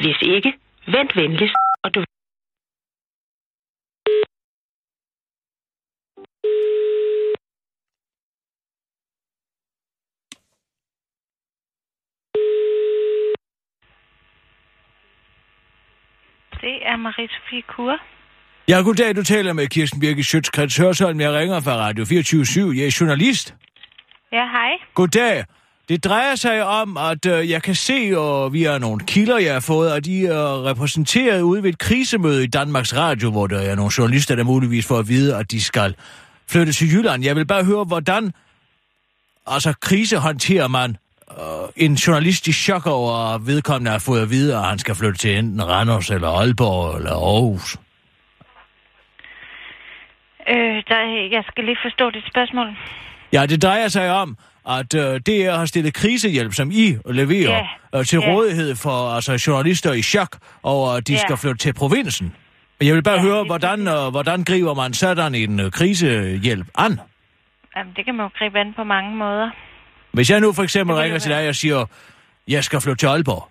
Hvis 0.03 0.19
ikke, 0.35 0.51
vent 0.95 1.12
venligst, 1.17 1.57
og 1.85 1.95
du 1.95 2.01
er 16.85 16.97
Marie-Sophie 16.97 17.62
Kur. 17.77 17.97
Ja, 18.68 18.81
goddag, 18.81 19.16
du 19.16 19.23
taler 19.23 19.53
med 19.53 19.66
Kirsten 19.66 20.01
Birke 20.01 20.25
Sjøtskrets 20.25 20.77
Hørsholm. 20.77 21.20
Jeg 21.20 21.33
ringer 21.33 21.61
fra 21.61 21.77
Radio 21.77 22.05
24 22.05 22.75
Jeg 22.77 22.87
er 22.87 22.97
journalist. 23.01 23.55
Ja, 24.33 24.44
hej. 24.47 24.70
Goddag. 24.94 25.44
Det 25.88 26.05
drejer 26.05 26.35
sig 26.35 26.64
om, 26.64 26.97
at 26.97 27.27
øh, 27.27 27.51
jeg 27.51 27.62
kan 27.62 27.75
se 27.75 28.12
og 28.16 28.53
via 28.53 28.79
nogle 28.79 29.01
kilder, 29.07 29.38
jeg 29.38 29.53
har 29.53 29.61
fået, 29.61 29.90
at 29.90 30.05
de 30.05 30.27
er 30.27 30.64
repræsenteret 30.66 31.42
ude 31.42 31.62
ved 31.62 31.70
et 31.70 31.79
krisemøde 31.79 32.44
i 32.44 32.47
Danmarks 32.47 32.97
Radio, 32.97 33.31
hvor 33.31 33.47
der 33.47 33.59
er 33.59 33.75
nogle 33.75 33.90
journalister, 33.99 34.37
der 34.37 34.44
muligvis 34.44 34.87
får 34.87 34.99
at 34.99 35.09
vide, 35.09 35.37
at 35.37 35.51
de 35.51 35.61
skal 35.61 35.94
flytte 36.51 36.73
til 36.73 36.92
Jylland. 36.92 37.25
Jeg 37.25 37.37
vil 37.37 37.47
bare 37.47 37.64
høre, 37.64 37.85
hvordan 37.85 38.33
altså 39.47 39.75
krise 39.81 40.18
håndterer 40.18 40.68
man 40.68 40.97
øh, 41.40 41.68
en 41.77 41.94
journalist 41.94 42.47
i 42.49 42.53
chok 42.53 42.87
over, 42.87 43.35
at 43.35 43.47
vedkommende 43.47 43.90
har 43.90 43.99
fået 43.99 44.23
at 44.23 44.31
vide, 44.31 44.57
at 44.57 44.64
han 44.64 44.79
skal 44.79 44.94
flytte 44.94 45.18
til 45.18 45.38
enten 45.38 45.66
Randers 45.68 46.11
eller 46.11 46.29
Aalborg 46.29 46.97
eller 46.97 47.11
Aarhus. 47.11 47.77
Øh, 50.49 50.83
der, 50.88 51.29
jeg 51.33 51.44
skal 51.51 51.64
lige 51.64 51.77
forstå 51.85 52.11
dit 52.11 52.25
spørgsmål. 52.31 52.66
Ja, 53.33 53.47
det 53.47 53.62
drejer 53.62 53.88
sig 53.88 54.11
om, 54.12 54.37
at 54.68 54.94
øh, 54.94 55.20
DR 55.20 55.57
har 55.57 55.66
stillet 55.66 55.94
krisehjælp, 55.94 56.53
som 56.53 56.70
I 56.70 56.97
leverer, 57.11 57.66
Ja. 57.92 57.99
øh, 57.99 58.05
til 58.07 58.18
Ja. 58.23 58.33
rådighed 58.33 58.77
for 58.77 59.11
altså, 59.14 59.44
journalister 59.47 59.92
i 59.92 60.03
chok 60.03 60.37
over, 60.62 60.90
at 60.90 61.09
de 61.09 61.12
Ja. 61.12 61.18
skal 61.18 61.37
flytte 61.37 61.59
til 61.59 61.73
provinsen. 61.75 62.35
Jeg 62.81 62.94
vil 62.94 63.03
bare 63.03 63.14
Ja, 63.14 63.20
høre, 63.23 63.44
hvordan, 63.44 63.88
øh, 63.88 64.09
hvordan 64.11 64.44
griber 64.44 64.75
man 64.75 64.94
sådan 64.94 65.35
en 65.35 65.61
øh, 65.61 65.70
krisehjælp 65.70 66.66
an? 66.79 67.01
Jamen, 67.77 67.92
det 67.97 68.05
kan 68.05 68.14
man 68.14 68.25
jo 68.27 68.31
gribe 68.38 68.59
an 68.61 68.73
på 68.77 68.85
mange 68.85 69.16
måder. 69.16 69.51
Hvis 70.14 70.31
jeg 70.31 70.40
nu 70.40 70.53
for 70.53 70.62
eksempel 70.62 70.96
ringer 70.96 71.18
til 71.18 71.31
dig 71.31 71.48
og 71.48 71.55
siger, 71.55 71.87
jeg 72.48 72.64
skal 72.64 72.81
flytte 72.81 72.98
til 73.03 73.07
Aalborg. 73.07 73.48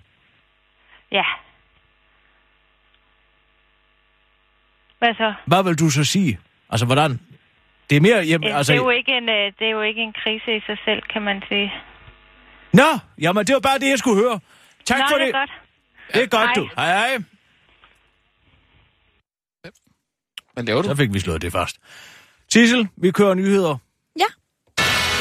Ja. 1.11 1.23
Hvad 4.99 5.13
så? 5.13 5.33
Hvad 5.45 5.63
vil 5.63 5.79
du 5.79 5.89
så 5.89 6.03
sige? 6.03 6.39
Altså, 6.69 6.85
hvordan? 6.85 7.19
Det 7.89 7.95
er 7.97 8.01
mere... 8.01 8.17
Jamen, 8.17 8.43
Altså, 8.47 8.57
altså, 8.57 8.73
det, 8.73 8.79
er 8.79 8.83
jo 8.83 8.89
ikke 8.89 9.11
en, 9.11 9.29
øh, 9.29 9.51
det 9.59 9.67
er 9.67 9.71
jo 9.71 9.81
ikke 9.81 10.01
en 10.01 10.13
krise 10.13 10.55
i 10.57 10.59
sig 10.67 10.77
selv, 10.85 11.01
kan 11.13 11.21
man 11.21 11.43
sige. 11.49 11.73
Nå, 12.73 12.89
jamen 13.21 13.45
det 13.47 13.53
var 13.53 13.59
bare 13.59 13.79
det, 13.79 13.89
jeg 13.89 13.99
skulle 13.99 14.23
høre. 14.23 14.39
Tak 14.85 14.99
Nå, 14.99 15.05
for 15.09 15.17
det 15.17 15.27
det. 15.27 15.35
er 15.35 15.39
godt. 15.39 15.51
Det 16.13 16.23
er 16.23 16.27
godt, 16.27 16.49
Hej. 16.49 16.53
du. 16.53 16.69
Hej, 16.75 16.87
hej. 16.87 17.17
Hvad 20.53 20.63
laver 20.63 20.81
du? 20.81 20.87
Så 20.87 20.95
fik 20.95 21.13
vi 21.13 21.19
slået 21.19 21.41
det 21.41 21.51
fast. 21.51 21.77
Sissel, 22.49 22.87
vi 22.97 23.11
kører 23.11 23.33
nyheder. 23.33 23.77
Ja. 24.19 24.29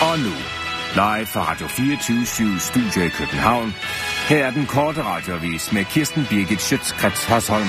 Og 0.06 0.18
nu, 0.18 0.61
live 0.94 1.26
fra 1.26 1.50
Radio 1.50 1.66
24 1.66 2.58
Studio 2.58 3.02
i 3.02 3.08
København. 3.08 3.74
Her 4.28 4.46
er 4.46 4.50
den 4.50 4.66
korte 4.66 5.02
radiovis 5.02 5.72
med 5.72 5.84
Kirsten 5.84 6.26
Birgit 6.30 6.60
Schøtzgrads 6.60 7.24
Hasholm. 7.24 7.68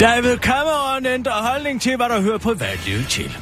David 0.00 0.36
Cameron 0.36 1.06
ændrer 1.06 1.32
holdning 1.32 1.80
til, 1.80 1.96
hvad 1.96 2.08
der 2.08 2.22
hører 2.22 2.38
privatlivet 2.38 3.08
til. 3.08 3.38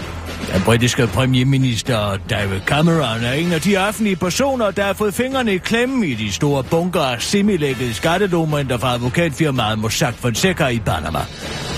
Den 0.55 0.63
britiske 0.63 1.07
premierminister 1.07 2.19
David 2.31 2.61
Cameron 2.67 3.25
er 3.25 3.33
en 3.33 3.53
af 3.53 3.61
de 3.61 3.77
offentlige 3.77 4.17
personer, 4.17 4.71
der 4.71 4.83
har 4.83 4.93
fået 4.93 5.15
fingrene 5.15 5.55
i 5.55 5.59
klemme 5.59 6.07
i 6.07 6.15
de 6.15 6.33
store 6.33 6.65
bunker 6.65 7.01
af 7.01 7.23
semilækkede 7.23 7.95
skattedokumenter 7.95 8.79
fra 8.79 8.95
advokatfirmaet 8.95 9.79
Mossack 9.79 10.17
Fonseca 10.17 10.67
i 10.67 10.79
Panama. 10.79 11.19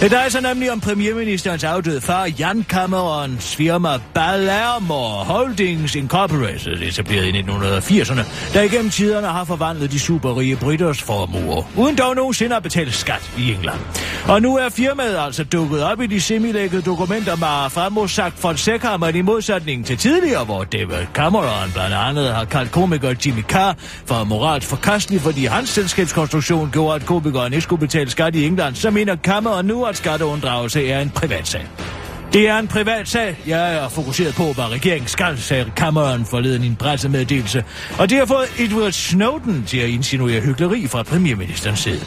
Det 0.00 0.10
drejer 0.10 0.28
sig 0.28 0.42
nemlig 0.42 0.72
om 0.72 0.80
premierministerens 0.80 1.64
afdøde 1.64 2.00
far 2.00 2.28
Jan 2.38 2.64
Camerons 2.68 3.56
firma 3.56 3.88
Balermo 4.14 5.24
Holdings 5.24 5.94
Incorporated, 5.94 6.82
etableret 6.82 7.26
i 7.26 7.40
1980'erne, 7.40 8.52
der 8.54 8.62
igennem 8.62 8.90
tiderne 8.90 9.26
har 9.26 9.44
forvandlet 9.44 9.92
de 9.92 10.00
superrige 10.00 10.56
britters 10.56 11.02
formuer, 11.02 11.62
uden 11.76 11.96
dog 11.96 12.16
nogensinde 12.16 12.56
at 12.56 12.62
betale 12.62 12.92
skat 12.92 13.30
i 13.38 13.52
England. 13.52 13.80
Og 14.28 14.42
nu 14.42 14.56
er 14.56 14.68
firmaet 14.68 15.18
altså 15.18 15.44
dukket 15.44 15.82
op 15.82 16.00
i 16.00 16.06
de 16.06 16.20
semilækkede 16.20 16.82
dokumenter 16.82 17.36
med 17.36 17.70
fra 17.70 17.88
Mossack 17.88 18.36
Fonseca, 18.36 18.61
men 19.00 19.16
i 19.16 19.20
modsætning 19.20 19.86
til 19.86 19.96
tidligere, 19.96 20.44
hvor 20.44 20.64
David 20.64 21.06
Cameron 21.14 21.72
blandt 21.72 21.94
andet 21.94 22.34
har 22.34 22.44
kaldt 22.44 22.72
komiker 22.72 23.14
Jimmy 23.26 23.42
Carr 23.42 23.74
for 24.06 24.24
moralsk 24.24 24.68
forkastelig, 24.68 25.20
fordi 25.20 25.44
hans 25.44 25.68
selskabskonstruktion 25.68 26.70
gjorde, 26.72 26.94
at 26.94 27.06
komikeren 27.06 27.52
ikke 27.52 27.62
skulle 27.62 27.80
betale 27.80 28.10
skat 28.10 28.34
i 28.34 28.46
England, 28.46 28.74
så 28.74 28.90
mener 28.90 29.16
Cameron 29.16 29.64
nu, 29.64 29.84
at 29.84 29.96
skatteunddragelse 29.96 30.88
er 30.88 31.00
en 31.00 31.10
privatsag. 31.10 31.66
Det 32.32 32.48
er 32.48 32.58
en 32.58 32.68
privat 32.68 33.08
sag. 33.08 33.38
Jeg 33.46 33.74
er 33.74 33.88
fokuseret 33.88 34.34
på, 34.34 34.52
hvad 34.52 34.64
regeringen 34.64 35.08
skal, 35.08 35.38
sagde 35.38 35.72
Cameron 35.76 36.24
forleden 36.24 36.64
i 36.64 36.66
en 36.66 36.76
pressemeddelelse. 36.76 37.64
Og 37.98 38.10
det 38.10 38.18
har 38.18 38.26
fået 38.26 38.46
Edward 38.58 38.92
Snowden 38.92 39.64
til 39.66 39.78
at 39.78 39.88
insinuere 39.88 40.40
hyggeleri 40.40 40.86
fra 40.86 41.02
premierministerens 41.02 41.80
side. 41.80 42.00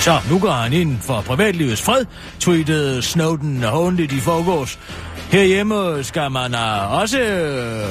Så 0.00 0.18
nu 0.30 0.38
går 0.38 0.50
han 0.50 0.72
ind 0.72 0.98
for 1.00 1.20
privatlivets 1.20 1.82
fred, 1.82 2.04
tweetede 2.40 3.02
Snowden 3.02 3.62
håndligt 3.62 4.12
i 4.12 4.20
forgårs. 4.20 4.78
Herhjemme 5.30 6.04
skal 6.04 6.30
man 6.30 6.54
øh, 6.54 7.00
også, 7.00 7.18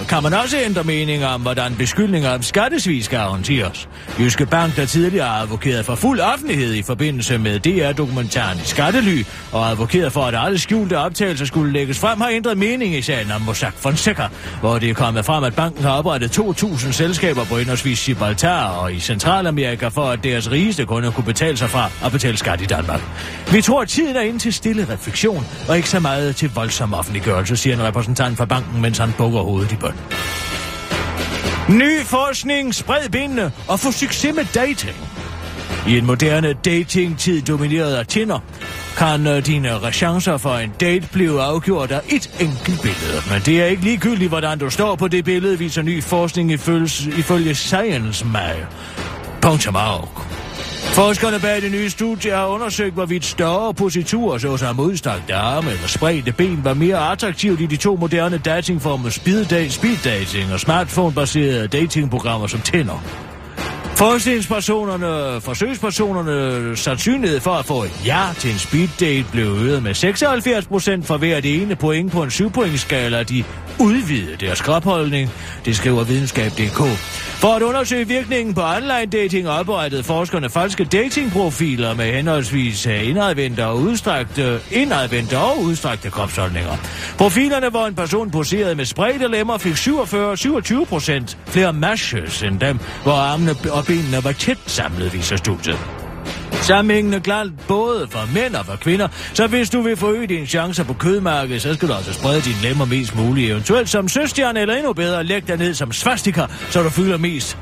kan 0.10 0.24
man 0.24 0.34
også 0.34 0.58
ændre 0.66 0.84
mening 0.84 1.26
om, 1.26 1.42
hvordan 1.42 1.76
beskyldninger 1.76 2.30
om 2.30 2.42
skattesvig 2.42 3.06
skal 3.06 3.20
håndteres. 3.20 3.90
Jyske 4.20 4.46
Bank, 4.46 4.76
der 4.76 4.86
tidligere 4.86 5.28
har 5.28 5.42
advokeret 5.42 5.86
for 5.86 5.96
fuld 5.96 6.20
offentlighed 6.20 6.74
i 6.74 6.82
forbindelse 6.82 7.38
med 7.38 7.60
DR-dokumentaren 7.60 8.58
i 8.58 8.66
Skattely, 8.66 9.24
og 9.52 9.70
advokeret 9.70 10.12
for, 10.12 10.22
at 10.22 10.36
alle 10.38 10.60
skjulte 10.60 10.98
optagelser 10.98 11.46
skulle 11.46 11.74
lægges 11.74 12.00
frem, 12.00 12.22
har 12.22 12.30
ændret 12.30 12.58
mening 12.58 12.96
i 12.96 13.02
sagen 13.02 13.32
om 13.32 13.42
Mossack 13.42 13.78
Fonseca, 13.78 14.28
hvor 14.60 14.80
det 14.80 14.90
er 14.90 14.94
kommet 14.94 15.26
frem, 15.26 15.44
at 15.44 15.56
banken 15.56 15.84
har 15.84 15.92
oprettet 15.92 16.40
2.000 16.40 16.92
selskaber 16.92 17.46
på 17.46 17.58
indholdsvis 17.58 18.06
Gibraltar 18.06 18.70
og 18.70 18.94
i 18.94 19.00
Centralamerika, 19.00 19.88
for 19.88 20.06
at 20.06 20.24
deres 20.24 20.52
rigeste 20.52 20.86
kunder 20.86 21.12
kunne 21.12 21.26
betale 21.26 21.58
sig 21.58 21.70
fra 21.70 21.90
at 22.06 22.12
betale 22.12 22.38
skat 22.38 22.62
i 22.62 22.66
Danmark. 22.66 23.02
Vi 23.52 23.62
tror, 23.62 23.82
at 23.82 23.88
tiden 23.88 24.16
er 24.16 24.22
inde 24.22 24.40
til 24.40 24.54
stille 24.54 24.88
refleksion, 24.94 25.46
og 25.70 25.78
ikke 25.78 25.90
så 25.90 26.00
meget 26.00 26.36
til 26.36 26.52
voldsom 26.56 26.94
offentliggørelse, 27.28 27.58
siger 27.64 27.76
en 27.76 27.84
repræsentant 27.84 28.38
for 28.38 28.46
banken, 28.46 28.82
mens 28.82 28.98
han 28.98 29.14
bukker 29.18 29.40
hovedet 29.40 29.72
i 29.72 29.76
bøn. 29.76 29.94
Ny 31.70 32.04
forskning, 32.04 32.76
spred 32.76 33.10
benene 33.10 33.52
og 33.68 33.80
få 33.80 33.92
succes 33.92 34.36
med 34.36 34.46
dating. 34.54 34.96
I 35.88 35.98
en 35.98 36.06
moderne 36.06 36.54
dating-tid 36.54 37.42
domineret 37.42 37.96
af 37.96 38.08
Tinder, 38.08 38.40
kan 38.98 39.28
øh, 39.28 39.46
dine 39.46 39.92
chancer 39.92 40.38
for 40.38 40.56
en 40.56 40.72
date 40.80 41.08
blive 41.12 41.42
afgjort 41.42 41.92
af 41.92 42.02
et 42.10 42.30
enkelt 42.40 42.82
billede. 42.82 43.22
Men 43.32 43.42
det 43.46 43.62
er 43.62 43.66
ikke 43.66 43.84
ligegyldigt, 43.84 44.30
hvordan 44.30 44.60
du 44.60 44.70
står 44.70 44.96
på 44.96 45.08
det 45.08 45.26
billede, 45.26 45.60
viser 45.60 45.82
ny 45.82 46.04
forskning 46.04 46.52
ifølge, 46.52 47.18
ifølge 47.18 47.56
Science 47.56 48.26
Mag. 48.26 48.66
Punktum. 49.42 49.76
Forskerne 50.94 51.40
bag 51.40 51.62
det 51.62 51.72
nye 51.72 51.90
studie 51.90 52.32
har 52.32 52.46
undersøgt, 52.46 52.94
hvorvidt 52.94 53.26
større 53.26 53.74
positurer, 53.74 54.38
såsom 54.38 54.80
udstrakte 54.80 55.36
arme 55.36 55.72
eller 55.72 55.88
spredte 55.88 56.32
ben, 56.32 56.64
var 56.64 56.74
mere 56.74 57.12
attraktivt 57.12 57.62
i 57.62 57.66
de 57.66 57.78
to 57.78 57.96
moderne 57.96 58.38
datingformer 58.38 59.10
speed, 59.10 59.70
speed 59.70 59.98
dating 60.04 60.54
og 60.54 60.60
smartphone-baserede 60.60 61.68
datingprogrammer 61.68 62.48
som 62.48 62.62
Tinder. 62.62 63.04
Forskningspersonerne, 63.98 65.42
forsøgspersonerne 65.42 66.78
sandsynlighed 66.78 67.40
for 67.40 67.52
at 67.52 67.66
få 67.66 67.84
et 67.84 68.02
ja 68.06 68.24
til 68.40 68.52
en 68.52 68.60
speed 68.60 68.88
date 69.00 69.26
blev 69.32 69.46
øget 69.46 69.84
med 69.84 69.94
76 69.94 70.66
procent 70.66 71.06
for 71.06 71.18
hver 71.18 71.40
det 71.40 71.62
ene 71.62 71.76
point 71.76 72.12
på 72.12 72.24
en 72.24 72.32
7 72.32 72.52
skala 72.76 73.24
de 73.24 73.44
udvidede 73.80 74.46
deres 74.46 74.62
kropholdning, 74.62 75.30
det 75.66 75.76
skriver 75.76 76.04
videnskab.dk. 76.04 76.78
For 77.42 77.48
at 77.48 77.62
undersøge 77.62 78.08
virkningen 78.08 78.56
på 78.56 78.62
online 78.62 79.06
dating 79.06 79.50
oprettede 79.50 80.04
forskerne 80.04 80.50
falske 80.50 80.84
datingprofiler 80.84 81.94
med 81.94 82.14
henholdsvis 82.14 82.86
indadvendte 82.86 83.66
og 83.66 83.78
udstrakte, 83.78 84.60
indadvendte 84.72 85.38
og 85.38 85.60
udstrakte 85.62 86.10
kropsholdninger. 86.10 86.78
Profilerne, 87.18 87.70
hvor 87.70 87.88
en 87.88 87.96
person 87.96 88.32
poserede 88.32 88.76
med 88.76 88.86
spredte 88.86 89.28
lemmer, 89.28 89.58
fik 89.58 89.74
47-27 89.74 90.86
procent 90.86 91.38
flere 91.48 91.74
matches 91.74 92.44
end 92.44 92.60
dem, 92.60 92.80
hvor 93.04 93.14
armene 93.14 93.56
og 93.72 93.87
benene 93.88 94.24
var 94.24 94.32
tæt 94.32 94.58
samlet, 94.66 95.14
viser 95.14 95.38
studiet. 95.38 96.07
Sammenhængende 96.62 97.20
klart 97.20 97.48
både 97.68 98.08
for 98.10 98.30
mænd 98.34 98.56
og 98.56 98.66
for 98.66 98.76
kvinder, 98.76 99.08
så 99.34 99.48
hvis 99.48 99.70
du 99.70 99.82
vil 99.82 99.98
forøge 99.98 100.28
dine 100.28 100.46
chancer 100.46 100.84
på 100.84 100.94
kødmarkedet, 100.94 101.62
så 101.62 101.74
skal 101.74 101.88
du 101.88 101.94
altså 101.94 102.14
sprede 102.14 102.42
dine 102.42 102.56
lemmer 102.64 102.86
mest 102.86 103.16
muligt, 103.16 103.52
eventuelt 103.52 103.90
som 103.90 104.08
søstjerne 104.08 104.60
eller 104.60 104.76
endnu 104.76 104.94
bedre, 104.94 105.24
læg 105.24 105.48
dig 105.48 105.58
ned 105.58 105.74
som 105.74 105.92
svastika, 105.92 106.46
så 106.70 106.84
du 106.84 106.90
fylder 106.90 107.18
mest. 107.18 107.58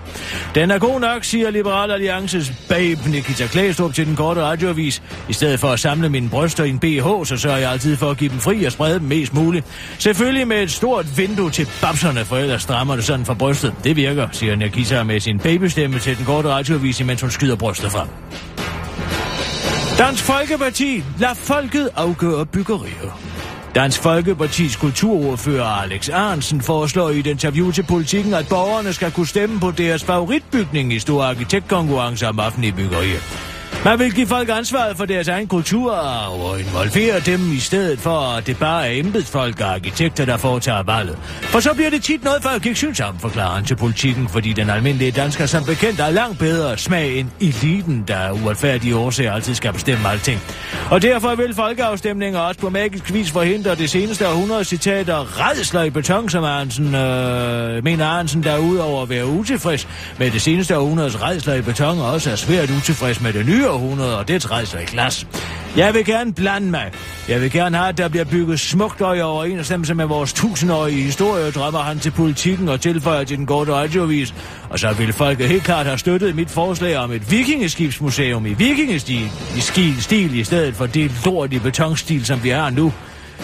Den 0.56 0.72
er 0.72 0.80
god 0.80 1.00
nok, 1.00 1.24
siger 1.24 1.50
Liberal 1.50 1.92
Alliances 1.92 2.54
babe 2.70 3.10
Nikita 3.10 3.48
Klæstrup 3.48 3.94
til 3.94 4.06
den 4.06 4.16
korte 4.16 4.42
radioavis. 4.42 5.04
I 5.30 5.34
stedet 5.34 5.60
for 5.60 5.68
at 5.68 5.80
samle 5.80 6.10
mine 6.10 6.30
bryster 6.30 6.64
i 6.64 6.70
en 6.70 6.80
BH, 6.80 7.26
så 7.26 7.38
sørger 7.38 7.58
jeg 7.58 7.72
altid 7.72 7.98
for 7.98 8.12
at 8.12 8.18
give 8.18 8.30
dem 8.30 8.40
fri 8.40 8.64
og 8.64 8.72
sprede 8.72 9.00
dem 9.00 9.08
mest 9.08 9.34
muligt. 9.34 9.66
Selvfølgelig 10.00 10.48
med 10.48 10.64
et 10.64 10.72
stort 10.72 11.18
vindue 11.18 11.52
til 11.52 11.68
babserne, 11.82 12.26
for 12.26 12.38
ellers 12.38 12.62
strammer 12.62 12.96
det 12.96 13.06
sådan 13.06 13.26
fra 13.26 13.34
brystet. 13.34 13.74
Det 13.84 13.96
virker, 13.96 14.28
siger 14.32 14.56
Nikita 14.56 15.04
med 15.04 15.20
sin 15.20 15.40
babystemme 15.40 16.00
til 16.00 16.18
den 16.18 16.26
korte 16.26 16.50
radioavis, 16.50 17.00
imens 17.00 17.22
hun 17.22 17.32
skyder 17.32 17.56
brystet 17.56 17.92
frem. 17.92 18.08
Dansk 19.98 20.24
Folkeparti, 20.24 21.04
lad 21.20 21.36
folket 21.36 21.90
afgøre 21.96 22.46
byggerier. 22.46 23.20
Dansk 23.76 24.02
Folkepartis 24.02 24.76
kulturordfører 24.76 25.66
Alex 25.66 26.10
Arnsen 26.10 26.62
foreslår 26.62 27.10
i 27.10 27.20
et 27.20 27.28
interview 27.28 27.72
til 27.72 27.84
politikken, 27.84 28.34
at 28.34 28.48
borgerne 28.50 28.94
skal 28.94 29.12
kunne 29.12 29.28
stemme 29.28 29.60
på 29.60 29.72
deres 29.72 30.04
favoritbygning 30.04 30.94
i 30.94 31.00
store 31.00 31.28
arkitektkonkurrencer 31.28 32.28
om 32.28 32.40
offentlige 32.40 32.74
byggerier. 32.74 33.20
Man 33.86 34.00
vil 34.00 34.14
give 34.14 34.28
folk 34.28 34.50
ansvaret 34.50 34.98
for 34.98 35.06
deres 35.06 35.28
egen 35.28 35.48
kultur 35.48 35.92
og 35.92 36.60
involvere 36.60 37.20
dem 37.20 37.52
i 37.52 37.60
stedet 37.60 38.00
for, 38.00 38.38
at 38.38 38.48
det 38.48 38.60
bare 38.60 38.88
er 38.88 39.00
embedsfolk 39.00 39.62
og 39.62 39.74
arkitekter, 39.74 40.26
der 40.26 40.38
foretager 40.38 40.84
valget. 40.84 41.18
For 41.42 41.60
så 41.60 41.74
bliver 41.74 41.90
det 41.90 42.04
tit 42.04 42.24
noget 42.24 42.44
folk 42.44 42.66
ikke 42.66 42.78
synes 42.78 43.00
om, 43.00 43.20
forklarer 43.20 43.56
han 43.56 43.66
til 43.66 43.76
politikken, 43.76 44.30
fordi 44.30 44.54
den 44.54 44.70
almindelige 44.70 45.12
dansker 45.12 45.46
som 45.46 45.64
bekendt 45.64 46.00
er 46.00 46.10
langt 46.10 46.40
bedre 46.40 46.78
smag 46.78 47.20
end 47.20 47.28
eliten, 47.42 48.04
der 48.08 48.16
er 48.16 48.32
uretfærdige 48.32 48.96
årsager 48.96 49.34
altid 49.34 49.56
skal 49.56 49.74
bestemme 49.74 50.10
alting. 50.10 50.40
Og 50.92 51.02
derfor 51.02 51.36
vil 51.36 51.54
folkeafstemninger 51.56 52.40
også 52.40 52.62
på 52.62 52.70
magisk 52.70 53.14
vis 53.14 53.32
forhindre 53.32 53.76
det 53.76 53.90
seneste 53.90 54.28
århundrede 54.28 54.64
citater 54.64 55.50
redsler 55.50 55.84
i 55.84 55.90
beton, 55.90 56.30
som 56.30 56.44
Arnsen, 56.44 56.96
øh, 56.96 57.84
mener 57.84 58.06
Arnsen, 58.06 58.44
der 58.44 58.58
udover 58.58 59.04
at 59.04 59.10
være 59.10 59.26
utilfreds 59.26 59.88
med 60.20 60.32
det 60.32 60.42
seneste 60.42 60.78
århundredes 60.78 61.22
redsler 61.22 61.54
i 61.54 61.62
beton, 61.62 62.00
også 62.00 62.32
er 62.32 62.36
svært 62.36 62.70
utilfreds 62.70 63.22
med 63.22 63.34
det 63.34 63.46
nye 63.46 63.75
århundrede 63.76 64.18
og 64.18 64.28
det 64.28 64.42
træder 64.42 64.66
sig 64.66 64.82
i 64.82 64.86
glas. 64.86 65.28
Jeg 65.78 65.94
vil 65.94 66.06
gerne 66.06 66.34
blande 66.34 66.72
mig. 66.72 66.92
Jeg 67.30 67.42
vil 67.42 67.52
gerne 67.52 67.78
have, 67.78 67.90
at 67.90 67.98
der 67.98 68.08
bliver 68.08 68.26
bygget 68.26 68.60
smukt 68.60 69.02
og 69.02 69.18
i 69.18 69.22
overensstemmelse 69.22 69.94
med 69.94 70.06
vores 70.06 70.34
tusindårige 70.34 71.04
historie, 71.04 71.52
drømmer 71.52 71.80
han 71.80 72.00
til 72.00 72.12
politikken 72.12 72.70
og 72.70 72.82
tilføjer 72.82 73.24
til 73.24 73.38
den 73.38 73.46
korte 73.46 73.74
radiovis. 73.74 74.34
Og 74.70 74.80
så 74.80 74.94
vil 74.94 75.14
folk 75.14 75.40
helt 75.40 75.64
klart 75.64 75.86
have 75.86 75.98
støttet 75.98 76.36
mit 76.36 76.50
forslag 76.50 76.98
om 76.98 77.12
et 77.12 77.32
vikingeskibsmuseum 77.32 78.46
i 78.46 78.54
vikingestil 78.54 79.32
i 79.58 79.62
stil 80.00 80.40
i 80.40 80.44
stedet 80.44 80.76
for 80.76 80.86
det 80.86 81.12
lort 81.26 81.54
i 81.54 81.60
betonstil, 81.60 82.26
som 82.26 82.44
vi 82.44 82.50
har 82.50 82.70
nu. 82.70 82.94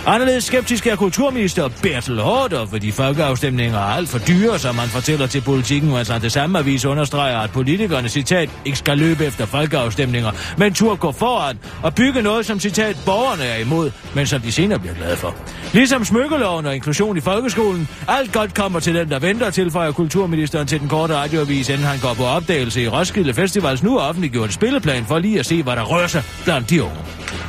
Anderledes 0.05 0.43
skeptisk 0.43 0.87
er 0.87 0.95
kulturminister 0.95 1.69
Bertel 1.81 2.19
Hårder, 2.19 2.65
fordi 2.65 2.91
folkeafstemninger 2.91 3.77
er 3.77 3.93
alt 3.93 4.09
for 4.09 4.19
dyre, 4.19 4.59
som 4.59 4.75
man 4.75 4.87
fortæller 4.87 5.27
til 5.27 5.41
politikken, 5.41 5.91
og 5.91 5.97
altså 5.97 6.19
det 6.19 6.31
samme 6.31 6.59
avis 6.59 6.85
understreger, 6.85 7.37
at 7.37 7.51
politikerne, 7.51 8.09
citat, 8.09 8.49
ikke 8.65 8.77
skal 8.77 8.97
løbe 8.97 9.25
efter 9.25 9.45
folkeafstemninger, 9.45 10.31
men 10.57 10.73
tur 10.73 10.95
gå 10.95 11.11
foran 11.11 11.59
og 11.83 11.95
bygge 11.95 12.21
noget, 12.21 12.45
som 12.45 12.59
citat, 12.59 12.97
borgerne 13.05 13.43
er 13.43 13.57
imod, 13.57 13.91
men 14.15 14.27
som 14.27 14.41
de 14.41 14.51
senere 14.51 14.79
bliver 14.79 14.95
glade 14.95 15.17
for. 15.17 15.35
Ligesom 15.73 16.05
smykkeloven 16.05 16.65
og 16.65 16.75
inklusion 16.75 17.17
i 17.17 17.21
folkeskolen, 17.21 17.87
alt 18.07 18.33
godt 18.33 18.53
kommer 18.53 18.79
til 18.79 18.95
den, 18.95 19.09
der 19.09 19.19
venter, 19.19 19.49
tilføjer 19.49 19.91
kulturministeren 19.91 20.67
til 20.67 20.79
den 20.79 20.89
korte 20.89 21.15
radioavis, 21.15 21.69
inden 21.69 21.85
han 21.85 21.99
går 21.99 22.13
på 22.13 22.23
opdagelse 22.23 22.81
i 22.81 22.87
Roskilde 22.87 23.33
Festivals 23.33 23.83
nu 23.83 23.99
offentliggjort 23.99 24.53
spilleplan 24.53 25.05
for 25.05 25.19
lige 25.19 25.39
at 25.39 25.45
se, 25.45 25.63
hvad 25.63 25.75
der 25.75 25.83
rører 25.83 26.07
sig 26.07 26.23
blandt 26.43 26.69
de 26.69 26.83
unge. 26.83 26.97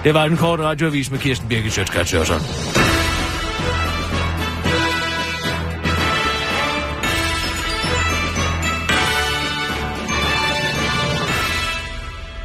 Det 0.04 0.14
var 0.14 0.28
den 0.28 0.36
korte 0.36 0.62
radioavis 0.62 1.10
med 1.10 1.18
Kirsten 1.18 1.48
Birgit 1.48 1.72
Sjøtskrets 1.72 2.10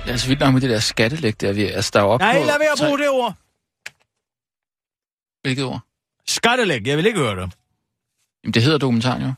jeg 0.05 0.13
er 0.13 0.17
så 0.17 0.27
vildt 0.27 0.39
nok 0.39 0.53
med 0.53 0.61
det 0.61 0.69
der 0.69 0.79
skattelæg 0.79 1.41
der, 1.41 1.53
vi 1.53 1.65
altså, 1.65 1.99
er 1.99 2.03
op 2.03 2.19
Nej, 2.19 2.39
på... 2.39 2.45
lad 2.45 2.59
være 2.59 2.71
at 2.71 2.79
bruge 2.79 2.99
det 2.99 3.09
ord. 3.09 3.35
Hvilket 5.41 5.65
ord? 5.65 5.79
Skattelæg, 6.27 6.87
jeg 6.87 6.97
vil 6.97 7.05
ikke 7.05 7.19
høre 7.19 7.35
det. 7.41 7.53
Jamen, 8.43 8.53
det 8.53 8.63
hedder 8.63 8.77
dokumentaren 8.77 9.21
jo. 9.21 9.33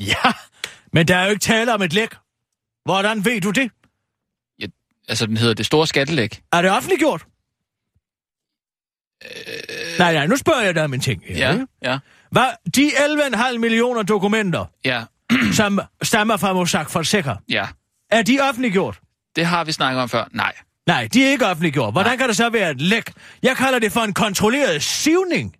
Ja, 0.00 0.32
men 0.92 1.08
der 1.08 1.16
er 1.16 1.24
jo 1.24 1.30
ikke 1.30 1.40
tale 1.40 1.74
om 1.74 1.82
et 1.82 1.92
læk. 1.92 2.14
Hvordan 2.84 3.24
ved 3.24 3.40
du 3.40 3.50
det? 3.50 3.70
Ja, 4.60 4.66
altså, 5.08 5.26
den 5.26 5.36
hedder 5.36 5.54
Det 5.54 5.66
Store 5.66 5.86
Skattelæg. 5.86 6.42
Er 6.52 6.62
det 6.62 6.70
offentliggjort? 6.70 7.26
Øh... 9.24 9.98
Nej, 9.98 10.12
nej, 10.14 10.26
nu 10.26 10.36
spørger 10.36 10.62
jeg 10.62 10.74
dig 10.74 10.84
om 10.84 10.94
en 10.94 11.00
ting. 11.00 11.22
Ja, 11.28 11.58
ja. 11.82 11.98
Hvad, 12.30 12.46
de 12.76 12.88
11,5 13.52 13.58
millioner 13.58 14.02
dokumenter, 14.02 14.64
Ja, 14.84 15.02
som 15.52 15.80
stammer 16.02 16.36
fra 16.36 16.52
Mossack 16.52 16.90
Fonseca, 16.90 17.34
ja. 17.48 17.66
er 18.10 18.22
de 18.22 18.40
offentliggjort? 18.40 19.00
Det 19.36 19.46
har 19.46 19.64
vi 19.64 19.72
snakket 19.72 20.02
om 20.02 20.08
før. 20.08 20.24
Nej. 20.32 20.52
Nej, 20.86 21.08
de 21.12 21.24
er 21.26 21.30
ikke 21.30 21.46
offentliggjort. 21.46 21.92
Hvordan 21.94 22.10
Nej. 22.10 22.16
kan 22.16 22.28
det 22.28 22.36
så 22.36 22.48
være 22.48 22.70
et 22.70 22.80
læk? 22.80 23.10
Jeg 23.42 23.56
kalder 23.56 23.78
det 23.78 23.92
for 23.92 24.00
en 24.00 24.14
kontrolleret 24.14 24.82
sivning. 24.82 25.52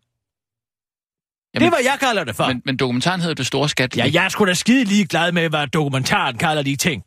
det 1.55 1.63
er, 1.63 1.69
hvad 1.69 1.79
jeg 1.85 1.97
kalder 2.01 2.25
det 2.25 2.37
for. 2.37 2.47
Men, 2.47 2.63
men 2.65 2.77
dokumentaren 2.77 3.21
hedder 3.21 3.35
Det 3.35 3.47
Store 3.47 3.69
Skattelæg. 3.69 4.07
Ja, 4.07 4.11
jeg 4.21 4.25
er 4.25 4.29
sgu 4.29 4.47
da 4.47 4.55
skide 4.55 4.85
ligeglad 4.85 5.33
med, 5.33 5.49
hvad 5.49 5.67
dokumentaren 5.67 6.39
kalder 6.39 6.63
de 6.63 6.77
ting. 6.77 7.03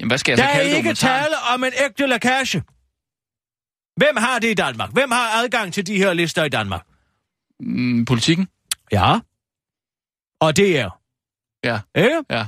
Jamen, 0.00 0.10
hvad 0.10 0.18
skal 0.18 0.32
jeg 0.32 0.38
så 0.38 0.42
Der 0.42 0.48
er 0.48 0.52
kalde 0.54 0.66
ikke 0.70 0.76
dokumentaren? 0.76 1.22
tale 1.24 1.34
om 1.54 1.64
en 1.64 1.72
ægte 1.84 2.06
lakage. 2.06 2.62
Hvem 3.96 4.16
har 4.16 4.38
det 4.38 4.50
i 4.50 4.54
Danmark? 4.54 4.92
Hvem 4.92 5.10
har 5.10 5.42
adgang 5.42 5.72
til 5.72 5.86
de 5.86 5.96
her 5.96 6.12
lister 6.12 6.44
i 6.44 6.48
Danmark? 6.48 6.86
Mm, 7.60 8.04
politikken? 8.04 8.48
Ja. 8.92 9.18
Og 10.40 10.56
det 10.56 10.78
er. 10.78 11.00
Ja. 11.64 11.80
Ikke? 11.94 12.22
Ja. 12.30 12.46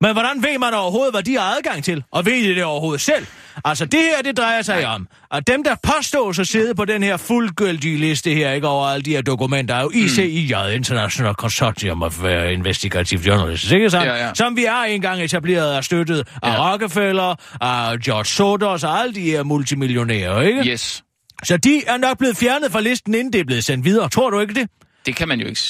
Men 0.00 0.12
hvordan 0.12 0.42
ved 0.42 0.58
man 0.58 0.74
overhovedet, 0.74 1.12
hvad 1.12 1.22
de 1.22 1.38
har 1.38 1.56
adgang 1.56 1.84
til? 1.84 2.04
Og 2.10 2.26
ved 2.26 2.32
de 2.32 2.54
det 2.54 2.64
overhovedet 2.64 3.00
selv? 3.00 3.26
Altså, 3.64 3.84
det 3.84 4.00
her, 4.00 4.22
det 4.22 4.36
drejer 4.36 4.62
sig 4.62 4.86
om, 4.86 5.08
at 5.32 5.46
dem, 5.46 5.64
der 5.64 5.74
påstås 5.96 6.38
at 6.38 6.46
sidde 6.46 6.74
på 6.74 6.84
den 6.84 7.02
her 7.02 7.16
fuldgyldige 7.16 7.96
liste 7.98 8.30
her, 8.34 8.52
ikke 8.52 8.68
over 8.68 8.86
alle 8.86 9.02
de 9.02 9.10
her 9.10 9.22
dokumenter, 9.22 9.74
er 9.74 9.82
jo 9.82 9.90
ICIJ, 9.94 10.54
International 10.74 11.34
Consortium 11.34 12.02
of 12.02 12.22
uh, 12.22 12.52
Investigative 12.52 13.20
Journalists, 13.26 13.70
ikke 13.70 13.90
sandt? 13.90 14.06
Ja, 14.06 14.26
ja. 14.26 14.30
Som 14.34 14.56
vi 14.56 14.62
har 14.64 14.84
engang 14.84 15.22
etableret 15.22 15.76
og 15.76 15.84
støttet 15.84 16.28
af 16.42 16.48
Ja. 16.52 16.72
Rockefeller, 16.72 17.34
af 17.60 17.98
George 17.98 18.24
Soros 18.24 18.84
og 18.84 19.00
alle 19.00 19.14
de 19.14 19.20
her 19.20 19.42
multimillionærer, 19.42 20.40
ikke? 20.40 20.60
Yes. 20.70 21.02
Så 21.44 21.56
de 21.56 21.82
er 21.86 21.96
nok 21.96 22.18
blevet 22.18 22.36
fjernet 22.36 22.72
fra 22.72 22.80
listen, 22.80 23.14
inden 23.14 23.32
det 23.32 23.40
er 23.40 23.44
blevet 23.44 23.64
sendt 23.64 23.84
videre. 23.84 24.08
Tror 24.08 24.30
du 24.30 24.40
ikke 24.40 24.54
det? 24.54 24.68
Det 25.08 25.16
kan 25.16 25.28
man 25.28 25.40
jo 25.40 25.46
ikke... 25.46 25.60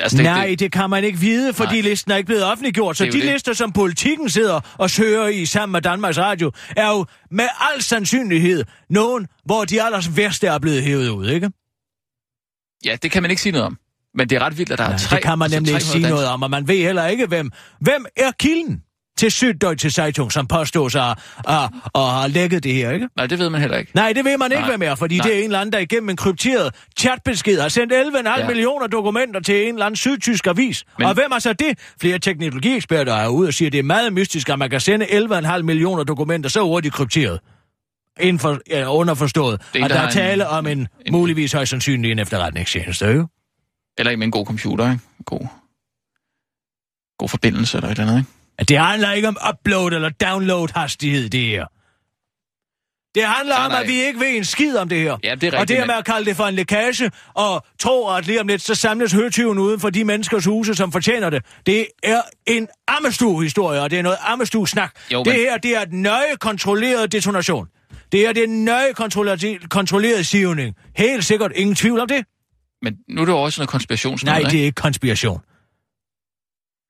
Altså, 0.00 0.16
det, 0.16 0.24
Nej, 0.24 0.46
det, 0.46 0.58
det 0.60 0.72
kan 0.72 0.90
man 0.90 1.04
ikke 1.04 1.18
vide, 1.18 1.54
fordi 1.54 1.72
Nej. 1.72 1.80
listen 1.80 2.12
er 2.12 2.16
ikke 2.16 2.26
blevet 2.26 2.44
offentliggjort. 2.44 2.96
Så 2.96 3.04
de 3.04 3.10
det. 3.12 3.24
lister, 3.24 3.52
som 3.52 3.72
politikken 3.72 4.28
sidder 4.30 4.60
og 4.78 4.90
søger 4.90 5.26
i 5.26 5.46
sammen 5.46 5.72
med 5.72 5.80
Danmarks 5.82 6.18
Radio, 6.18 6.52
er 6.76 6.88
jo 6.88 7.06
med 7.30 7.48
al 7.74 7.82
sandsynlighed 7.82 8.64
nogen, 8.90 9.26
hvor 9.44 9.64
de 9.64 9.82
allers 9.82 10.16
værste 10.16 10.46
er 10.46 10.58
blevet 10.58 10.82
hævet 10.82 11.08
ud, 11.08 11.28
ikke? 11.28 11.50
ja, 12.84 12.96
det 13.02 13.10
kan 13.10 13.22
man 13.22 13.30
ikke 13.30 13.42
sige 13.42 13.52
noget 13.52 13.66
om. 13.66 13.78
Men 14.14 14.28
det 14.30 14.36
er 14.36 14.40
ret 14.42 14.58
vildt, 14.58 14.72
at 14.72 14.78
der 14.78 14.84
Nej, 14.84 14.92
er 14.94 14.98
tre... 14.98 15.16
det 15.16 15.24
kan 15.24 15.38
man 15.38 15.44
altså 15.46 15.56
nemlig 15.60 15.70
ikke 15.74 15.84
300 15.84 15.92
sige 15.92 16.02
dansk- 16.02 16.10
noget 16.14 16.26
om, 16.28 16.42
og 16.42 16.50
man 16.50 16.68
ved 16.68 16.78
heller 16.78 17.06
ikke, 17.06 17.26
hvem, 17.26 17.50
hvem 17.80 18.06
er 18.16 18.30
kilden 18.38 18.82
til 19.18 19.26
Süddeutsche 19.28 19.90
Zeitung, 19.90 20.32
som 20.32 20.46
påstås 20.46 20.94
at, 20.94 21.02
at, 21.48 21.70
at 21.94 22.10
have 22.10 22.28
lækket 22.28 22.64
det 22.64 22.74
her, 22.74 22.90
ikke? 22.90 23.08
Nej, 23.16 23.26
det 23.26 23.38
ved 23.38 23.50
man 23.50 23.60
heller 23.60 23.76
ikke. 23.76 23.90
Nej, 23.94 24.12
det 24.12 24.24
ved 24.24 24.38
man 24.38 24.52
ikke, 24.52 24.64
hvem 24.64 24.82
er, 24.82 24.94
fordi 24.94 25.16
Nej. 25.16 25.26
det 25.26 25.34
er 25.34 25.38
en 25.38 25.44
eller 25.44 25.60
anden, 25.60 25.72
der 25.72 25.78
igennem 25.78 26.08
en 26.10 26.16
krypteret 26.16 26.74
chatbesked 26.98 27.60
har 27.60 27.68
sendt 27.68 27.92
11,5 27.92 28.28
ja. 28.40 28.46
Millioner 28.46 28.86
dokumenter 28.86 29.40
til 29.40 29.68
en 29.68 29.74
eller 29.74 29.86
anden 29.86 29.96
sydtysk 29.96 30.46
avis. 30.46 30.84
Men... 30.98 31.06
Og 31.06 31.14
hvem 31.14 31.32
er 31.32 31.38
så 31.38 31.52
det? 31.52 31.78
Flere 32.00 32.18
teknologieksperter 32.18 33.14
er 33.14 33.28
ude 33.28 33.48
og 33.48 33.54
siger, 33.54 33.68
at 33.68 33.72
det 33.72 33.78
er 33.78 33.82
meget 33.82 34.12
mystisk, 34.12 34.48
at 34.48 34.58
man 34.58 34.70
kan 34.70 34.80
sende 34.80 35.06
11,5 35.06 35.62
millioner 35.62 36.04
dokumenter 36.04 36.50
så 36.50 36.62
hurtigt 36.62 36.94
krypteret. 36.94 37.40
Inden 38.20 38.38
for, 38.38 38.58
ja, 38.70 38.92
underforstået, 38.92 39.60
Det 39.74 39.84
at 39.84 39.90
der 39.90 39.96
der 39.96 40.02
er 40.06 40.10
tale 40.10 40.42
en- 40.44 40.48
om 40.48 40.66
en, 40.66 40.78
en- 40.78 41.12
muligvis 41.12 41.52
højst 41.52 41.70
sandsynlig 41.70 42.12
en 42.12 42.18
efterretningstjeneste, 42.18 43.08
ikke? 43.08 43.24
Eller 43.98 44.10
ikke 44.10 44.18
med 44.18 44.26
en 44.26 44.30
god 44.30 44.46
computer, 44.46 44.90
ikke? 44.92 45.02
God, 45.24 45.46
god 47.18 47.28
forbindelse 47.28 47.78
eller 47.78 47.88
et 47.88 47.98
eller 47.98 48.06
andet, 48.12 48.18
ikke? 48.18 48.30
At 48.58 48.68
det 48.68 48.78
handler 48.78 49.12
ikke 49.12 49.28
om 49.28 49.36
upload 49.50 49.92
eller 49.92 50.08
download 50.08 50.68
hastighed, 50.74 51.28
det 51.28 51.40
her. 51.44 51.66
Det 53.14 53.24
handler 53.26 53.54
Nej, 53.56 53.64
om, 53.64 53.70
nej. 53.70 53.80
at 53.82 53.88
vi 53.88 54.02
ikke 54.02 54.20
ved 54.20 54.36
en 54.36 54.44
skid 54.44 54.76
om 54.76 54.88
det 54.88 54.98
her. 55.00 55.16
Ja, 55.24 55.34
det 55.34 55.44
er 55.44 55.48
og 55.52 55.60
rigtigt, 55.60 55.68
det 55.68 55.76
her 55.76 55.86
med 55.86 55.94
at 55.94 56.04
kalde 56.04 56.24
det 56.26 56.36
for 56.36 56.44
en 56.44 56.54
lækage, 56.54 57.10
og 57.34 57.66
tro, 57.80 58.08
at 58.08 58.26
lige 58.26 58.40
om 58.40 58.48
lidt, 58.48 58.62
så 58.62 58.74
samles 58.74 59.12
høtyven 59.12 59.58
uden 59.58 59.80
for 59.80 59.90
de 59.90 60.04
menneskers 60.04 60.44
huse, 60.44 60.74
som 60.74 60.92
fortjener 60.92 61.30
det. 61.30 61.44
Det 61.66 61.86
er 62.02 62.22
en 62.46 62.68
ammestue-historie, 62.88 63.80
og 63.82 63.90
det 63.90 63.98
er 63.98 64.02
noget 64.02 64.18
ammestue-snak. 64.20 64.92
Jo, 65.12 65.18
det 65.18 65.26
men- 65.26 65.36
her, 65.36 65.58
det 65.58 65.76
er 65.76 65.80
et 65.80 65.92
nøje 65.92 66.36
kontrolleret 66.40 67.12
detonation. 67.12 67.66
Det 68.12 68.20
her, 68.20 68.32
det 68.32 68.40
er 68.42 68.46
en 68.46 68.64
nøje 68.64 68.92
kontrolleret, 68.92 69.70
kontrolleret 69.70 70.26
sivning. 70.26 70.74
Helt 70.96 71.24
sikkert, 71.24 71.52
ingen 71.54 71.74
tvivl 71.76 72.00
om 72.00 72.08
det. 72.08 72.24
Men 72.82 72.96
nu 73.08 73.20
er 73.20 73.24
det 73.24 73.32
jo 73.32 73.38
også 73.42 73.60
noget 73.60 73.68
konspirationsnoget, 73.70 74.42
Nej, 74.42 74.50
det 74.50 74.60
er 74.60 74.64
ikke 74.64 74.74
konspiration. 74.74 75.40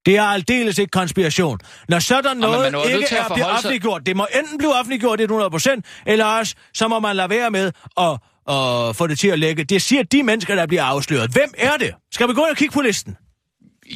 Det 0.07 0.17
er 0.17 0.23
aldeles 0.23 0.79
ikke 0.79 0.91
konspiration. 0.91 1.59
Når 1.89 1.99
sådan 1.99 2.37
noget 2.37 2.73
man 2.73 2.75
er 2.81 2.89
nødt 2.89 3.01
ikke 3.03 3.17
er 3.17 3.27
blevet 3.27 3.39
sig- 3.45 3.53
offentliggjort, 3.53 4.07
det 4.07 4.17
må 4.17 4.27
enten 4.39 4.59
blive 4.59 4.75
offentliggjort 4.75 5.21
100%, 5.21 6.03
eller 6.07 6.25
også, 6.25 6.55
så 6.75 6.89
må 6.89 7.01
man 7.01 7.17
lade 7.17 7.31
være 7.31 7.51
med 7.51 7.73
at, 8.01 8.11
at 8.55 8.97
få 8.97 9.07
det 9.07 9.19
til 9.19 9.29
at 9.29 9.39
lægge. 9.39 9.65
Det 9.65 9.83
siger 9.83 10.03
de 10.03 10.23
mennesker, 10.23 10.55
der 10.55 10.67
bliver 10.67 10.83
afsløret. 10.83 11.31
Hvem 11.31 11.55
er 11.59 11.77
det? 11.77 11.95
Skal 12.13 12.29
vi 12.29 12.33
gå 12.35 12.41
ind 12.41 12.51
og 12.51 12.57
kigge 12.57 12.73
på 12.75 12.81
listen? 12.81 13.17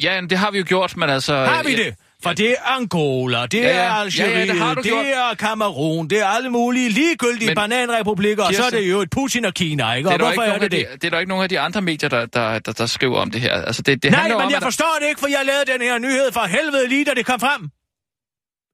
Ja, 0.03 0.21
det 0.29 0.37
har 0.37 0.51
vi 0.51 0.57
jo 0.57 0.63
gjort, 0.67 0.97
men 0.97 1.09
altså... 1.09 1.35
Har 1.35 1.63
vi 1.63 1.75
det? 1.75 1.95
For 2.23 2.33
det 2.33 2.51
er 2.51 2.55
Angola, 2.75 3.45
det 3.45 3.57
Ja, 3.61 3.67
ja. 3.67 3.69
er 3.69 3.75
Ja, 3.75 3.83
ja, 3.95 4.01
Algeriet, 4.01 4.47
det 4.47 4.57
har 4.59 4.73
det 4.73 4.83
gjort. 4.83 5.05
er 5.05 5.35
Kamerun, 5.39 6.07
det 6.07 6.19
er 6.19 6.25
alle 6.25 6.49
mulige 6.49 6.89
ligegyldige 6.89 7.47
Men- 7.47 7.55
bananrepublikker, 7.55 8.43
og 8.43 8.53
så 8.53 8.61
er 8.61 8.65
Kirsten- 8.69 8.83
det 8.83 8.91
jo 8.91 9.01
et 9.01 9.09
Putin 9.09 9.45
og 9.45 9.53
Kina, 9.53 9.93
ikke? 9.93 10.07
Det 10.09 10.13
Og 10.13 10.13
er, 10.13 10.17
der 10.17 10.25
hvorfor 10.25 10.43
ikke 10.43 10.55
er 10.55 10.59
det 10.59 10.71
det? 10.71 10.79
de, 10.91 10.97
det 10.99 11.03
er 11.03 11.09
der 11.09 11.19
ikke 11.19 11.29
nogen 11.29 11.43
af 11.43 11.49
de 11.49 11.59
andre 11.59 11.81
medier, 11.81 12.09
der, 12.09 12.25
der, 12.25 12.59
der, 12.59 12.71
der 12.71 12.85
skriver 12.85 13.17
om 13.17 13.31
det 13.31 13.41
her. 13.41 13.53
Altså, 13.53 13.81
det, 13.81 14.03
det 14.03 14.11
Nej, 14.11 14.23
men 14.27 14.31
om, 14.37 14.51
jeg 14.51 14.61
der- 14.61 14.67
forstår 14.67 14.97
det 15.01 15.07
ikke, 15.09 15.19
for 15.19 15.27
jeg 15.27 15.39
lavede 15.45 15.65
den 15.73 15.81
her 15.81 15.97
nyhed 15.97 16.31
for 16.31 16.41
helvede 16.41 16.87
lige, 16.89 17.05
da 17.05 17.11
det 17.13 17.25
kom 17.25 17.39
frem. 17.39 17.69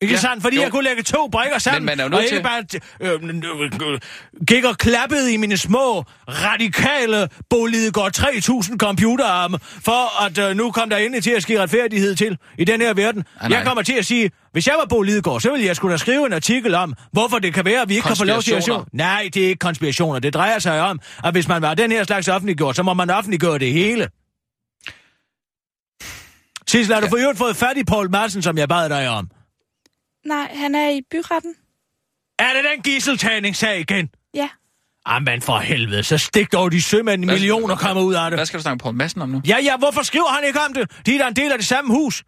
Ikke 0.01 0.13
Ja, 0.13 0.17
ja, 0.17 0.21
sandt? 0.21 0.43
Fordi 0.43 0.55
jo. 0.55 0.61
jeg 0.61 0.71
kunne 0.71 0.83
lægge 0.83 1.03
to 1.03 1.27
brikker 1.27 1.57
sammen, 1.57 1.85
man 1.85 1.99
er 1.99 2.03
jo 2.03 2.09
og 2.15 2.23
ikke 2.23 2.41
bare 2.43 2.63
øh, 3.01 3.11
øh, 3.23 3.91
øh, 3.93 3.99
gik 4.47 4.63
og 4.63 4.77
klappede 4.77 5.33
i 5.33 5.37
mine 5.37 5.57
små, 5.57 6.05
radikale 6.27 7.29
Bolidegård 7.49 8.11
3000 8.11 8.79
computerarme, 8.79 9.59
for 9.61 10.25
at 10.25 10.37
øh, 10.37 10.55
nu 10.55 10.71
kom 10.71 10.89
der 10.89 10.97
endelig 10.97 11.23
til 11.23 11.31
at 11.31 11.43
ske 11.43 11.61
retfærdighed 11.61 12.15
til 12.15 12.37
i 12.57 12.63
den 12.63 12.81
her 12.81 12.93
verden. 12.93 13.23
Ah, 13.39 13.49
nej. 13.49 13.57
jeg 13.57 13.67
kommer 13.67 13.83
til 13.83 13.93
at 13.93 14.05
sige, 14.05 14.31
hvis 14.51 14.67
jeg 14.67 14.75
var 14.79 14.85
Bolidegård, 14.85 15.41
så 15.41 15.51
ville 15.51 15.65
jeg 15.65 15.75
skulle 15.75 15.91
da 15.91 15.97
skrive 15.97 16.25
en 16.25 16.33
artikel 16.33 16.75
om, 16.75 16.93
hvorfor 17.11 17.39
det 17.39 17.53
kan 17.53 17.65
være, 17.65 17.81
at 17.81 17.89
vi 17.89 17.95
ikke 17.95 18.07
kan 18.07 18.17
få 18.17 18.23
lov 18.23 18.41
til 18.41 18.53
at. 18.53 18.69
Nej, 18.93 19.29
det 19.33 19.43
er 19.43 19.47
ikke 19.47 19.59
konspirationer. 19.59 20.19
Det 20.19 20.33
drejer 20.33 20.59
sig 20.59 20.81
om, 20.81 20.99
at 21.23 21.31
hvis 21.33 21.47
man 21.47 21.61
var 21.61 21.73
den 21.73 21.91
her 21.91 22.03
slags 22.03 22.27
offentliggjort, 22.27 22.75
så 22.75 22.83
må 22.83 22.93
man 22.93 23.09
offentliggøre 23.09 23.59
det 23.59 23.73
hele. 23.73 24.09
Sissel, 26.67 26.93
har 26.93 27.01
du 27.01 27.07
for 27.09 27.17
øvrigt 27.17 27.37
fået 27.37 27.55
fat 27.55 27.77
i 27.77 27.83
Paul 27.83 28.11
Madsen, 28.11 28.41
som 28.41 28.57
jeg 28.57 28.69
bad 28.69 28.89
dig 28.89 29.09
om? 29.09 29.29
Nej, 30.29 30.55
han 30.55 30.75
er 30.75 30.89
i 30.89 31.01
byretten. 31.11 31.55
Er 32.39 32.53
det 32.53 32.63
den 32.75 32.81
gisseltagningssag 32.83 33.79
igen? 33.79 34.09
Ja. 34.33 34.49
Jamen 35.09 35.41
for 35.41 35.57
helvede, 35.59 36.03
så 36.03 36.17
stik 36.17 36.51
dog 36.51 36.71
de 36.71 36.81
sømænd 36.81 37.25
Hvad- 37.25 37.35
millioner 37.35 37.75
kommer 37.75 38.03
ud 38.03 38.13
af 38.13 38.31
det. 38.31 38.37
Hvad 38.37 38.45
skal 38.45 38.57
du 38.57 38.61
snakke 38.61 38.81
Poul 38.83 38.95
Madsen 38.95 39.21
om 39.21 39.29
nu? 39.29 39.41
Ja, 39.47 39.57
ja, 39.63 39.77
hvorfor 39.77 40.01
skriver 40.01 40.27
han 40.27 40.43
ikke 40.43 40.59
om 40.59 40.73
det? 40.73 40.91
De 41.05 41.15
er 41.15 41.19
da 41.19 41.27
en 41.27 41.35
del 41.35 41.51
af 41.51 41.57
det 41.57 41.67
samme 41.67 41.93
hus. 41.93 42.23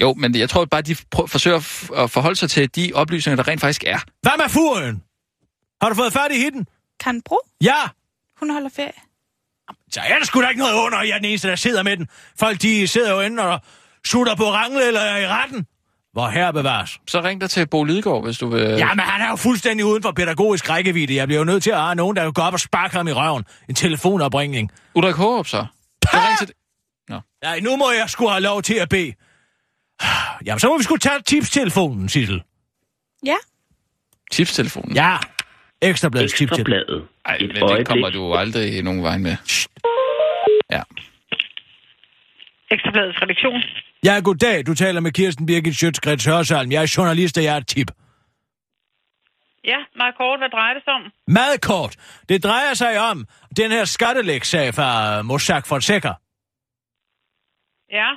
Jo, 0.00 0.14
men 0.14 0.34
jeg 0.36 0.50
tror 0.50 0.64
bare, 0.64 0.82
de 0.82 0.96
prøver, 1.10 1.26
forsøger 1.26 1.56
at 2.02 2.10
forholde 2.10 2.36
sig 2.36 2.50
til 2.50 2.74
de 2.76 2.90
oplysninger, 2.94 3.42
der 3.42 3.48
rent 3.50 3.60
faktisk 3.60 3.84
er. 3.86 3.98
Hvad 4.22 4.32
med 4.38 4.48
furen? 4.48 5.02
Har 5.82 5.88
du 5.88 5.94
fået 5.94 6.12
fat 6.12 6.32
i 6.32 6.38
hitten? 6.38 6.66
Karen 7.00 7.22
Bro, 7.22 7.38
Ja. 7.60 7.74
hun 8.40 8.50
holder 8.50 8.68
ferie. 8.76 8.92
Så 9.90 10.00
er 10.00 10.18
der 10.18 10.24
sgu 10.24 10.42
da 10.42 10.48
ikke 10.48 10.58
noget 10.58 10.74
under, 10.74 10.98
at 10.98 11.08
jeg 11.08 11.14
er 11.14 11.18
den 11.18 11.24
eneste, 11.28 11.48
der 11.48 11.56
sidder 11.56 11.82
med 11.82 11.96
den. 11.96 12.08
Folk, 12.38 12.62
de 12.62 12.88
sidder 12.88 13.12
jo 13.12 13.20
inde 13.20 13.42
og 13.42 13.60
sutter 14.06 14.36
på 14.36 14.44
rangle 14.44 14.86
eller 14.86 15.00
er 15.00 15.18
i 15.18 15.26
retten. 15.26 15.66
Hvor 16.12 16.28
her 16.28 16.52
bevares. 16.52 17.00
Så 17.08 17.20
ring 17.20 17.40
dig 17.40 17.50
til 17.50 17.68
Bo 17.68 17.84
Lidegaard, 17.84 18.24
hvis 18.24 18.38
du 18.38 18.48
vil... 18.48 18.62
Jamen, 18.62 19.00
han 19.00 19.20
er 19.22 19.30
jo 19.30 19.36
fuldstændig 19.36 19.86
uden 19.86 20.02
for 20.02 20.12
pædagogisk 20.12 20.70
rækkevidde. 20.70 21.14
Jeg 21.14 21.26
bliver 21.28 21.38
jo 21.38 21.44
nødt 21.44 21.62
til 21.62 21.70
at 21.70 21.80
have 21.80 21.94
nogen, 21.94 22.16
der 22.16 22.22
kan 22.22 22.32
gå 22.32 22.42
op 22.42 22.52
og 22.52 22.60
sparke 22.60 22.96
ham 22.96 23.08
i 23.08 23.12
røven. 23.12 23.44
En 23.68 23.74
telefonopringning. 23.74 24.72
Ulrik 24.94 25.14
Hårup, 25.14 25.46
så. 25.46 25.66
Så 26.04 26.16
ring 26.16 26.38
til... 26.38 26.52
Nej, 27.42 27.60
nu 27.60 27.76
må 27.76 27.90
jeg 27.90 28.10
sgu 28.10 28.26
have 28.26 28.40
lov 28.42 28.62
til 28.62 28.74
at 28.74 28.88
bede. 28.88 29.12
Jamen, 30.46 30.60
så 30.60 30.68
må 30.68 30.78
vi 30.78 30.84
sgu 30.84 30.96
tage 30.96 31.20
tipstelefonen, 31.22 32.08
Sissel. 32.08 32.42
Ja. 33.26 33.36
Tipstelefonen. 34.32 34.96
Ja. 34.96 35.16
Ekstrabladets 35.82 36.34
tipstelefon. 36.34 36.72
Ekstrabladet. 36.72 37.08
Ej, 37.24 37.38
men 37.40 37.78
det 37.78 37.86
kommer 37.86 38.10
du 38.10 38.34
aldrig 38.34 38.82
nogen 38.82 39.02
vej 39.02 39.18
med. 39.18 39.36
Ja. 40.70 40.82
Ekstrabladets 42.70 43.22
redaktion. 43.22 43.62
Ja, 44.06 44.20
goddag. 44.24 44.66
Du 44.66 44.74
taler 44.74 45.00
med 45.00 45.12
Kirsten 45.12 45.46
Birgit 45.46 45.76
Schøtzgrads 45.76 46.24
Hørsalm. 46.24 46.72
Jeg 46.72 46.82
er 46.82 46.94
journalist, 46.96 47.38
og 47.38 47.44
jeg 47.44 47.56
er 47.56 47.60
tip. 47.60 47.90
Ja, 49.64 49.78
meget 49.96 50.14
kort. 50.16 50.38
Hvad 50.40 50.50
drejer 50.56 50.74
det 50.74 50.82
sig 50.84 50.92
om? 50.92 51.02
Meget 51.26 51.60
kort. 51.60 51.96
Det 52.28 52.44
drejer 52.44 52.74
sig 52.74 53.00
om 53.10 53.26
den 53.56 53.70
her 53.70 53.84
skattelægssag 53.84 54.74
fra 54.74 55.22
Mossack 55.22 55.66
Fonseca. 55.66 56.12
Ja. 57.90 58.10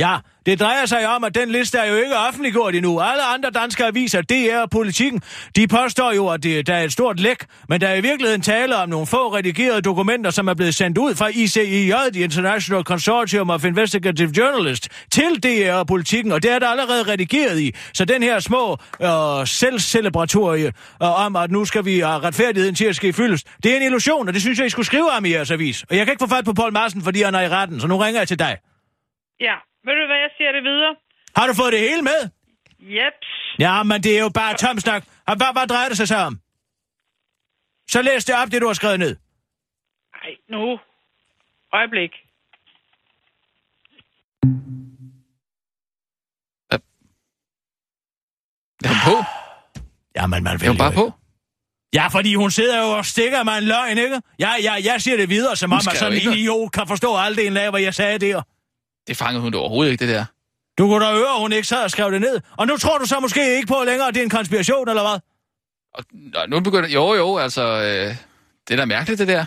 Ja, 0.00 0.16
det 0.46 0.60
drejer 0.60 0.86
sig 0.86 1.08
om, 1.08 1.24
at 1.24 1.34
den 1.34 1.50
liste 1.50 1.78
er 1.78 1.90
jo 1.90 1.96
ikke 1.96 2.16
offentliggjort 2.16 2.74
endnu. 2.74 3.00
Alle 3.00 3.22
andre 3.22 3.50
danske 3.50 3.84
aviser, 3.84 4.22
DR 4.22 4.60
og 4.62 4.70
Politikken, 4.70 5.22
de 5.56 5.68
påstår 5.68 6.12
jo, 6.12 6.28
at 6.28 6.42
det, 6.42 6.66
der 6.66 6.74
er 6.74 6.82
et 6.82 6.92
stort 6.92 7.20
læk, 7.20 7.44
men 7.68 7.80
der 7.80 7.88
er 7.88 7.94
i 7.94 8.00
virkeligheden 8.00 8.42
tale 8.42 8.76
om 8.76 8.88
nogle 8.88 9.06
få 9.06 9.36
redigerede 9.36 9.82
dokumenter, 9.82 10.30
som 10.30 10.48
er 10.48 10.54
blevet 10.54 10.74
sendt 10.74 10.98
ud 10.98 11.14
fra 11.14 11.28
ICIJ, 11.28 11.92
The 12.12 12.22
International 12.22 12.82
Consortium 12.82 13.50
of 13.50 13.64
Investigative 13.64 14.32
Journalists, 14.38 14.88
til 15.10 15.42
DR 15.42 15.72
og 15.72 15.86
Politikken, 15.86 16.32
og 16.32 16.42
det 16.42 16.50
er 16.50 16.58
der 16.58 16.68
allerede 16.68 17.12
redigeret 17.12 17.60
i. 17.60 17.74
Så 17.94 18.04
den 18.04 18.22
her 18.22 18.40
små 18.40 18.76
øh, 19.02 19.46
selvcelebratorie 19.46 20.66
øh, 21.02 21.26
om, 21.26 21.36
at 21.36 21.50
nu 21.50 21.64
skal 21.64 21.84
vi 21.84 21.98
have 21.98 22.18
retfærdigheden 22.18 22.74
til 22.74 22.84
at 22.84 22.96
ske 22.96 23.12
fyldes, 23.12 23.44
det 23.62 23.72
er 23.72 23.76
en 23.76 23.82
illusion, 23.82 24.28
og 24.28 24.34
det 24.34 24.42
synes 24.42 24.58
jeg, 24.58 24.66
I 24.66 24.70
skulle 24.70 24.86
skrive 24.86 25.10
om 25.10 25.24
i 25.24 25.32
jeres 25.32 25.50
avis. 25.50 25.84
Og 25.90 25.96
jeg 25.96 26.06
kan 26.06 26.12
ikke 26.12 26.22
få 26.22 26.34
fat 26.34 26.44
på 26.44 26.52
Paul 26.52 26.72
Madsen, 26.72 27.02
fordi 27.02 27.22
han 27.22 27.34
er 27.34 27.40
i 27.40 27.48
retten, 27.48 27.80
så 27.80 27.86
nu 27.86 27.96
ringer 27.96 28.20
jeg 28.20 28.28
til 28.28 28.38
dig. 28.38 28.56
Ja. 29.40 29.54
Ved 29.86 29.94
du 30.00 30.06
hvad, 30.06 30.20
jeg 30.26 30.30
siger 30.36 30.52
det 30.52 30.62
videre? 30.62 30.96
Har 31.36 31.46
du 31.46 31.54
fået 31.54 31.72
det 31.72 31.80
hele 31.80 32.02
med? 32.02 32.20
Jeps. 32.78 33.28
Ja, 33.58 33.82
men 33.82 34.02
det 34.02 34.16
er 34.16 34.20
jo 34.20 34.28
bare 34.28 34.54
tom 34.56 34.78
snak. 34.78 35.02
Og 35.26 35.36
Hvad, 35.36 35.46
hvad 35.52 35.66
drejer 35.66 35.88
det 35.88 35.96
sig 35.96 36.08
så 36.08 36.16
om? 36.16 36.40
Så 37.90 38.02
læs 38.02 38.24
det 38.24 38.34
op, 38.34 38.50
det 38.52 38.62
du 38.62 38.66
har 38.66 38.74
skrevet 38.74 38.98
ned. 38.98 39.16
Nej, 40.16 40.30
nu. 40.48 40.78
Øjeblik. 41.72 42.10
Er 48.84 48.88
hun 48.88 48.98
på? 49.04 49.24
Jamen, 50.16 50.44
man 50.44 50.54
Er 50.54 50.58
hun 50.58 50.60
vælger 50.60 50.78
bare 50.78 50.92
jo 50.92 51.10
på? 51.10 51.12
Ja, 51.94 52.06
fordi 52.06 52.34
hun 52.34 52.50
sidder 52.50 52.78
jo 52.78 52.90
og 52.98 53.04
stikker 53.06 53.42
mig 53.44 53.58
en 53.58 53.64
løgn, 53.64 53.98
ikke? 53.98 54.20
Ja, 54.38 54.50
ja, 54.62 54.74
jeg 54.84 55.02
siger 55.02 55.16
det 55.16 55.28
videre, 55.28 55.56
som 55.56 55.72
om, 55.72 55.80
jo 55.86 55.94
sådan 55.94 56.12
en 56.12 56.32
idiot 56.32 56.72
kan 56.72 56.86
forstå 56.86 57.16
halvdelen 57.16 57.56
af, 57.56 57.70
hvad 57.70 57.80
jeg 57.80 57.94
sagde 57.94 58.18
der. 58.18 58.42
Det 59.08 59.16
fangede 59.16 59.40
hun 59.42 59.52
da 59.52 59.58
overhovedet 59.58 59.92
ikke, 59.92 60.06
det 60.06 60.14
der. 60.14 60.24
Du 60.78 60.86
kunne 60.88 61.04
da 61.04 61.10
høre, 61.12 61.34
at 61.34 61.40
hun 61.40 61.52
ikke 61.52 61.68
sad 61.68 61.82
og 61.84 61.90
skrev 61.90 62.12
det 62.12 62.20
ned. 62.20 62.40
Og 62.56 62.66
nu 62.66 62.76
tror 62.76 62.98
du 62.98 63.06
så 63.06 63.20
måske 63.20 63.56
ikke 63.56 63.66
på 63.66 63.82
længere, 63.86 64.08
at 64.08 64.14
det 64.14 64.20
er 64.20 64.24
en 64.24 64.30
konspiration, 64.30 64.88
eller 64.88 65.02
hvad? 65.02 65.18
Og 65.94 66.04
nå, 66.12 66.38
nu 66.48 66.60
begynder... 66.60 66.88
Jo, 66.88 67.14
jo, 67.14 67.38
altså... 67.38 67.62
Øh, 67.62 68.16
det 68.68 68.74
er 68.74 68.76
da 68.76 68.84
mærkeligt, 68.84 69.18
det 69.18 69.28
der. 69.28 69.44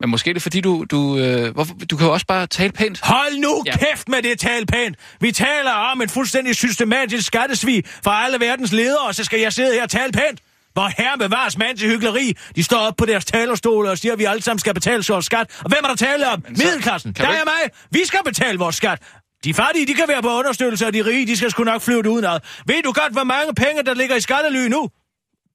Men 0.00 0.10
måske 0.10 0.30
er 0.30 0.34
det 0.34 0.42
fordi, 0.42 0.60
du... 0.60 0.84
Du, 0.90 1.18
øh, 1.18 1.54
hvorfor, 1.54 1.74
du 1.90 1.96
kan 1.96 2.06
jo 2.06 2.12
også 2.12 2.26
bare 2.26 2.46
tale 2.46 2.72
pænt. 2.72 3.00
Hold 3.02 3.38
nu 3.38 3.62
Ja. 3.66 3.76
kæft 3.76 4.08
med 4.08 4.22
det 4.22 4.38
tal 4.38 4.66
pænt. 4.66 4.96
Vi 5.20 5.32
taler 5.32 5.70
om 5.72 6.02
en 6.02 6.08
fuldstændig 6.08 6.56
systematisk 6.56 7.26
skattesvig 7.26 7.84
fra 8.04 8.24
alle 8.24 8.40
verdens 8.40 8.72
ledere, 8.72 8.98
og 9.06 9.14
så 9.14 9.24
skal 9.24 9.40
jeg 9.40 9.52
sidde 9.52 9.74
her 9.74 9.82
og 9.82 9.90
tale 9.90 10.12
pænt. 10.12 10.40
Hvor 10.72 10.90
herre 10.98 11.18
bevares 11.18 11.58
mand 11.58 11.78
til 11.78 11.88
hyggeleri. 11.88 12.36
De 12.56 12.62
står 12.62 12.76
op 12.78 12.96
på 12.96 13.04
deres 13.06 13.24
talerstol 13.24 13.86
og 13.86 13.98
siger, 13.98 14.12
at 14.12 14.18
vi 14.18 14.24
alle 14.24 14.42
sammen 14.42 14.58
skal 14.58 14.74
betale 14.74 15.04
vores 15.08 15.26
skat. 15.26 15.46
Og 15.64 15.68
hvem 15.68 15.78
er 15.84 15.88
der 15.88 15.94
tale 15.96 16.28
om? 16.28 16.44
Men 16.48 16.56
så- 16.56 16.64
Middelklassen. 16.64 17.12
Der 17.12 17.26
er 17.26 17.32
ikke- 17.32 17.44
mig. 17.44 17.70
Vi 17.90 18.00
skal 18.04 18.18
betale 18.24 18.58
vores 18.58 18.76
skat. 18.76 18.98
De 19.44 19.54
fattige, 19.54 19.86
de 19.86 19.94
kan 19.94 20.04
være 20.08 20.22
på 20.22 20.38
understøttelse, 20.38 20.86
og 20.86 20.94
de 20.94 21.02
rige, 21.04 21.26
de 21.26 21.36
skal 21.36 21.50
sgu 21.50 21.64
nok 21.64 21.82
flyve 21.82 22.02
det 22.02 22.08
udenad. 22.08 22.38
Ved 22.66 22.82
du 22.82 22.92
godt, 22.92 23.12
hvor 23.12 23.24
mange 23.24 23.54
penge, 23.54 23.82
der 23.82 23.94
ligger 23.94 24.16
i 24.16 24.20
skattely 24.20 24.68
nu? 24.68 24.88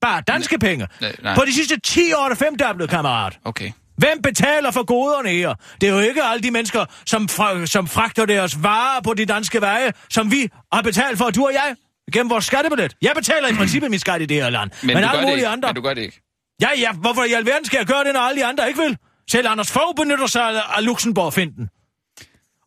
Bare 0.02 0.22
danske 0.28 0.60
penge. 0.60 0.88
Nej, 1.02 1.16
nej. 1.24 1.36
På 1.36 1.46
de 1.46 1.54
sidste 1.54 1.80
10 1.80 2.14
år 2.14 2.26
er 2.26 2.30
det 2.30 2.38
femdoblet, 2.38 2.90
kammerat. 2.90 3.40
Okay. 3.46 3.72
Hvem 3.98 4.22
betaler 4.24 4.72
for 4.72 4.84
goderne 4.86 5.30
her? 5.30 5.54
Det 5.82 5.90
er 5.90 5.94
jo 5.94 6.00
ikke 6.00 6.24
alle 6.24 6.44
de 6.44 6.52
mennesker, 6.52 6.86
som, 7.06 7.28
fra, 7.30 7.66
som 7.66 7.88
fragter 7.88 8.26
deres 8.26 8.64
varer 8.64 9.02
på 9.02 9.14
de 9.14 9.26
danske 9.26 9.62
veje, 9.62 9.94
som 10.10 10.32
vi 10.32 10.50
har 10.74 10.82
betalt 10.82 11.18
for, 11.18 11.30
du 11.30 11.46
og 11.46 11.54
jeg, 11.54 11.76
gennem 12.14 12.30
vores 12.30 12.46
skattebillet. 12.46 12.96
Jeg 13.02 13.12
betaler 13.16 13.48
i 13.48 13.54
princippet 13.62 13.92
min 13.92 14.00
skat 14.00 14.22
i 14.22 14.26
det 14.26 14.44
her 14.44 14.50
land. 14.50 14.72
Men, 14.84 14.96
Men 14.96 15.04
alle 15.04 15.28
mulige 15.28 15.48
andre... 15.48 15.68
Men 15.70 15.76
du 15.76 15.82
gør 15.82 15.94
det 15.94 16.02
ikke. 16.02 16.22
Ja, 16.62 16.70
ja, 16.78 16.92
hvorfor 16.92 17.24
i 17.24 17.34
alverden 17.34 17.66
skal 17.66 17.78
jeg 17.78 17.88
gøre 17.88 18.04
det, 18.04 18.14
når 18.14 18.20
alle 18.20 18.42
de 18.42 18.46
andre 18.46 18.68
ikke 18.68 18.82
vil? 18.82 18.98
Selv 19.32 19.48
Anders 19.48 19.72
Fogh 19.72 19.96
benytter 19.96 20.28
sig 20.28 20.64
af 20.78 20.86
Luxembourg-finden. 20.86 21.70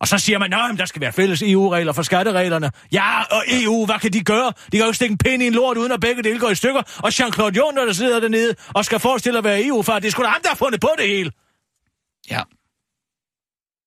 Og 0.01 0.07
så 0.07 0.17
siger 0.17 0.39
man, 0.39 0.53
at 0.53 0.77
der 0.77 0.85
skal 0.85 1.01
være 1.01 1.11
fælles 1.11 1.41
EU-regler 1.41 1.93
for 1.93 2.01
skattereglerne. 2.01 2.71
Ja, 2.91 3.21
og 3.31 3.43
EU, 3.47 3.85
hvad 3.85 3.99
kan 3.99 4.13
de 4.13 4.23
gøre? 4.23 4.47
De 4.47 4.71
kan 4.71 4.79
jo 4.79 4.85
ikke 4.85 4.95
stikke 4.95 5.11
en 5.11 5.17
pind 5.17 5.43
i 5.43 5.47
en 5.47 5.53
lort, 5.53 5.77
uden 5.77 5.91
at 5.91 5.99
begge 5.99 6.23
dele 6.23 6.39
går 6.39 6.49
i 6.49 6.55
stykker. 6.55 6.81
Og 7.03 7.07
Jean-Claude 7.07 7.57
Juncker, 7.57 7.85
der 7.85 7.93
sidder 7.93 8.19
dernede 8.19 8.55
og 8.67 8.85
skal 8.85 8.99
forestille 8.99 9.37
at 9.37 9.43
være 9.43 9.65
EU-far, 9.65 9.99
det 9.99 10.07
er 10.07 10.11
sgu 10.11 10.23
da 10.23 10.27
ham, 10.27 10.41
der 10.41 10.49
har 10.49 10.55
fundet 10.55 10.81
på 10.81 10.89
det 10.97 11.07
hele. 11.07 11.31
Ja. 12.29 12.41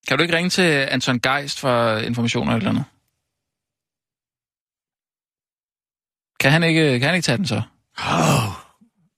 Kan 0.09 0.19
du 0.19 0.23
ikke 0.23 0.37
ringe 0.37 0.51
til 0.51 0.63
Anton 0.63 1.21
Geist 1.21 1.61
for 1.61 1.97
informationer 1.99 2.57
eller 2.57 2.73
noget? 2.73 2.87
Kan 6.45 6.53
han 6.53 6.63
ikke, 6.63 6.99
kan 6.99 7.03
han 7.03 7.15
ikke 7.15 7.27
tage 7.27 7.39
den 7.39 7.47
så? 7.47 7.55
Oh. 7.55 7.63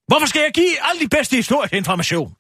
Hvorfor 0.09 0.27
skal 0.27 0.41
jeg 0.41 0.51
give 0.55 0.75
alle 0.83 1.03
de 1.05 1.09
bedste 1.09 1.37
historiske 1.37 1.77
information? 1.77 2.35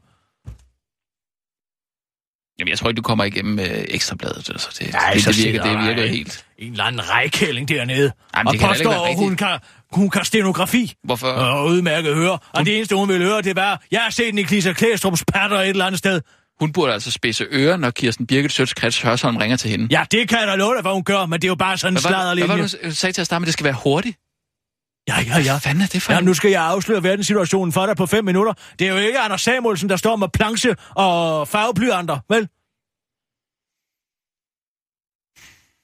Jamen, 2.58 2.70
jeg 2.70 2.78
tror 2.78 2.88
ikke, 2.88 2.96
du 2.96 3.02
kommer 3.02 3.24
igennem 3.24 3.54
med 3.54 3.84
ekstrabladet. 3.88 4.50
Altså, 4.50 4.68
det, 4.78 4.92
Nej, 4.92 5.12
det, 5.12 5.22
så 5.22 5.32
det, 5.32 5.44
virker, 5.44 5.62
det 5.62 5.86
virker 5.86 6.06
helt... 6.06 6.44
En 6.58 6.72
eller 6.72 6.84
anden 6.84 7.10
rejkælling 7.10 7.68
dernede. 7.68 8.12
Jamen, 8.36 8.48
og 8.48 8.52
det 8.52 8.60
påstår, 8.60 9.06
at 9.06 9.16
hun 9.16 9.36
kan, 9.36 9.58
hun 9.92 10.10
kan 10.10 10.24
stenografi. 10.24 10.94
Hvorfor? 11.04 11.26
Og 11.26 11.66
udmærket 11.66 12.14
høre. 12.14 12.38
Og 12.52 12.66
det 12.66 12.76
eneste, 12.76 12.96
hun 12.96 13.08
vil 13.08 13.22
høre, 13.22 13.42
det 13.42 13.56
var, 13.56 13.82
jeg 13.90 14.00
har 14.00 14.10
set 14.10 14.34
Niklas 14.34 14.66
Klæstrup's 14.66 15.22
patter 15.32 15.60
et 15.60 15.68
eller 15.68 15.86
andet 15.86 15.98
sted. 15.98 16.20
Hun 16.60 16.72
burde 16.72 16.92
altså 16.92 17.10
spidse 17.10 17.46
ører, 17.50 17.76
når 17.76 17.90
Kirsten 17.90 18.26
Birgit 18.26 18.52
Sjøtskrets 18.52 19.02
Hørsholm 19.02 19.36
ringer 19.36 19.56
til 19.56 19.70
hende. 19.70 19.88
Ja, 19.90 20.04
det 20.10 20.28
kan 20.28 20.38
jeg 20.38 20.48
da 20.48 20.54
love 20.54 20.74
dig, 20.74 20.82
hvad 20.82 20.92
hun 20.92 21.04
gør, 21.04 21.26
men 21.26 21.40
det 21.40 21.44
er 21.44 21.48
jo 21.48 21.54
bare 21.54 21.78
sådan 21.78 21.96
en 21.96 22.04
var, 22.04 22.10
hvad 22.10 22.18
var 22.18 22.34
sladderlinje. 22.34 22.62
det, 22.62 22.78
du 22.84 22.94
sagde 22.94 23.12
til 23.12 23.20
at 23.20 23.26
starte 23.26 23.40
med, 23.40 23.46
det 23.46 23.52
skal 23.52 23.64
være 23.64 23.76
hurtigt? 23.84 24.18
Ja, 25.08 25.20
ja, 25.20 25.38
ja. 25.38 25.52
Hvad 25.52 25.60
fanden 25.60 25.82
er 25.82 25.86
det 25.86 26.02
for 26.02 26.12
Ja, 26.12 26.20
nu 26.20 26.34
skal 26.34 26.50
jeg 26.50 26.64
afsløre 26.64 27.02
verdenssituationen 27.02 27.72
for 27.72 27.86
dig 27.86 27.96
på 27.96 28.06
fem 28.06 28.24
minutter. 28.24 28.52
Det 28.78 28.88
er 28.88 28.92
jo 28.92 28.98
ikke 28.98 29.18
Anders 29.18 29.42
Samuelsen, 29.42 29.88
der 29.88 29.96
står 29.96 30.16
med 30.16 30.28
planche 30.28 30.76
og 30.94 31.48
farveblyanter, 31.48 32.18
vel? 32.28 32.48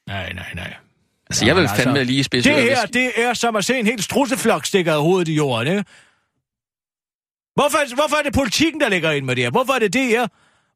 Nej, 0.07 0.33
nej, 0.33 0.55
nej. 0.55 0.75
Altså, 1.31 1.47
jeg 1.47 1.57
vil 1.57 1.62
Jamen, 1.62 1.77
fandme 1.77 2.05
lige 2.05 2.25
spidse 2.25 2.51
Det 2.51 2.62
her, 2.62 2.87
det 2.87 3.12
er 3.16 3.35
som 3.35 3.57
at 3.57 3.64
se 3.64 3.79
en 3.79 3.87
helt 3.87 4.05
strusseflok 4.05 4.66
stikker 4.66 4.95
af 4.95 5.03
hovedet 5.03 5.29
i 5.29 5.35
jorden, 5.35 5.68
ikke? 5.68 5.85
Hvorfor, 7.55 7.95
hvorfor 7.95 8.16
er 8.16 8.23
det 8.23 8.35
politikken, 8.35 8.81
der 8.81 8.89
ligger 8.89 9.11
ind 9.11 9.25
med 9.25 9.37
det 9.37 9.45
her? 9.45 9.51
Hvorfor 9.51 9.73
er 9.73 9.79
det 9.79 9.93
det 9.93 10.07
her? 10.07 10.27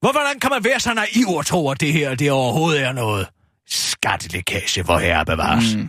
Hvorfor 0.01 0.19
hvordan 0.19 0.41
kan 0.41 0.51
man 0.51 0.65
være 0.65 0.81
så 0.81 0.95
naiv 0.95 1.29
og 1.29 1.47
tro, 1.47 1.71
at 1.71 1.81
det 1.81 1.93
her 1.93 2.15
det 2.15 2.31
overhovedet 2.31 2.83
er 2.83 2.93
noget? 2.93 3.27
skattelækage, 3.69 4.83
hvor 4.83 4.99
herre 4.99 5.25
bevares. 5.25 5.77
Mm. 5.77 5.89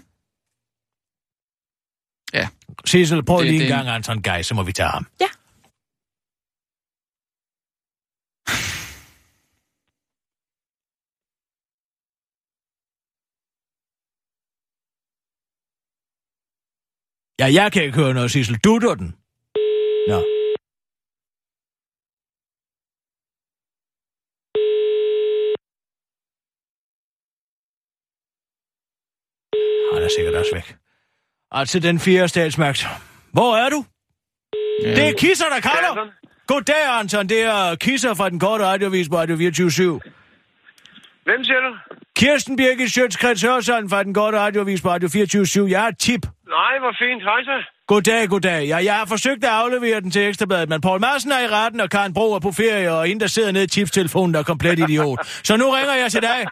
Ja. 2.38 2.48
Sissel, 2.86 3.26
prøv 3.26 3.38
Det- 3.38 3.46
lige 3.46 3.56
en 3.56 3.62
det- 3.62 3.70
gang 3.70 3.88
Anton 3.90 4.22
Geis, 4.24 4.46
så 4.46 4.56
må 4.56 4.64
vi 4.64 4.72
tage 4.72 4.90
ham. 4.90 5.08
Ja. 5.22 5.28
Ja, 17.40 17.48
jeg 17.54 17.72
kan 17.72 17.84
ikke 17.84 17.96
høre 17.98 18.14
noget, 18.14 18.32
Sissel. 18.32 18.58
Dutter 18.58 18.96
den? 18.96 19.08
Nå. 20.08 20.20
Han 29.94 30.04
er 30.04 30.10
sikkert 30.16 30.36
også 30.36 30.52
væk. 30.56 30.68
Altså 31.52 31.80
den 31.80 32.00
fjerde 32.00 32.28
statsmagt. 32.28 32.88
Hvor 33.34 33.56
er 33.56 33.70
du? 33.70 33.86
Ja. 34.84 34.90
Det 34.96 35.08
er 35.08 35.14
Kisser, 35.18 35.46
der 35.46 35.60
kalder. 35.60 36.08
Goddag, 36.48 37.00
Anton. 37.00 37.30
Det 37.30 37.42
er 37.42 37.76
Kisser 37.76 38.14
fra 38.14 38.30
den 38.30 38.40
korte 38.40 38.66
radiovis 38.66 39.10
på 39.10 39.18
Radio 39.18 39.38
24 39.38 40.02
Hvem 41.24 41.44
siger 41.44 41.60
du? 41.60 41.96
Kirsten 42.16 42.56
Birgit 42.58 42.92
Sjøtskreds 42.92 43.42
Hørsson 43.42 43.90
fra 43.90 44.04
den 44.04 44.14
korte 44.14 44.40
radiovis 44.40 44.82
på 44.82 44.90
Radio 44.90 45.10
24 45.10 45.70
Jeg 45.70 45.82
har 45.82 45.88
et 45.88 46.00
tip. 46.00 46.22
Nej, 46.48 46.80
hvor 46.80 46.96
fint. 47.00 47.24
Hej 47.24 47.44
så. 47.44 47.64
Goddag, 47.88 48.30
goddag. 48.30 48.68
Ja, 48.68 48.78
jeg 48.78 48.96
har 48.96 49.06
forsøgt 49.06 49.44
at 49.44 49.50
aflevere 49.50 50.02
den 50.02 50.12
til 50.12 50.22
Ekstrabladet, 50.22 50.70
men 50.70 50.82
Paul 50.82 51.00
Madsen 51.00 51.32
er 51.32 51.40
i 51.40 51.48
retten, 51.48 51.80
og 51.82 51.90
Karen 51.90 52.14
Bro 52.14 52.34
er 52.34 52.40
på 52.40 52.52
ferie, 52.52 52.94
og 52.94 53.10
en, 53.10 53.20
der 53.20 53.28
sidder 53.28 53.52
nede 53.52 53.64
i 53.64 53.68
tipstelefonen, 53.68 54.34
der 54.34 54.40
er 54.40 54.44
komplet 54.44 54.80
idiot. 54.80 55.20
Så 55.44 55.58
nu 55.58 55.70
ringer 55.70 55.94
jeg 55.94 56.12
til 56.12 56.22
dig. 56.22 56.46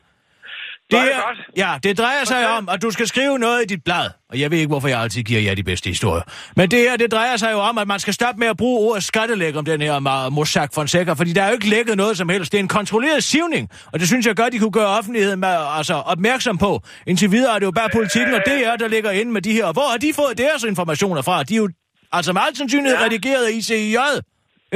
Det, 0.92 1.02
det 1.02 1.16
er 1.16 1.22
godt. 1.28 1.38
ja, 1.58 1.72
det 1.84 1.98
drejer 1.98 2.24
sig 2.24 2.50
om, 2.58 2.70
at 2.70 2.82
du 2.82 2.92
skal 2.92 3.08
skrive 3.08 3.40
noget 3.40 3.64
i 3.64 3.66
dit 3.66 3.84
blad. 3.84 4.10
Og 4.30 4.40
jeg 4.40 4.52
ved 4.52 4.58
ikke, 4.58 4.68
hvorfor 4.68 4.88
jeg 4.88 5.00
altid 5.02 5.24
giver 5.24 5.42
jer 5.42 5.56
de 5.56 5.64
bedste 5.64 5.88
historier. 5.90 6.24
Men 6.56 6.72
det 6.72 6.80
her, 6.80 6.98
det 6.98 7.12
drejer 7.12 7.38
sig 7.38 7.52
jo 7.52 7.60
om, 7.60 7.78
at 7.78 7.88
man 7.88 8.00
skal 8.00 8.14
stoppe 8.14 8.40
med 8.40 8.48
at 8.48 8.58
bruge 8.58 8.90
ordet 8.90 9.04
skattelæg 9.04 9.56
om 9.58 9.66
den 9.66 9.82
her 9.82 10.30
Mossack 10.30 10.74
Fonseca, 10.76 11.14
fordi 11.14 11.34
der 11.34 11.44
er 11.44 11.48
jo 11.48 11.54
ikke 11.54 11.70
lækket 11.70 11.98
noget 11.98 12.18
som 12.18 12.30
helst. 12.30 12.52
Det 12.52 12.58
er 12.58 12.62
en 12.62 12.68
kontrolleret 12.68 13.24
sivning, 13.24 13.70
og 13.94 14.00
det 14.00 14.08
synes 14.08 14.26
jeg 14.28 14.36
godt, 14.36 14.54
de 14.54 14.60
kunne 14.60 14.72
gøre 14.72 14.88
offentligheden 14.98 15.40
med, 15.40 15.56
altså, 15.78 15.94
opmærksom 15.94 16.58
på. 16.58 16.82
Indtil 17.08 17.32
videre 17.32 17.56
er 17.56 17.60
det 17.60 17.66
jo 17.66 17.72
bare 17.72 17.90
politikken 17.94 18.34
og 18.34 18.42
DR, 18.46 18.76
der 18.80 18.88
ligger 18.88 19.12
inde 19.12 19.32
med 19.32 19.42
de 19.42 19.54
her. 19.54 19.74
Hvor 19.74 19.88
har 19.92 19.98
de 19.98 20.14
fået 20.16 20.38
deres 20.38 20.64
informationer 20.64 21.22
fra? 21.22 21.44
De 21.44 21.54
er 21.54 21.58
jo 21.58 21.70
altså 22.12 22.34
med 22.34 22.42
al 22.48 22.56
sandsynlighed 22.56 22.98
ja. 23.00 23.06
redigeret 23.06 23.46
af 23.46 23.52
ICIJ. 23.52 23.98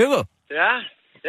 Ikke? 0.03 0.19
Ja, 0.59 0.71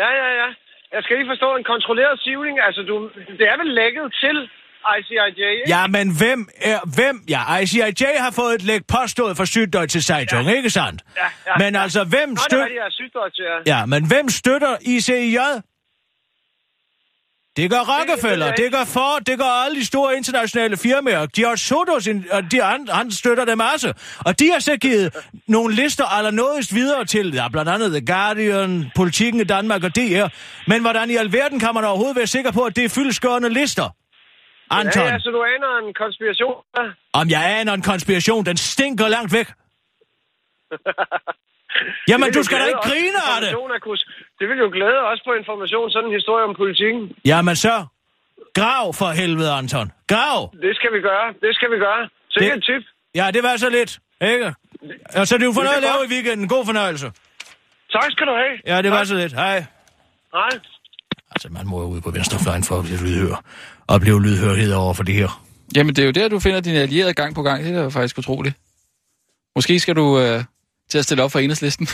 ja, 0.02 0.08
ja, 0.20 0.28
ja. 0.40 0.48
Jeg 0.94 1.00
skal 1.02 1.16
lige 1.18 1.30
forstå 1.34 1.48
en 1.56 1.64
kontrolleret 1.72 2.20
sivning. 2.26 2.54
Altså, 2.66 2.82
du, 2.82 2.94
det 3.38 3.46
er 3.52 3.56
vel 3.62 3.70
lækket 3.80 4.06
til 4.22 4.36
ICIJ, 4.98 5.38
ikke? 5.38 5.62
Ja, 5.68 5.86
men 5.86 6.16
hvem 6.16 6.48
er... 6.56 6.78
Hvem? 6.94 7.24
Ja, 7.28 7.56
ICIJ 7.56 8.04
har 8.16 8.30
fået 8.30 8.54
et 8.54 8.62
læg 8.62 8.86
påstået 8.86 9.36
for 9.36 9.44
Syddeutsche 9.44 10.02
Zeitung, 10.02 10.48
ja. 10.48 10.54
ikke 10.56 10.70
sandt? 10.70 11.02
Ja, 11.16 11.22
ja, 11.46 11.58
Men 11.58 11.74
ja. 11.74 11.82
altså, 11.82 12.04
hvem 12.04 12.28
Nå, 12.28 12.34
det 12.34 12.38
er 12.38 12.42
støtter... 12.42 12.64
rigtigt, 12.64 12.78
jeg 12.78 12.86
er 12.86 12.90
sygdøjt, 12.90 13.38
ja. 13.66 13.78
Ja, 13.78 13.86
men 13.86 14.06
hvem 14.06 14.28
støtter 14.28 14.76
ICIJ? 14.80 15.38
Det 17.56 17.70
gør 17.70 17.78
Rockefeller, 17.78 18.46
jeg 18.46 18.56
det, 18.56 18.64
ikke. 18.64 18.76
gør 18.76 18.84
Ford, 18.84 19.20
det 19.26 19.38
gør 19.38 19.64
alle 19.64 19.80
de 19.80 19.86
store 19.86 20.16
internationale 20.16 20.76
firmaer. 20.76 21.26
George 21.36 21.56
Soros, 21.56 22.08
og 22.30 22.52
de 22.52 22.62
andre, 22.62 22.94
han 22.94 23.10
støtter 23.10 23.44
dem 23.44 23.60
også. 23.74 23.92
Og 24.18 24.38
de 24.38 24.50
har 24.52 24.58
så 24.58 24.76
givet 24.76 25.16
nogle 25.48 25.74
lister 25.74 26.04
allernådigst 26.04 26.74
videre 26.74 27.04
til, 27.04 27.34
ja, 27.34 27.48
blandt 27.48 27.70
andet 27.70 27.90
The 27.90 28.06
Guardian, 28.06 28.90
Politikken 28.96 29.40
i 29.40 29.44
Danmark 29.44 29.84
og 29.84 29.96
DR. 29.96 30.26
Men 30.66 30.80
hvordan 30.80 31.10
i 31.10 31.16
alverden 31.16 31.60
kan 31.60 31.74
man 31.74 31.84
overhovedet 31.84 32.16
være 32.16 32.26
sikker 32.26 32.50
på, 32.50 32.60
at 32.60 32.76
det 32.76 32.84
er 32.84 32.88
fyldeskørende 32.88 33.48
lister? 33.48 33.94
Anton, 34.70 35.02
Ja, 35.02 35.12
ja, 35.12 35.18
så 35.18 35.30
du 35.30 35.42
aner 35.54 35.86
en 35.86 35.94
konspiration. 35.94 36.56
Ja. 36.78 36.84
om 37.12 37.28
jeg 37.28 37.42
aner 37.58 37.72
en 37.72 37.82
konspiration, 37.82 38.44
den 38.44 38.56
stinker 38.56 39.08
langt 39.08 39.32
væk. 39.32 39.48
Jamen, 42.10 42.32
du 42.32 42.42
skal 42.42 42.58
da 42.60 42.64
ikke 42.64 42.80
grine 42.90 43.20
af 43.32 43.38
det. 43.44 43.50
Det 44.38 44.48
vil 44.48 44.58
jo 44.58 44.68
glæde 44.72 45.00
os 45.12 45.20
på 45.26 45.32
information, 45.40 45.90
sådan 45.90 46.08
en 46.08 46.14
historie 46.14 46.44
om 46.44 46.54
politikken. 46.54 47.12
Jamen 47.24 47.56
så, 47.56 47.86
grav 48.54 48.94
for 48.94 49.08
helvede, 49.20 49.52
Anton. 49.52 49.92
Grav! 50.12 50.38
Det 50.62 50.76
skal 50.76 50.92
vi 50.92 51.00
gøre. 51.00 51.26
Det 51.44 51.54
skal 51.56 51.70
vi 51.70 51.78
gøre. 51.78 52.08
Så 52.28 52.40
det 52.40 52.54
et 52.54 52.64
tip. 52.64 52.82
Ja, 53.14 53.30
det 53.34 53.42
var 53.42 53.56
så 53.56 53.70
lidt, 53.70 53.98
ikke? 54.20 54.54
Og 55.16 55.26
så 55.26 55.34
er 55.34 55.38
det 55.38 55.46
jo 55.46 55.52
for 55.52 55.60
Det 55.60 55.68
er 55.68 55.72
noget 55.72 55.76
at 55.76 55.82
lave 55.90 56.00
i 56.06 56.08
weekenden. 56.14 56.48
God 56.48 56.64
fornøjelse. 56.66 57.06
Tak 57.92 58.10
skal 58.10 58.26
du 58.26 58.32
have. 58.42 58.54
Ja, 58.66 58.82
det 58.82 58.90
var 58.90 59.04
så 59.04 59.14
lidt. 59.14 59.32
Hej. 59.32 59.64
Hej. 60.32 60.50
Altså, 61.30 61.48
man 61.50 61.66
må 61.66 61.80
jo 61.80 61.86
ud 61.86 62.00
på 62.00 62.10
venstrefløjen 62.10 62.64
for 62.64 62.78
at 62.78 62.84
blive 62.84 62.98
lydhør. 62.98 63.44
Og 63.86 64.00
blive 64.00 64.22
lydhørhed 64.22 64.72
over 64.72 64.94
for 64.94 65.02
det 65.02 65.14
her. 65.14 65.44
Jamen, 65.76 65.96
det 65.96 66.02
er 66.02 66.06
jo 66.06 66.12
der, 66.12 66.28
du 66.28 66.40
finder 66.40 66.60
dine 66.60 66.78
allierede 66.78 67.14
gang 67.14 67.34
på 67.34 67.42
gang. 67.42 67.64
Det 67.64 67.74
er 67.76 67.82
jo 67.82 67.90
faktisk 67.90 68.18
utroligt. 68.18 68.56
Måske 69.56 69.80
skal 69.80 69.96
du 69.96 70.20
øh, 70.20 70.44
til 70.90 70.98
at 70.98 71.04
stille 71.04 71.22
op 71.22 71.32
for 71.32 71.38
enhedslisten. 71.38 71.88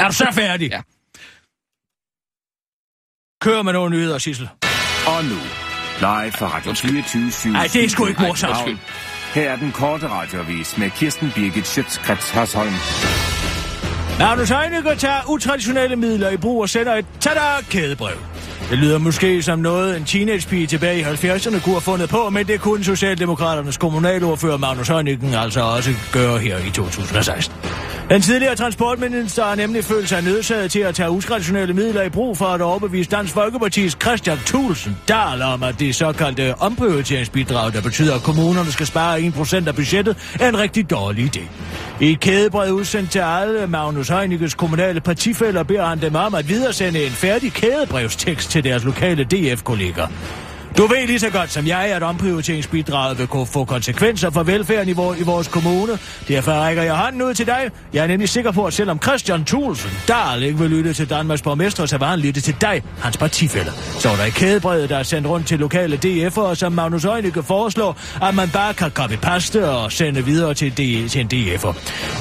Er 0.00 0.08
du 0.08 0.14
så 0.14 0.26
færdig? 0.32 0.70
Ja. 0.70 0.80
Kør 3.40 3.62
med 3.62 3.72
nogle 3.72 3.96
nyheder, 3.96 4.18
Sissel. 4.18 4.48
Og 5.06 5.24
nu, 5.24 5.36
live 5.98 6.32
fra 6.32 6.56
Radio 6.56 6.74
24 6.74 7.54
Ej, 7.54 7.68
det 7.72 7.84
er 7.84 7.88
sgu 7.88 8.06
ikke 8.06 8.22
morsomt. 8.22 8.80
Her 9.34 9.50
er 9.50 9.56
den 9.56 9.72
korte 9.72 10.08
radiovis 10.08 10.78
med 10.78 10.90
Kirsten 10.90 11.32
Birgit 11.34 11.66
Schøtzgrads 11.66 12.30
Hasholm. 12.30 12.74
Magnus 14.20 14.50
Heunicke 14.50 14.94
tager 14.94 15.30
utraditionelle 15.30 15.96
midler 15.96 16.30
i 16.30 16.36
brug 16.36 16.60
og 16.60 16.68
sender 16.68 16.94
et 16.94 17.06
tada 17.20 17.40
kædebrev. 17.70 18.16
Det 18.70 18.78
lyder 18.78 18.98
måske 18.98 19.42
som 19.42 19.58
noget, 19.58 19.96
en 19.96 20.04
teenagepige 20.04 20.66
tilbage 20.66 20.98
i 20.98 21.02
70'erne 21.02 21.60
kunne 21.60 21.74
have 21.74 21.80
fundet 21.80 22.08
på, 22.08 22.30
men 22.30 22.46
det 22.46 22.60
kunne 22.60 22.84
Socialdemokraternes 22.84 23.76
kommunalordfører 23.76 24.56
Magnus 24.56 24.88
Heunicke 24.88 25.38
altså 25.38 25.60
også 25.60 25.90
gøre 26.12 26.38
her 26.38 26.58
i 26.58 26.70
2016. 26.70 27.54
Den 28.10 28.22
tidligere 28.22 28.56
transportminister 28.56 29.44
har 29.44 29.54
nemlig 29.54 29.84
følt 29.84 30.08
sig 30.08 30.22
nødsaget 30.22 30.70
til 30.70 30.80
at 30.80 30.94
tage 30.94 31.10
utraditionelle 31.10 31.74
midler 31.74 32.02
i 32.02 32.08
brug 32.08 32.38
for 32.38 32.44
at 32.44 32.60
overbevise 32.60 33.10
Dansk 33.10 33.34
Folkepartis 33.34 33.96
Christian 34.02 34.38
Thulsen 34.46 34.96
Dahl 35.08 35.42
om, 35.42 35.62
at 35.62 35.80
det 35.80 35.94
såkaldte 35.94 36.54
omprioriteringsbidrag, 36.54 37.72
der 37.72 37.82
betyder, 37.82 38.14
at 38.14 38.22
kommunerne 38.22 38.72
skal 38.72 38.86
spare 38.86 39.18
1% 39.18 39.68
af 39.68 39.74
budgettet, 39.74 40.16
er 40.40 40.48
en 40.48 40.58
rigtig 40.58 40.90
dårlig 40.90 41.36
idé. 41.36 41.40
I 42.00 42.10
et 42.10 42.20
kædebrev 42.20 42.72
udsendt 42.72 43.10
til 43.10 43.18
alle 43.18 43.66
Magnus 43.66 44.08
Heunickes 44.08 44.54
kommunale 44.54 45.00
partifælder 45.00 45.62
beder 45.62 45.86
han 45.86 46.00
dem 46.00 46.14
om 46.14 46.34
at 46.34 46.48
videresende 46.48 47.04
en 47.04 47.10
færdig 47.10 47.52
kædebrevstekst 47.52 48.50
til 48.50 48.59
deres 48.60 48.84
lokale 48.84 49.24
DF-kolleger. 49.24 50.06
Du 50.78 50.86
ved 50.86 51.06
lige 51.06 51.18
så 51.18 51.30
godt 51.30 51.52
som 51.52 51.66
jeg, 51.66 51.84
at 51.84 52.02
omprioriteringsbidraget 52.02 53.18
vil 53.18 53.26
kunne 53.26 53.46
få 53.46 53.64
konsekvenser 53.64 54.30
for 54.30 54.42
velfærdsniveauet 54.42 55.18
i, 55.18 55.22
vores 55.22 55.48
kommune. 55.48 55.98
Derfor 56.28 56.52
rækker 56.52 56.82
jeg 56.82 56.94
hånden 56.96 57.22
ud 57.22 57.34
til 57.34 57.46
dig. 57.46 57.70
Jeg 57.92 58.02
er 58.02 58.06
nemlig 58.06 58.28
sikker 58.28 58.52
på, 58.52 58.64
at 58.64 58.72
selvom 58.72 59.02
Christian 59.02 59.44
Thulsen 59.44 59.90
Dahl 60.08 60.42
ikke 60.42 60.58
vil 60.58 60.70
lytte 60.70 60.92
til 60.92 61.10
Danmarks 61.10 61.42
borgmester, 61.42 61.86
så 61.86 61.98
var 61.98 62.06
han 62.06 62.18
lytte 62.18 62.40
til 62.40 62.56
dig, 62.60 62.82
hans 63.00 63.16
partifælder. 63.16 63.72
Så 63.98 64.08
er 64.08 64.16
der 64.16 64.24
i 64.24 64.30
kædebrevet, 64.30 64.88
der 64.90 64.96
er 64.96 65.02
sendt 65.02 65.26
rundt 65.28 65.46
til 65.46 65.58
lokale 65.58 66.00
DF'er, 66.06 66.54
som 66.54 66.72
Magnus 66.72 67.02
Heunicke 67.02 67.42
foreslår, 67.42 67.98
at 68.22 68.34
man 68.34 68.48
bare 68.50 68.74
kan 68.74 68.90
copy-paste 68.98 69.64
og 69.64 69.92
sende 69.92 70.24
videre 70.24 70.54
til, 70.54 70.70
D- 70.70 71.08
til 71.08 71.20
en 71.20 71.28
DF'er. 71.34 71.74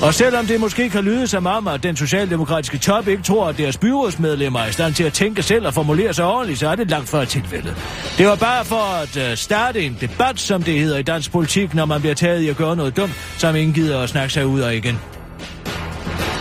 Og 0.05 0.13
selvom 0.13 0.45
det 0.45 0.59
måske 0.59 0.89
kan 0.89 1.03
lyde 1.03 1.27
som 1.27 1.45
om, 1.45 1.67
at 1.67 1.83
den 1.83 1.95
socialdemokratiske 1.95 2.77
top 2.77 3.07
ikke 3.07 3.23
tror, 3.23 3.47
at 3.47 3.57
deres 3.57 3.77
byrådsmedlemmer 3.77 4.59
er 4.59 4.67
i 4.67 4.71
stand 4.71 4.93
til 4.93 5.03
at 5.03 5.13
tænke 5.13 5.43
selv 5.43 5.67
og 5.67 5.73
formulere 5.73 6.13
sig 6.13 6.25
ordentligt, 6.25 6.59
så 6.59 6.69
er 6.69 6.75
det 6.75 6.89
langt 6.89 7.09
fra 7.09 7.25
tilfældet. 7.25 7.75
Det 8.17 8.27
var 8.27 8.35
bare 8.39 8.65
for 8.65 8.75
at 8.75 9.17
uh, 9.17 9.37
starte 9.37 9.81
en 9.81 9.97
debat, 10.01 10.39
som 10.39 10.63
det 10.63 10.79
hedder 10.79 10.97
i 10.97 11.03
dansk 11.03 11.31
politik, 11.31 11.73
når 11.73 11.85
man 11.85 12.01
bliver 12.01 12.15
taget 12.15 12.41
i 12.41 12.47
at 12.47 12.57
gøre 12.57 12.75
noget 12.75 12.97
dumt, 12.97 13.13
som 13.37 13.55
ingen 13.55 13.73
gider 13.73 13.99
at 13.99 14.09
snakke 14.09 14.33
sig 14.33 14.45
ud 14.45 14.59
af 14.59 14.75
igen. 14.75 14.99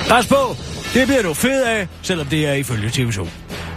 Pas 0.09 0.27
på, 0.27 0.57
det 0.95 1.07
bliver 1.07 1.23
du 1.23 1.35
fed 1.35 1.63
af, 1.63 1.89
selvom 2.03 2.27
det 2.27 2.47
er 2.47 2.53
ifølge 2.53 2.89
TV2. 2.89 3.29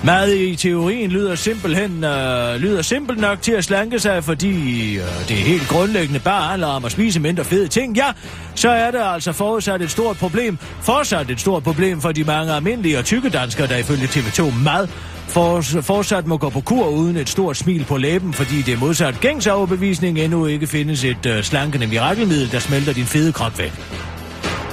Mad 0.03 0.31
i 0.31 0.55
teorien 0.55 1.11
lyder 1.11 1.35
simpelthen 1.35 2.03
øh, 2.03 2.55
lyder 2.55 2.81
simpelt 2.81 3.19
nok 3.19 3.41
til 3.41 3.51
at 3.51 3.63
slanke 3.63 3.99
sig, 3.99 4.23
fordi 4.23 4.95
øh, 4.95 5.03
det 5.27 5.31
er 5.31 5.43
helt 5.45 5.67
grundlæggende 5.67 6.19
bare 6.19 6.49
handler 6.49 6.67
om 6.67 6.85
at 6.85 6.91
spise 6.91 7.19
mindre 7.19 7.43
fede 7.43 7.67
ting. 7.67 7.97
Ja, 7.97 8.11
så 8.55 8.69
er 8.69 8.91
det 8.91 8.99
altså 9.03 9.31
forudsat 9.31 9.81
et 9.81 9.91
stort 9.91 10.17
problem. 10.17 10.57
Fortsat 10.81 11.29
et 11.29 11.39
stort 11.39 11.63
problem 11.63 12.01
for 12.01 12.11
de 12.11 12.23
mange 12.23 12.53
almindelige 12.53 12.97
og 12.97 13.05
tykke 13.05 13.29
danskere, 13.29 13.67
der 13.67 13.77
ifølge 13.77 14.05
TV2 14.05 14.53
Mad 14.63 14.87
for, 15.31 15.61
fortsat 15.81 16.27
må 16.27 16.37
gå 16.37 16.49
på 16.49 16.61
kur 16.61 16.87
uden 16.87 17.17
et 17.17 17.29
stort 17.29 17.57
smil 17.57 17.85
på 17.85 17.97
læben, 17.97 18.33
fordi 18.33 18.61
det 18.61 18.79
modsat 18.79 19.19
gængs 19.19 19.47
overbevisning 19.47 20.19
endnu 20.19 20.45
ikke 20.45 20.67
findes 20.67 21.03
et 21.03 21.25
øh, 21.25 21.43
slankende 21.43 21.87
mirakelmiddel, 21.87 22.51
der 22.51 22.59
smelter 22.59 22.93
din 22.93 23.05
fede 23.05 23.33
krop 23.33 23.59
væk. 23.59 23.73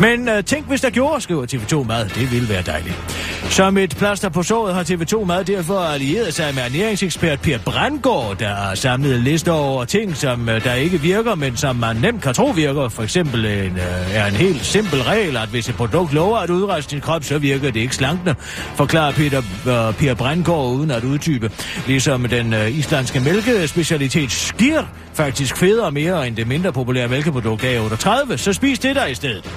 Men 0.00 0.28
øh, 0.28 0.44
tænk, 0.44 0.66
hvis 0.66 0.80
der 0.80 0.90
gjorde, 0.90 1.20
skriver 1.20 1.46
TV2 1.46 1.86
Mad. 1.86 2.08
Det 2.08 2.32
ville 2.32 2.48
være 2.48 2.62
dejligt. 2.62 3.37
Som 3.50 3.78
et 3.78 3.96
plaster 3.96 4.28
på 4.28 4.42
såret 4.42 4.74
har 4.74 4.82
TV2 4.82 5.24
Mad 5.24 5.44
derfor 5.44 5.78
allieret 5.78 6.34
sig 6.34 6.54
med 6.54 6.62
ernæringsekspert 6.62 7.40
Per 7.40 7.58
Brandgaard, 7.58 8.36
der 8.38 8.54
har 8.54 8.74
samlet 8.74 9.16
en 9.16 9.22
liste 9.22 9.52
over 9.52 9.84
ting, 9.84 10.16
som 10.16 10.48
øh, 10.48 10.64
der 10.64 10.74
ikke 10.74 11.00
virker, 11.00 11.34
men 11.34 11.56
som 11.56 11.76
man 11.76 11.96
nemt 11.96 12.22
kan 12.22 12.34
tro 12.34 12.46
virker. 12.46 12.88
For 12.88 13.02
eksempel 13.02 13.44
en, 13.44 13.76
øh, 13.76 14.14
er 14.14 14.26
en 14.26 14.34
helt 14.34 14.64
simpel 14.64 15.02
regel, 15.02 15.36
at 15.36 15.48
hvis 15.48 15.68
et 15.68 15.74
produkt 15.74 16.12
lover 16.12 16.38
at 16.38 16.50
udrejse 16.50 16.90
din 16.90 17.00
krop, 17.00 17.24
så 17.24 17.38
virker 17.38 17.70
det 17.70 17.80
ikke 17.80 17.94
slankende, 17.94 18.34
forklarer 18.74 19.12
Peter, 19.12 19.42
øh, 19.66 19.88
uh, 19.88 19.94
Per 19.94 20.14
Brandgaard 20.14 20.72
uden 20.72 20.90
at 20.90 21.04
uddybe. 21.04 21.50
Ligesom 21.86 22.24
den 22.24 22.52
uh, 22.52 22.78
islandske 22.78 23.20
mælkespecialitet 23.20 24.32
skir 24.32 24.82
faktisk 25.14 25.56
federe 25.56 25.90
mere 25.90 26.26
end 26.28 26.36
det 26.36 26.46
mindre 26.46 26.72
populære 26.72 27.08
mælkeprodukt 27.08 27.64
A38, 27.64 28.36
så 28.36 28.52
spis 28.52 28.78
det 28.78 28.96
der 28.96 29.06
i 29.06 29.14
stedet. 29.14 29.50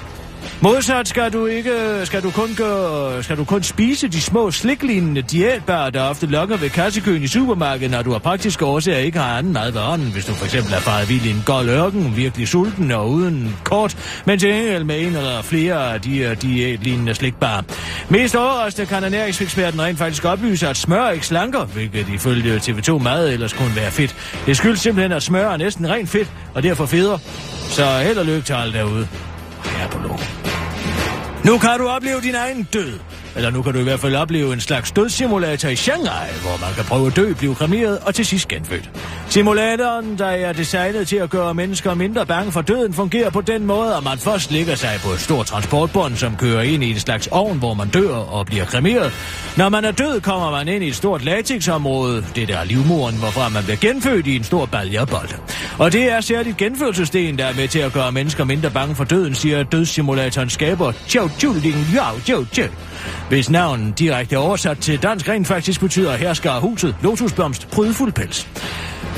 Modsat 0.62 1.08
skal 1.08 1.32
du 1.32 1.46
ikke 1.46 2.00
skal 2.04 2.22
du 2.22 2.30
kun 2.30 2.54
gøre, 2.56 3.22
skal 3.22 3.36
du 3.36 3.44
kun 3.44 3.62
spise 3.62 4.08
de 4.08 4.20
små 4.20 4.50
sliklignende 4.50 5.22
diætbarer, 5.22 5.90
der 5.90 6.02
ofte 6.02 6.26
lokker 6.26 6.56
ved 6.56 6.70
kassekøen 6.70 7.22
i 7.22 7.26
supermarkedet, 7.26 7.90
når 7.90 8.02
du 8.02 8.12
har 8.12 8.18
praktiske 8.18 8.64
årsager 8.64 8.98
ikke 8.98 9.18
har 9.18 9.38
anden 9.38 9.52
mad 9.52 9.72
ved 9.72 9.80
ånden. 9.80 10.12
Hvis 10.12 10.24
du 10.24 10.34
for 10.34 10.44
eksempel 10.44 10.72
er 10.72 10.78
faret 10.78 11.08
vild 11.08 11.24
i 11.24 11.30
en 11.30 11.42
gold 11.46 11.68
ørken, 11.68 12.16
virkelig 12.16 12.48
sulten 12.48 12.90
og 12.90 13.10
uden 13.10 13.56
kort, 13.64 14.22
men 14.26 14.38
til 14.38 14.48
gengæld 14.48 14.84
med 14.84 15.00
en 15.00 15.16
eller 15.16 15.42
flere 15.42 15.94
af 15.94 16.00
de 16.00 16.10
her 16.10 16.34
diætlignende 16.34 17.14
slikbarer. 17.14 17.62
Mest 18.08 18.36
overraskende 18.36 18.86
kan 18.86 19.04
ernæringseksperten 19.04 19.82
rent 19.82 19.98
faktisk 19.98 20.24
oplyse, 20.24 20.68
at 20.68 20.76
smør 20.76 21.08
ikke 21.08 21.26
slanker, 21.26 21.64
hvilket 21.64 22.06
ifølge 22.14 22.56
TV2 22.56 22.98
Mad 22.98 23.28
ellers 23.32 23.52
kunne 23.52 23.76
være 23.76 23.90
fedt. 23.90 24.16
Det 24.46 24.56
skyldes 24.56 24.80
simpelthen, 24.80 25.12
at 25.12 25.22
smør 25.22 25.50
er 25.50 25.56
næsten 25.56 25.90
rent 25.90 26.08
fedt, 26.08 26.32
og 26.54 26.62
derfor 26.62 26.86
federe. 26.86 27.18
Så 27.68 27.84
held 27.84 28.18
og 28.18 28.26
lykke 28.26 28.42
til 28.42 28.52
alle 28.52 28.72
derude. 28.72 29.08
På. 29.90 30.18
Nu 31.44 31.58
kan 31.58 31.78
du 31.78 31.88
opleve 31.88 32.20
din 32.20 32.34
egen 32.34 32.62
død. 32.72 32.92
Eller 33.36 33.50
nu 33.50 33.62
kan 33.62 33.72
du 33.72 33.78
i 33.78 33.82
hvert 33.82 34.00
fald 34.00 34.14
opleve 34.14 34.52
en 34.52 34.60
slags 34.60 34.92
dødssimulator 34.92 35.68
i 35.68 35.76
Shanghai, 35.76 36.28
hvor 36.42 36.66
man 36.66 36.74
kan 36.74 36.84
prøve 36.84 37.06
at 37.06 37.16
dø, 37.16 37.32
blive 37.32 37.54
kremeret 37.54 37.98
og 37.98 38.14
til 38.14 38.26
sidst 38.26 38.48
genfødt. 38.48 38.90
Simulatoren, 39.28 40.18
der 40.18 40.26
er 40.26 40.52
designet 40.52 41.08
til 41.08 41.16
at 41.16 41.30
gøre 41.30 41.54
mennesker 41.54 41.94
mindre 41.94 42.26
bange 42.26 42.52
for 42.52 42.60
døden, 42.60 42.94
fungerer 42.94 43.30
på 43.30 43.40
den 43.40 43.66
måde, 43.66 43.96
at 43.96 44.04
man 44.04 44.18
først 44.18 44.50
ligger 44.50 44.74
sig 44.74 45.00
på 45.04 45.10
et 45.10 45.20
stort 45.20 45.46
transportbånd, 45.46 46.16
som 46.16 46.36
kører 46.36 46.62
ind 46.62 46.84
i 46.84 46.90
en 46.90 46.98
slags 46.98 47.26
ovn, 47.26 47.58
hvor 47.58 47.74
man 47.74 47.88
dør 47.88 48.14
og 48.14 48.46
bliver 48.46 48.64
kremeret. 48.64 49.12
Når 49.56 49.68
man 49.68 49.84
er 49.84 49.90
død, 49.90 50.20
kommer 50.20 50.50
man 50.50 50.68
ind 50.68 50.84
i 50.84 50.88
et 50.88 50.94
stort 50.96 51.24
latexområde, 51.24 52.24
det 52.34 52.48
der 52.48 52.58
er 52.58 52.64
livmoren, 52.64 53.18
hvorfra 53.18 53.48
man 53.48 53.62
bliver 53.62 53.76
genfødt 53.76 54.26
i 54.26 54.36
en 54.36 54.44
stor 54.44 54.66
baljebold. 54.66 55.28
Og 55.78 55.92
det 55.92 56.12
er 56.12 56.20
særligt 56.20 56.56
genfødselsdelen, 56.56 57.38
der 57.38 57.44
er 57.44 57.54
med 57.54 57.68
til 57.68 57.78
at 57.78 57.92
gøre 57.92 58.12
mennesker 58.12 58.44
mindre 58.44 58.70
bange 58.70 58.94
for 58.94 59.04
døden, 59.04 59.34
siger 59.34 59.62
dødssimulatoren 59.62 60.50
skaber 60.50 60.92
Chow 61.08 61.28
Chuling 61.38 61.86
Yao 61.94 62.18
Chow 62.20 62.44
ciao. 62.44 62.68
Hvis 63.32 63.50
navnet 63.50 63.98
direkte 63.98 64.38
oversat 64.38 64.78
til 64.78 65.02
dansk 65.02 65.28
rent 65.28 65.46
faktisk 65.46 65.80
betyder 65.80 66.16
hersker 66.16 66.50
af 66.50 66.60
huset, 66.60 66.96
lotusblomst, 67.02 67.70
prydfuld 67.70 68.12
pels. 68.12 68.48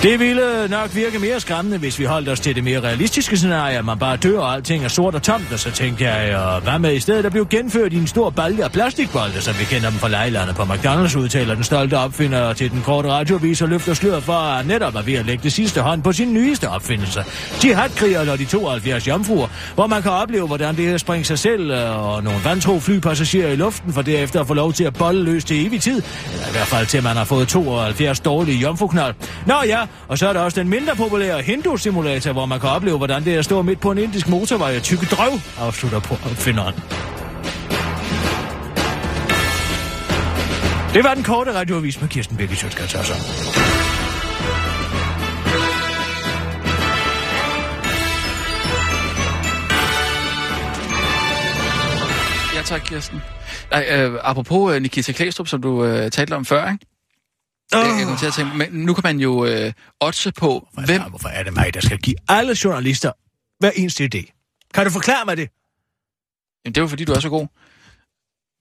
Det 0.02 0.20
ville 0.20 0.68
nok 0.68 0.94
virke 0.94 1.18
mere 1.18 1.40
skræmmende, 1.40 1.78
hvis 1.78 1.98
vi 1.98 2.04
holdt 2.04 2.28
os 2.28 2.40
til 2.40 2.54
det 2.54 2.64
mere 2.64 2.80
realistiske 2.80 3.36
scenarie, 3.36 3.78
at 3.78 3.84
man 3.84 3.98
bare 3.98 4.16
dør, 4.16 4.38
og 4.38 4.54
alting 4.54 4.84
er 4.84 4.88
sort 4.88 5.14
og 5.14 5.22
tomt, 5.22 5.52
og 5.52 5.58
så 5.58 5.70
tænkte 5.70 6.04
jeg, 6.04 6.36
og 6.36 6.60
hvad 6.60 6.78
med 6.78 6.94
i 6.94 7.00
stedet 7.00 7.26
at 7.26 7.32
blive 7.32 7.46
genført 7.46 7.92
i 7.92 7.96
en 7.96 8.06
stor 8.06 8.30
balje 8.30 8.64
af 8.64 8.72
plastikbolde, 8.72 9.40
som 9.40 9.54
vi 9.58 9.64
kender 9.64 9.90
dem 9.90 9.98
fra 9.98 10.08
lejlerne 10.08 10.54
på 10.54 10.62
McDonald's, 10.62 11.18
udtaler 11.18 11.54
den 11.54 11.64
stolte 11.64 11.98
opfinder 11.98 12.52
til 12.52 12.70
den 12.70 12.82
korte 12.82 13.08
radiovis 13.08 13.62
og 13.62 13.68
løfter 13.68 13.94
sløret 13.94 14.22
for, 14.22 14.32
at 14.32 14.66
netop 14.66 14.94
er 14.94 15.02
ved 15.02 15.14
at 15.14 15.26
lægge 15.26 15.42
det 15.42 15.52
sidste 15.52 15.80
hånd 15.80 16.02
på 16.02 16.12
sin 16.12 16.34
nyeste 16.34 16.68
opfindelse. 16.68 17.24
Jihadkriger 17.64 18.32
og 18.32 18.38
de 18.38 18.44
72 18.44 19.08
jomfruer, 19.08 19.48
hvor 19.74 19.86
man 19.86 20.02
kan 20.02 20.10
opleve, 20.10 20.46
hvordan 20.46 20.76
det 20.76 20.84
her 20.84 20.98
springer 20.98 21.24
sig 21.24 21.38
selv 21.38 21.70
øh, 21.70 22.08
og 22.08 22.24
nogle 22.24 22.38
vantro 22.44 22.80
flypassagerer 22.80 23.52
i 23.52 23.56
luften, 23.56 23.92
for 23.92 24.02
derefter 24.06 24.40
at 24.40 24.46
få 24.46 24.54
lov 24.54 24.72
til 24.72 24.84
at 24.84 24.94
bolle 24.94 25.22
løs 25.22 25.44
til 25.44 25.66
evig 25.66 25.82
tid, 25.82 26.02
eller 26.32 26.48
i 26.48 26.52
hvert 26.52 26.66
fald 26.66 26.86
til 26.86 27.02
man 27.02 27.16
har 27.16 27.24
fået 27.24 27.48
72 27.48 28.20
dårlige 28.20 28.58
jomfruknald. 28.58 29.14
Nå 29.46 29.54
ja, 29.66 29.80
og 30.08 30.18
så 30.18 30.28
er 30.28 30.32
der 30.32 30.40
også 30.40 30.60
den 30.60 30.68
mindre 30.68 30.96
populære 30.96 31.42
Hindu-simulator, 31.42 32.32
hvor 32.32 32.46
man 32.46 32.60
kan 32.60 32.68
opleve, 32.68 32.96
hvordan 32.96 33.24
det 33.24 33.34
er 33.34 33.38
at 33.38 33.44
stå 33.44 33.62
midt 33.62 33.80
på 33.80 33.90
en 33.90 33.98
indisk 33.98 34.28
motorvej 34.28 34.76
og 34.76 34.82
tykke 34.82 35.06
drøv, 35.06 35.32
afslutter 35.58 36.00
på 36.00 36.14
opfinderen. 36.14 36.74
Det 40.94 41.04
var 41.04 41.14
den 41.14 41.24
korte 41.24 41.54
radioavis 41.54 42.00
med 42.00 42.08
Kirsten 42.08 42.36
Birgit 42.36 42.58
Sjøtskrets 42.58 42.94
Ja, 52.54 52.62
tak, 52.62 52.80
Kirsten. 52.80 53.22
Nej, 53.70 53.86
øh, 53.90 54.20
apropos 54.22 54.74
øh, 54.74 54.82
Nikita 54.82 55.12
Klæstrup, 55.12 55.48
som 55.48 55.62
du 55.62 55.84
øh, 55.84 56.10
talte 56.10 56.34
om 56.34 56.44
før, 56.44 56.72
ikke? 56.72 56.86
Oh. 57.74 57.98
Jeg 57.98 58.06
kom 58.06 58.16
til 58.16 58.26
at 58.26 58.32
tænke, 58.32 58.56
men 58.56 58.68
nu 58.72 58.94
kan 58.94 59.02
man 59.04 59.20
jo 59.20 59.44
øh, 59.44 59.72
oddse 60.00 60.32
på, 60.32 60.68
Hvorfor, 60.72 60.86
hvem... 60.86 61.02
Hvorfor 61.02 61.28
er 61.28 61.42
det 61.42 61.54
mig, 61.54 61.74
der 61.74 61.80
skal 61.80 61.98
give 61.98 62.16
alle 62.28 62.56
journalister 62.64 63.12
hver 63.60 63.70
eneste 63.70 64.10
idé? 64.14 64.30
Kan 64.74 64.84
du 64.84 64.90
forklare 64.90 65.24
mig 65.24 65.36
det? 65.36 65.48
Jamen, 66.64 66.74
det 66.74 66.80
jo 66.80 66.86
fordi, 66.86 67.04
du 67.04 67.12
er 67.12 67.20
så 67.20 67.28
god. 67.28 67.46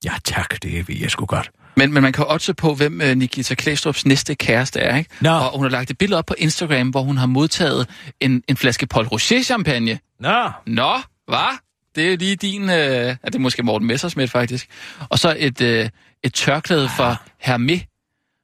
Ja 0.05 0.13
tak, 0.23 0.63
det 0.63 0.87
ved 0.87 0.95
jeg 0.95 1.11
sgu 1.11 1.25
godt. 1.25 1.51
Men, 1.75 1.93
men 1.93 2.03
man 2.03 2.13
kan 2.13 2.25
oddse 2.27 2.53
på, 2.53 2.73
hvem 2.73 3.01
øh, 3.01 3.17
Nikita 3.17 3.55
Klæstrups 3.55 4.05
næste 4.05 4.35
kæreste 4.35 4.79
er, 4.79 4.97
ikke? 4.97 5.09
Nå. 5.21 5.29
Og 5.29 5.51
hun 5.57 5.63
har 5.65 5.69
lagt 5.69 5.91
et 5.91 5.97
billede 5.97 6.19
op 6.19 6.25
på 6.25 6.35
Instagram, 6.37 6.89
hvor 6.89 7.01
hun 7.01 7.17
har 7.17 7.25
modtaget 7.25 7.89
en, 8.19 8.43
en 8.47 8.57
flaske 8.57 8.87
Paul 8.87 9.07
Rocher-champagne. 9.07 9.99
Nå, 10.19 10.51
Nå, 10.65 10.99
hvad? 11.27 11.57
Det 11.95 12.13
er 12.13 12.17
lige 12.17 12.35
din... 12.35 12.61
Øh, 12.61 12.69
ja, 12.69 13.15
det 13.25 13.35
er 13.35 13.39
måske 13.39 13.63
Morten 13.63 13.87
Messersmith, 13.87 14.31
faktisk. 14.31 14.69
Og 15.09 15.19
så 15.19 15.35
et, 15.39 15.61
øh, 15.61 15.89
et 16.23 16.33
tørklæde 16.33 16.87
fra 16.89 17.15
Hermé. 17.47 17.77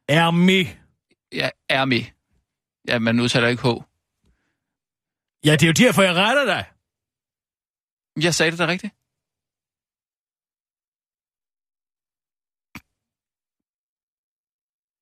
er 0.08 0.32
med. 0.32 0.66
Ja, 1.34 1.50
Hermé. 1.72 2.02
Ja, 2.88 3.00
man 3.00 3.20
udtaler 3.20 3.48
ikke 3.48 3.64
H. 3.64 3.68
Ja, 5.46 5.52
det 5.52 5.64
er 5.64 5.68
jo 5.68 5.74
derfor, 5.88 6.02
jeg 6.02 6.16
retter 6.16 6.46
dig. 6.46 6.66
Jeg 8.24 8.36
sagde 8.36 8.52
det 8.52 8.60
da 8.60 8.68
rigtigt. 8.68 8.94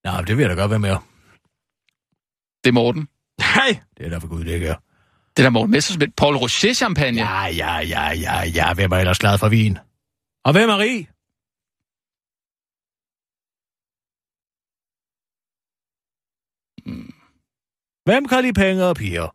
Nå, 0.05 0.11
det 0.27 0.37
vil 0.37 0.43
jeg 0.43 0.49
da 0.49 0.61
godt 0.61 0.71
være 0.71 0.79
med. 0.79 0.95
Det 2.63 2.69
er 2.69 2.73
Morten. 2.73 3.07
Nej, 3.39 3.69
det 3.97 4.05
er 4.05 4.09
da 4.09 4.17
for 4.17 4.27
gud, 4.27 4.43
det 4.43 4.53
ikke 4.53 4.67
er. 4.67 4.75
Det 5.37 5.43
er 5.43 5.49
da 5.49 5.53
Morten 5.53 5.71
Messersmith. 5.71 6.11
Paul 6.17 6.35
Rocher-champagne. 6.35 7.21
Ja, 7.21 7.45
ja, 7.45 7.77
ja, 7.93 8.09
ja, 8.11 8.41
ja. 8.57 8.73
Hvem 8.73 8.91
er 8.91 8.97
ellers 8.97 9.19
glad 9.19 9.37
for 9.37 9.49
vin? 9.49 9.77
Og 10.43 10.51
hvem 10.51 10.69
er 10.69 10.77
rig? 10.77 10.99
Mm. 16.85 17.13
Hvem 18.07 18.27
kan 18.27 18.41
lide 18.43 18.53
penge 18.53 18.85
og 18.85 18.95
piger? 18.95 19.27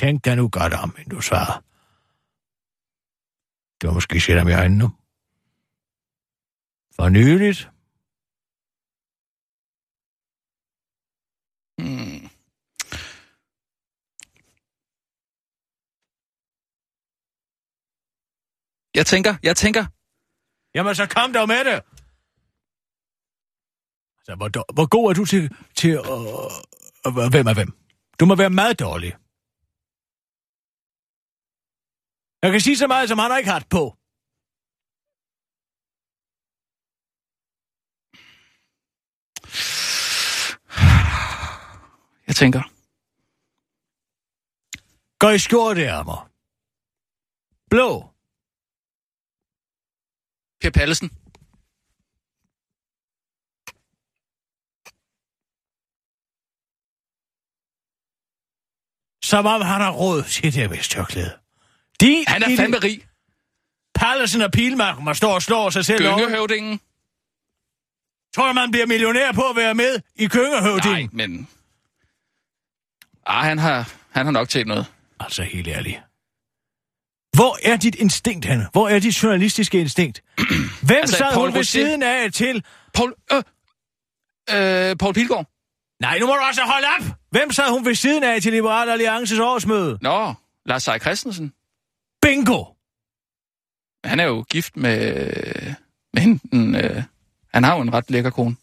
Tænk 0.00 0.24
dig 0.24 0.36
nu 0.36 0.48
godt 0.48 0.74
om, 0.82 0.94
inden 0.98 1.14
du 1.16 1.20
svarer. 1.20 1.56
Du 3.78 3.86
har 3.86 3.94
måske 3.94 4.20
set 4.20 4.38
ham 4.38 4.48
i 4.48 4.52
øjnene. 4.52 4.84
For 6.96 7.08
nyligt. 7.08 7.70
Jeg 18.98 19.06
tænker, 19.06 19.34
jeg 19.42 19.56
tænker. 19.56 19.84
Jamen, 20.74 20.94
så 20.94 21.06
kom 21.16 21.32
dog 21.32 21.48
med 21.48 21.62
det. 21.68 21.78
Så 24.26 24.32
hvor, 24.38 24.48
dår- 24.56 24.72
hvor 24.76 24.88
god 24.94 25.10
er 25.10 25.14
du 25.14 25.24
til, 25.32 25.42
til 25.80 25.92
uh, 26.00 26.06
uh, 27.06 27.30
hvem 27.34 27.46
er 27.50 27.54
hvem? 27.54 27.70
Du 28.20 28.24
må 28.26 28.34
være 28.36 28.50
meget 28.50 28.76
dårlig. 28.80 29.12
Jeg 32.42 32.50
kan 32.52 32.60
sige 32.60 32.76
så 32.78 32.86
meget, 32.86 33.08
som 33.08 33.18
han 33.18 33.30
har 33.30 33.38
ikke 33.38 33.50
haft 33.50 33.68
på. 33.76 33.82
Jeg 42.28 42.36
tænker. 42.36 42.62
Gå 45.18 45.28
i 45.30 45.38
skjorteærmer. 45.38 46.30
Blå. 47.70 48.17
Per 50.70 50.80
Pallesen. 50.80 51.10
Som 59.24 59.46
om 59.46 59.60
han 59.62 59.80
har 59.80 59.90
råd 59.90 60.22
til 60.22 60.54
det 60.54 60.70
vist 60.70 60.90
tørklæde. 60.90 61.38
De 62.00 62.24
Han 62.28 62.42
er 62.42 62.56
fandme 62.56 62.78
rig. 62.78 63.08
Pallesen 63.94 64.42
og 64.42 64.52
Pilmark 64.52 64.98
må 64.98 65.14
stå 65.14 65.30
og 65.30 65.42
slå 65.42 65.70
sig 65.70 65.84
selv 65.84 66.08
over. 66.08 66.18
Gyngehøvdingen. 66.18 66.80
Tror 68.34 68.46
du, 68.46 68.52
man 68.52 68.70
bliver 68.70 68.86
millionær 68.86 69.32
på 69.32 69.42
at 69.42 69.56
være 69.56 69.74
med 69.74 70.00
i 70.16 70.26
Køngehøvding? 70.26 70.94
Nej, 70.94 71.08
men... 71.12 71.48
Ah, 73.26 73.44
han 73.44 73.58
har, 73.58 73.92
han 74.10 74.26
har 74.26 74.32
nok 74.32 74.48
tjent 74.48 74.68
noget. 74.68 74.86
Altså 75.20 75.42
helt 75.42 75.68
ærligt. 75.68 76.07
Hvor 77.38 77.58
er 77.62 77.76
dit 77.76 77.94
instinkt 77.94 78.44
henne? 78.46 78.68
Hvor 78.72 78.88
er 78.88 78.98
dit 78.98 79.22
journalistiske 79.22 79.80
instinkt? 79.80 80.22
Hvem 80.38 80.96
Altså, 80.96 80.96
altså, 80.96 81.16
sad 81.16 81.32
Paul 81.32 81.48
hun 81.48 81.54
ved 81.54 81.64
siden 81.64 82.02
af 82.02 82.32
til? 82.32 82.64
Paul, 82.94 83.14
øh, 83.32 83.42
øh, 84.50 84.96
Paul 84.96 85.14
Pilgaard. 85.14 85.46
Nej, 86.00 86.18
nu 86.18 86.26
må 86.26 86.32
du 86.32 86.40
også 86.48 86.62
holde 86.62 86.86
op! 86.98 87.16
Hvem 87.30 87.52
sad 87.52 87.70
hun 87.70 87.84
ved 87.84 87.94
siden 87.94 88.22
af 88.22 88.42
til 88.42 88.52
Liberal 88.52 88.88
Alliances 88.88 89.38
årsmøde? 89.38 89.98
Nå, 90.02 90.34
Lars 90.66 90.82
Seier 90.82 90.98
Christensen. 90.98 91.52
Bingo! 92.22 92.64
Han 94.04 94.20
er 94.20 94.24
jo 94.24 94.44
gift 94.50 94.76
med, 94.76 95.26
med 96.12 96.22
hende. 96.22 96.40
den, 96.52 96.74
Øh, 96.74 97.02
han 97.54 97.64
har 97.64 97.74
jo 97.76 97.80
en 97.82 97.92
ret 97.92 98.10
lækker 98.10 98.30
kone. 98.30 98.56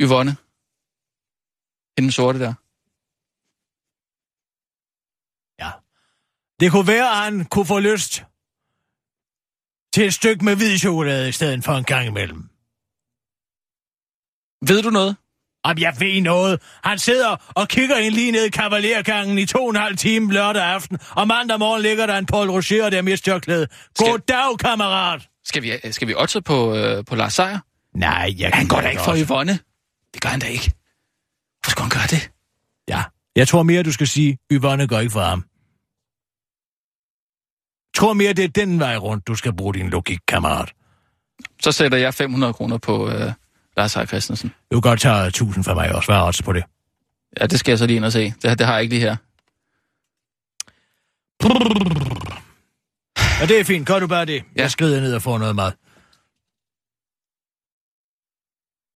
Yvonne. 0.00 0.36
Hende 1.98 2.12
sorte 2.12 2.38
der. 2.38 2.54
Det 6.60 6.70
kunne 6.72 6.86
være, 6.86 7.10
at 7.10 7.16
han 7.16 7.44
kunne 7.44 7.66
få 7.66 7.78
lyst 7.78 8.24
til 9.94 10.06
et 10.06 10.14
stykke 10.14 10.44
med 10.44 10.56
hvid 10.56 10.78
chokolade 10.78 11.28
i 11.28 11.32
stedet 11.32 11.64
for 11.64 11.72
en 11.72 11.84
gang 11.84 12.06
imellem. 12.06 12.42
Ved 14.68 14.82
du 14.82 14.90
noget? 14.90 15.16
Om 15.64 15.78
jeg 15.78 15.96
ved 15.98 16.20
noget. 16.22 16.62
Han 16.84 16.98
sidder 16.98 17.52
og 17.54 17.68
kigger 17.68 17.96
ind 17.96 18.14
lige 18.14 18.32
ned 18.32 18.44
i 18.44 18.48
kavalergangen 18.50 19.38
i 19.38 19.46
to 19.46 19.64
og 19.64 19.70
en 19.70 19.76
halv 19.76 19.96
time 19.96 20.32
lørdag 20.32 20.62
aften, 20.62 20.98
og 21.10 21.28
mandag 21.28 21.58
morgen 21.58 21.82
ligger 21.82 22.06
der 22.06 22.18
en 22.18 22.26
Paul 22.26 22.50
Roger 22.50 22.90
der 22.90 23.02
med 23.02 23.16
størklæde. 23.16 23.66
Goddag, 23.98 24.58
kammerat! 24.58 25.28
Skal 25.44 25.62
vi, 25.62 25.92
skal 25.92 26.08
vi 26.08 26.14
også 26.14 26.40
på, 26.40 26.74
øh, 26.74 27.04
på 27.04 27.14
Lars 27.16 27.34
Seier? 27.34 27.58
Nej, 27.94 28.34
jeg 28.38 28.50
Han 28.54 28.68
går 28.68 28.80
da 28.80 28.88
ikke 28.88 29.02
for. 29.02 29.16
Yvonne. 29.16 29.58
Det 30.14 30.22
gør 30.22 30.28
han 30.28 30.40
da 30.40 30.46
ikke. 30.46 30.72
Hvor 31.64 31.70
skal 31.70 31.82
han 31.82 31.90
gøre 31.90 32.06
det? 32.10 32.30
Ja, 32.88 33.02
jeg 33.36 33.48
tror 33.48 33.62
mere, 33.62 33.82
du 33.82 33.92
skal 33.92 34.06
sige, 34.06 34.38
Yvonne 34.52 34.88
går 34.88 34.98
ikke 34.98 35.12
for 35.12 35.20
ham. 35.20 35.44
Tror 37.96 38.12
mere, 38.12 38.32
det 38.32 38.44
er 38.44 38.48
den 38.48 38.78
vej 38.78 38.96
rundt, 38.96 39.26
du 39.26 39.34
skal 39.34 39.52
bruge 39.52 39.74
din 39.74 39.90
logik, 39.90 40.18
kammerat. 40.28 40.72
Så 41.62 41.72
sætter 41.72 41.98
jeg 41.98 42.14
500 42.14 42.52
kroner 42.52 42.78
på 42.78 43.10
øh, 43.10 43.32
Lars 43.76 43.92
Seier 43.92 44.06
Christensen. 44.06 44.52
Du 44.72 44.80
kan 44.80 44.90
godt 44.90 45.00
tage 45.00 45.26
1000 45.26 45.64
for 45.64 45.74
mig 45.74 45.94
også. 45.94 46.12
Hvad 46.12 46.16
er 46.16 46.42
på 46.44 46.52
det? 46.52 46.64
Ja, 47.40 47.46
det 47.46 47.58
skal 47.60 47.72
jeg 47.72 47.78
så 47.78 47.86
lige 47.86 47.96
ind 47.96 48.04
og 48.04 48.12
se. 48.12 48.34
Det, 48.42 48.58
det 48.58 48.66
har 48.66 48.72
jeg 48.72 48.82
ikke 48.82 48.94
lige 48.94 49.00
her. 49.00 49.16
Og 53.42 53.48
det 53.48 53.60
er 53.60 53.64
fint. 53.64 53.86
Gør 53.86 53.98
du 53.98 54.06
bare 54.06 54.24
det. 54.24 54.44
Ja. 54.56 54.62
Jeg 54.62 54.70
skrider 54.70 55.00
ned 55.00 55.14
og 55.14 55.22
får 55.22 55.38
noget 55.38 55.56
mad. 55.56 55.72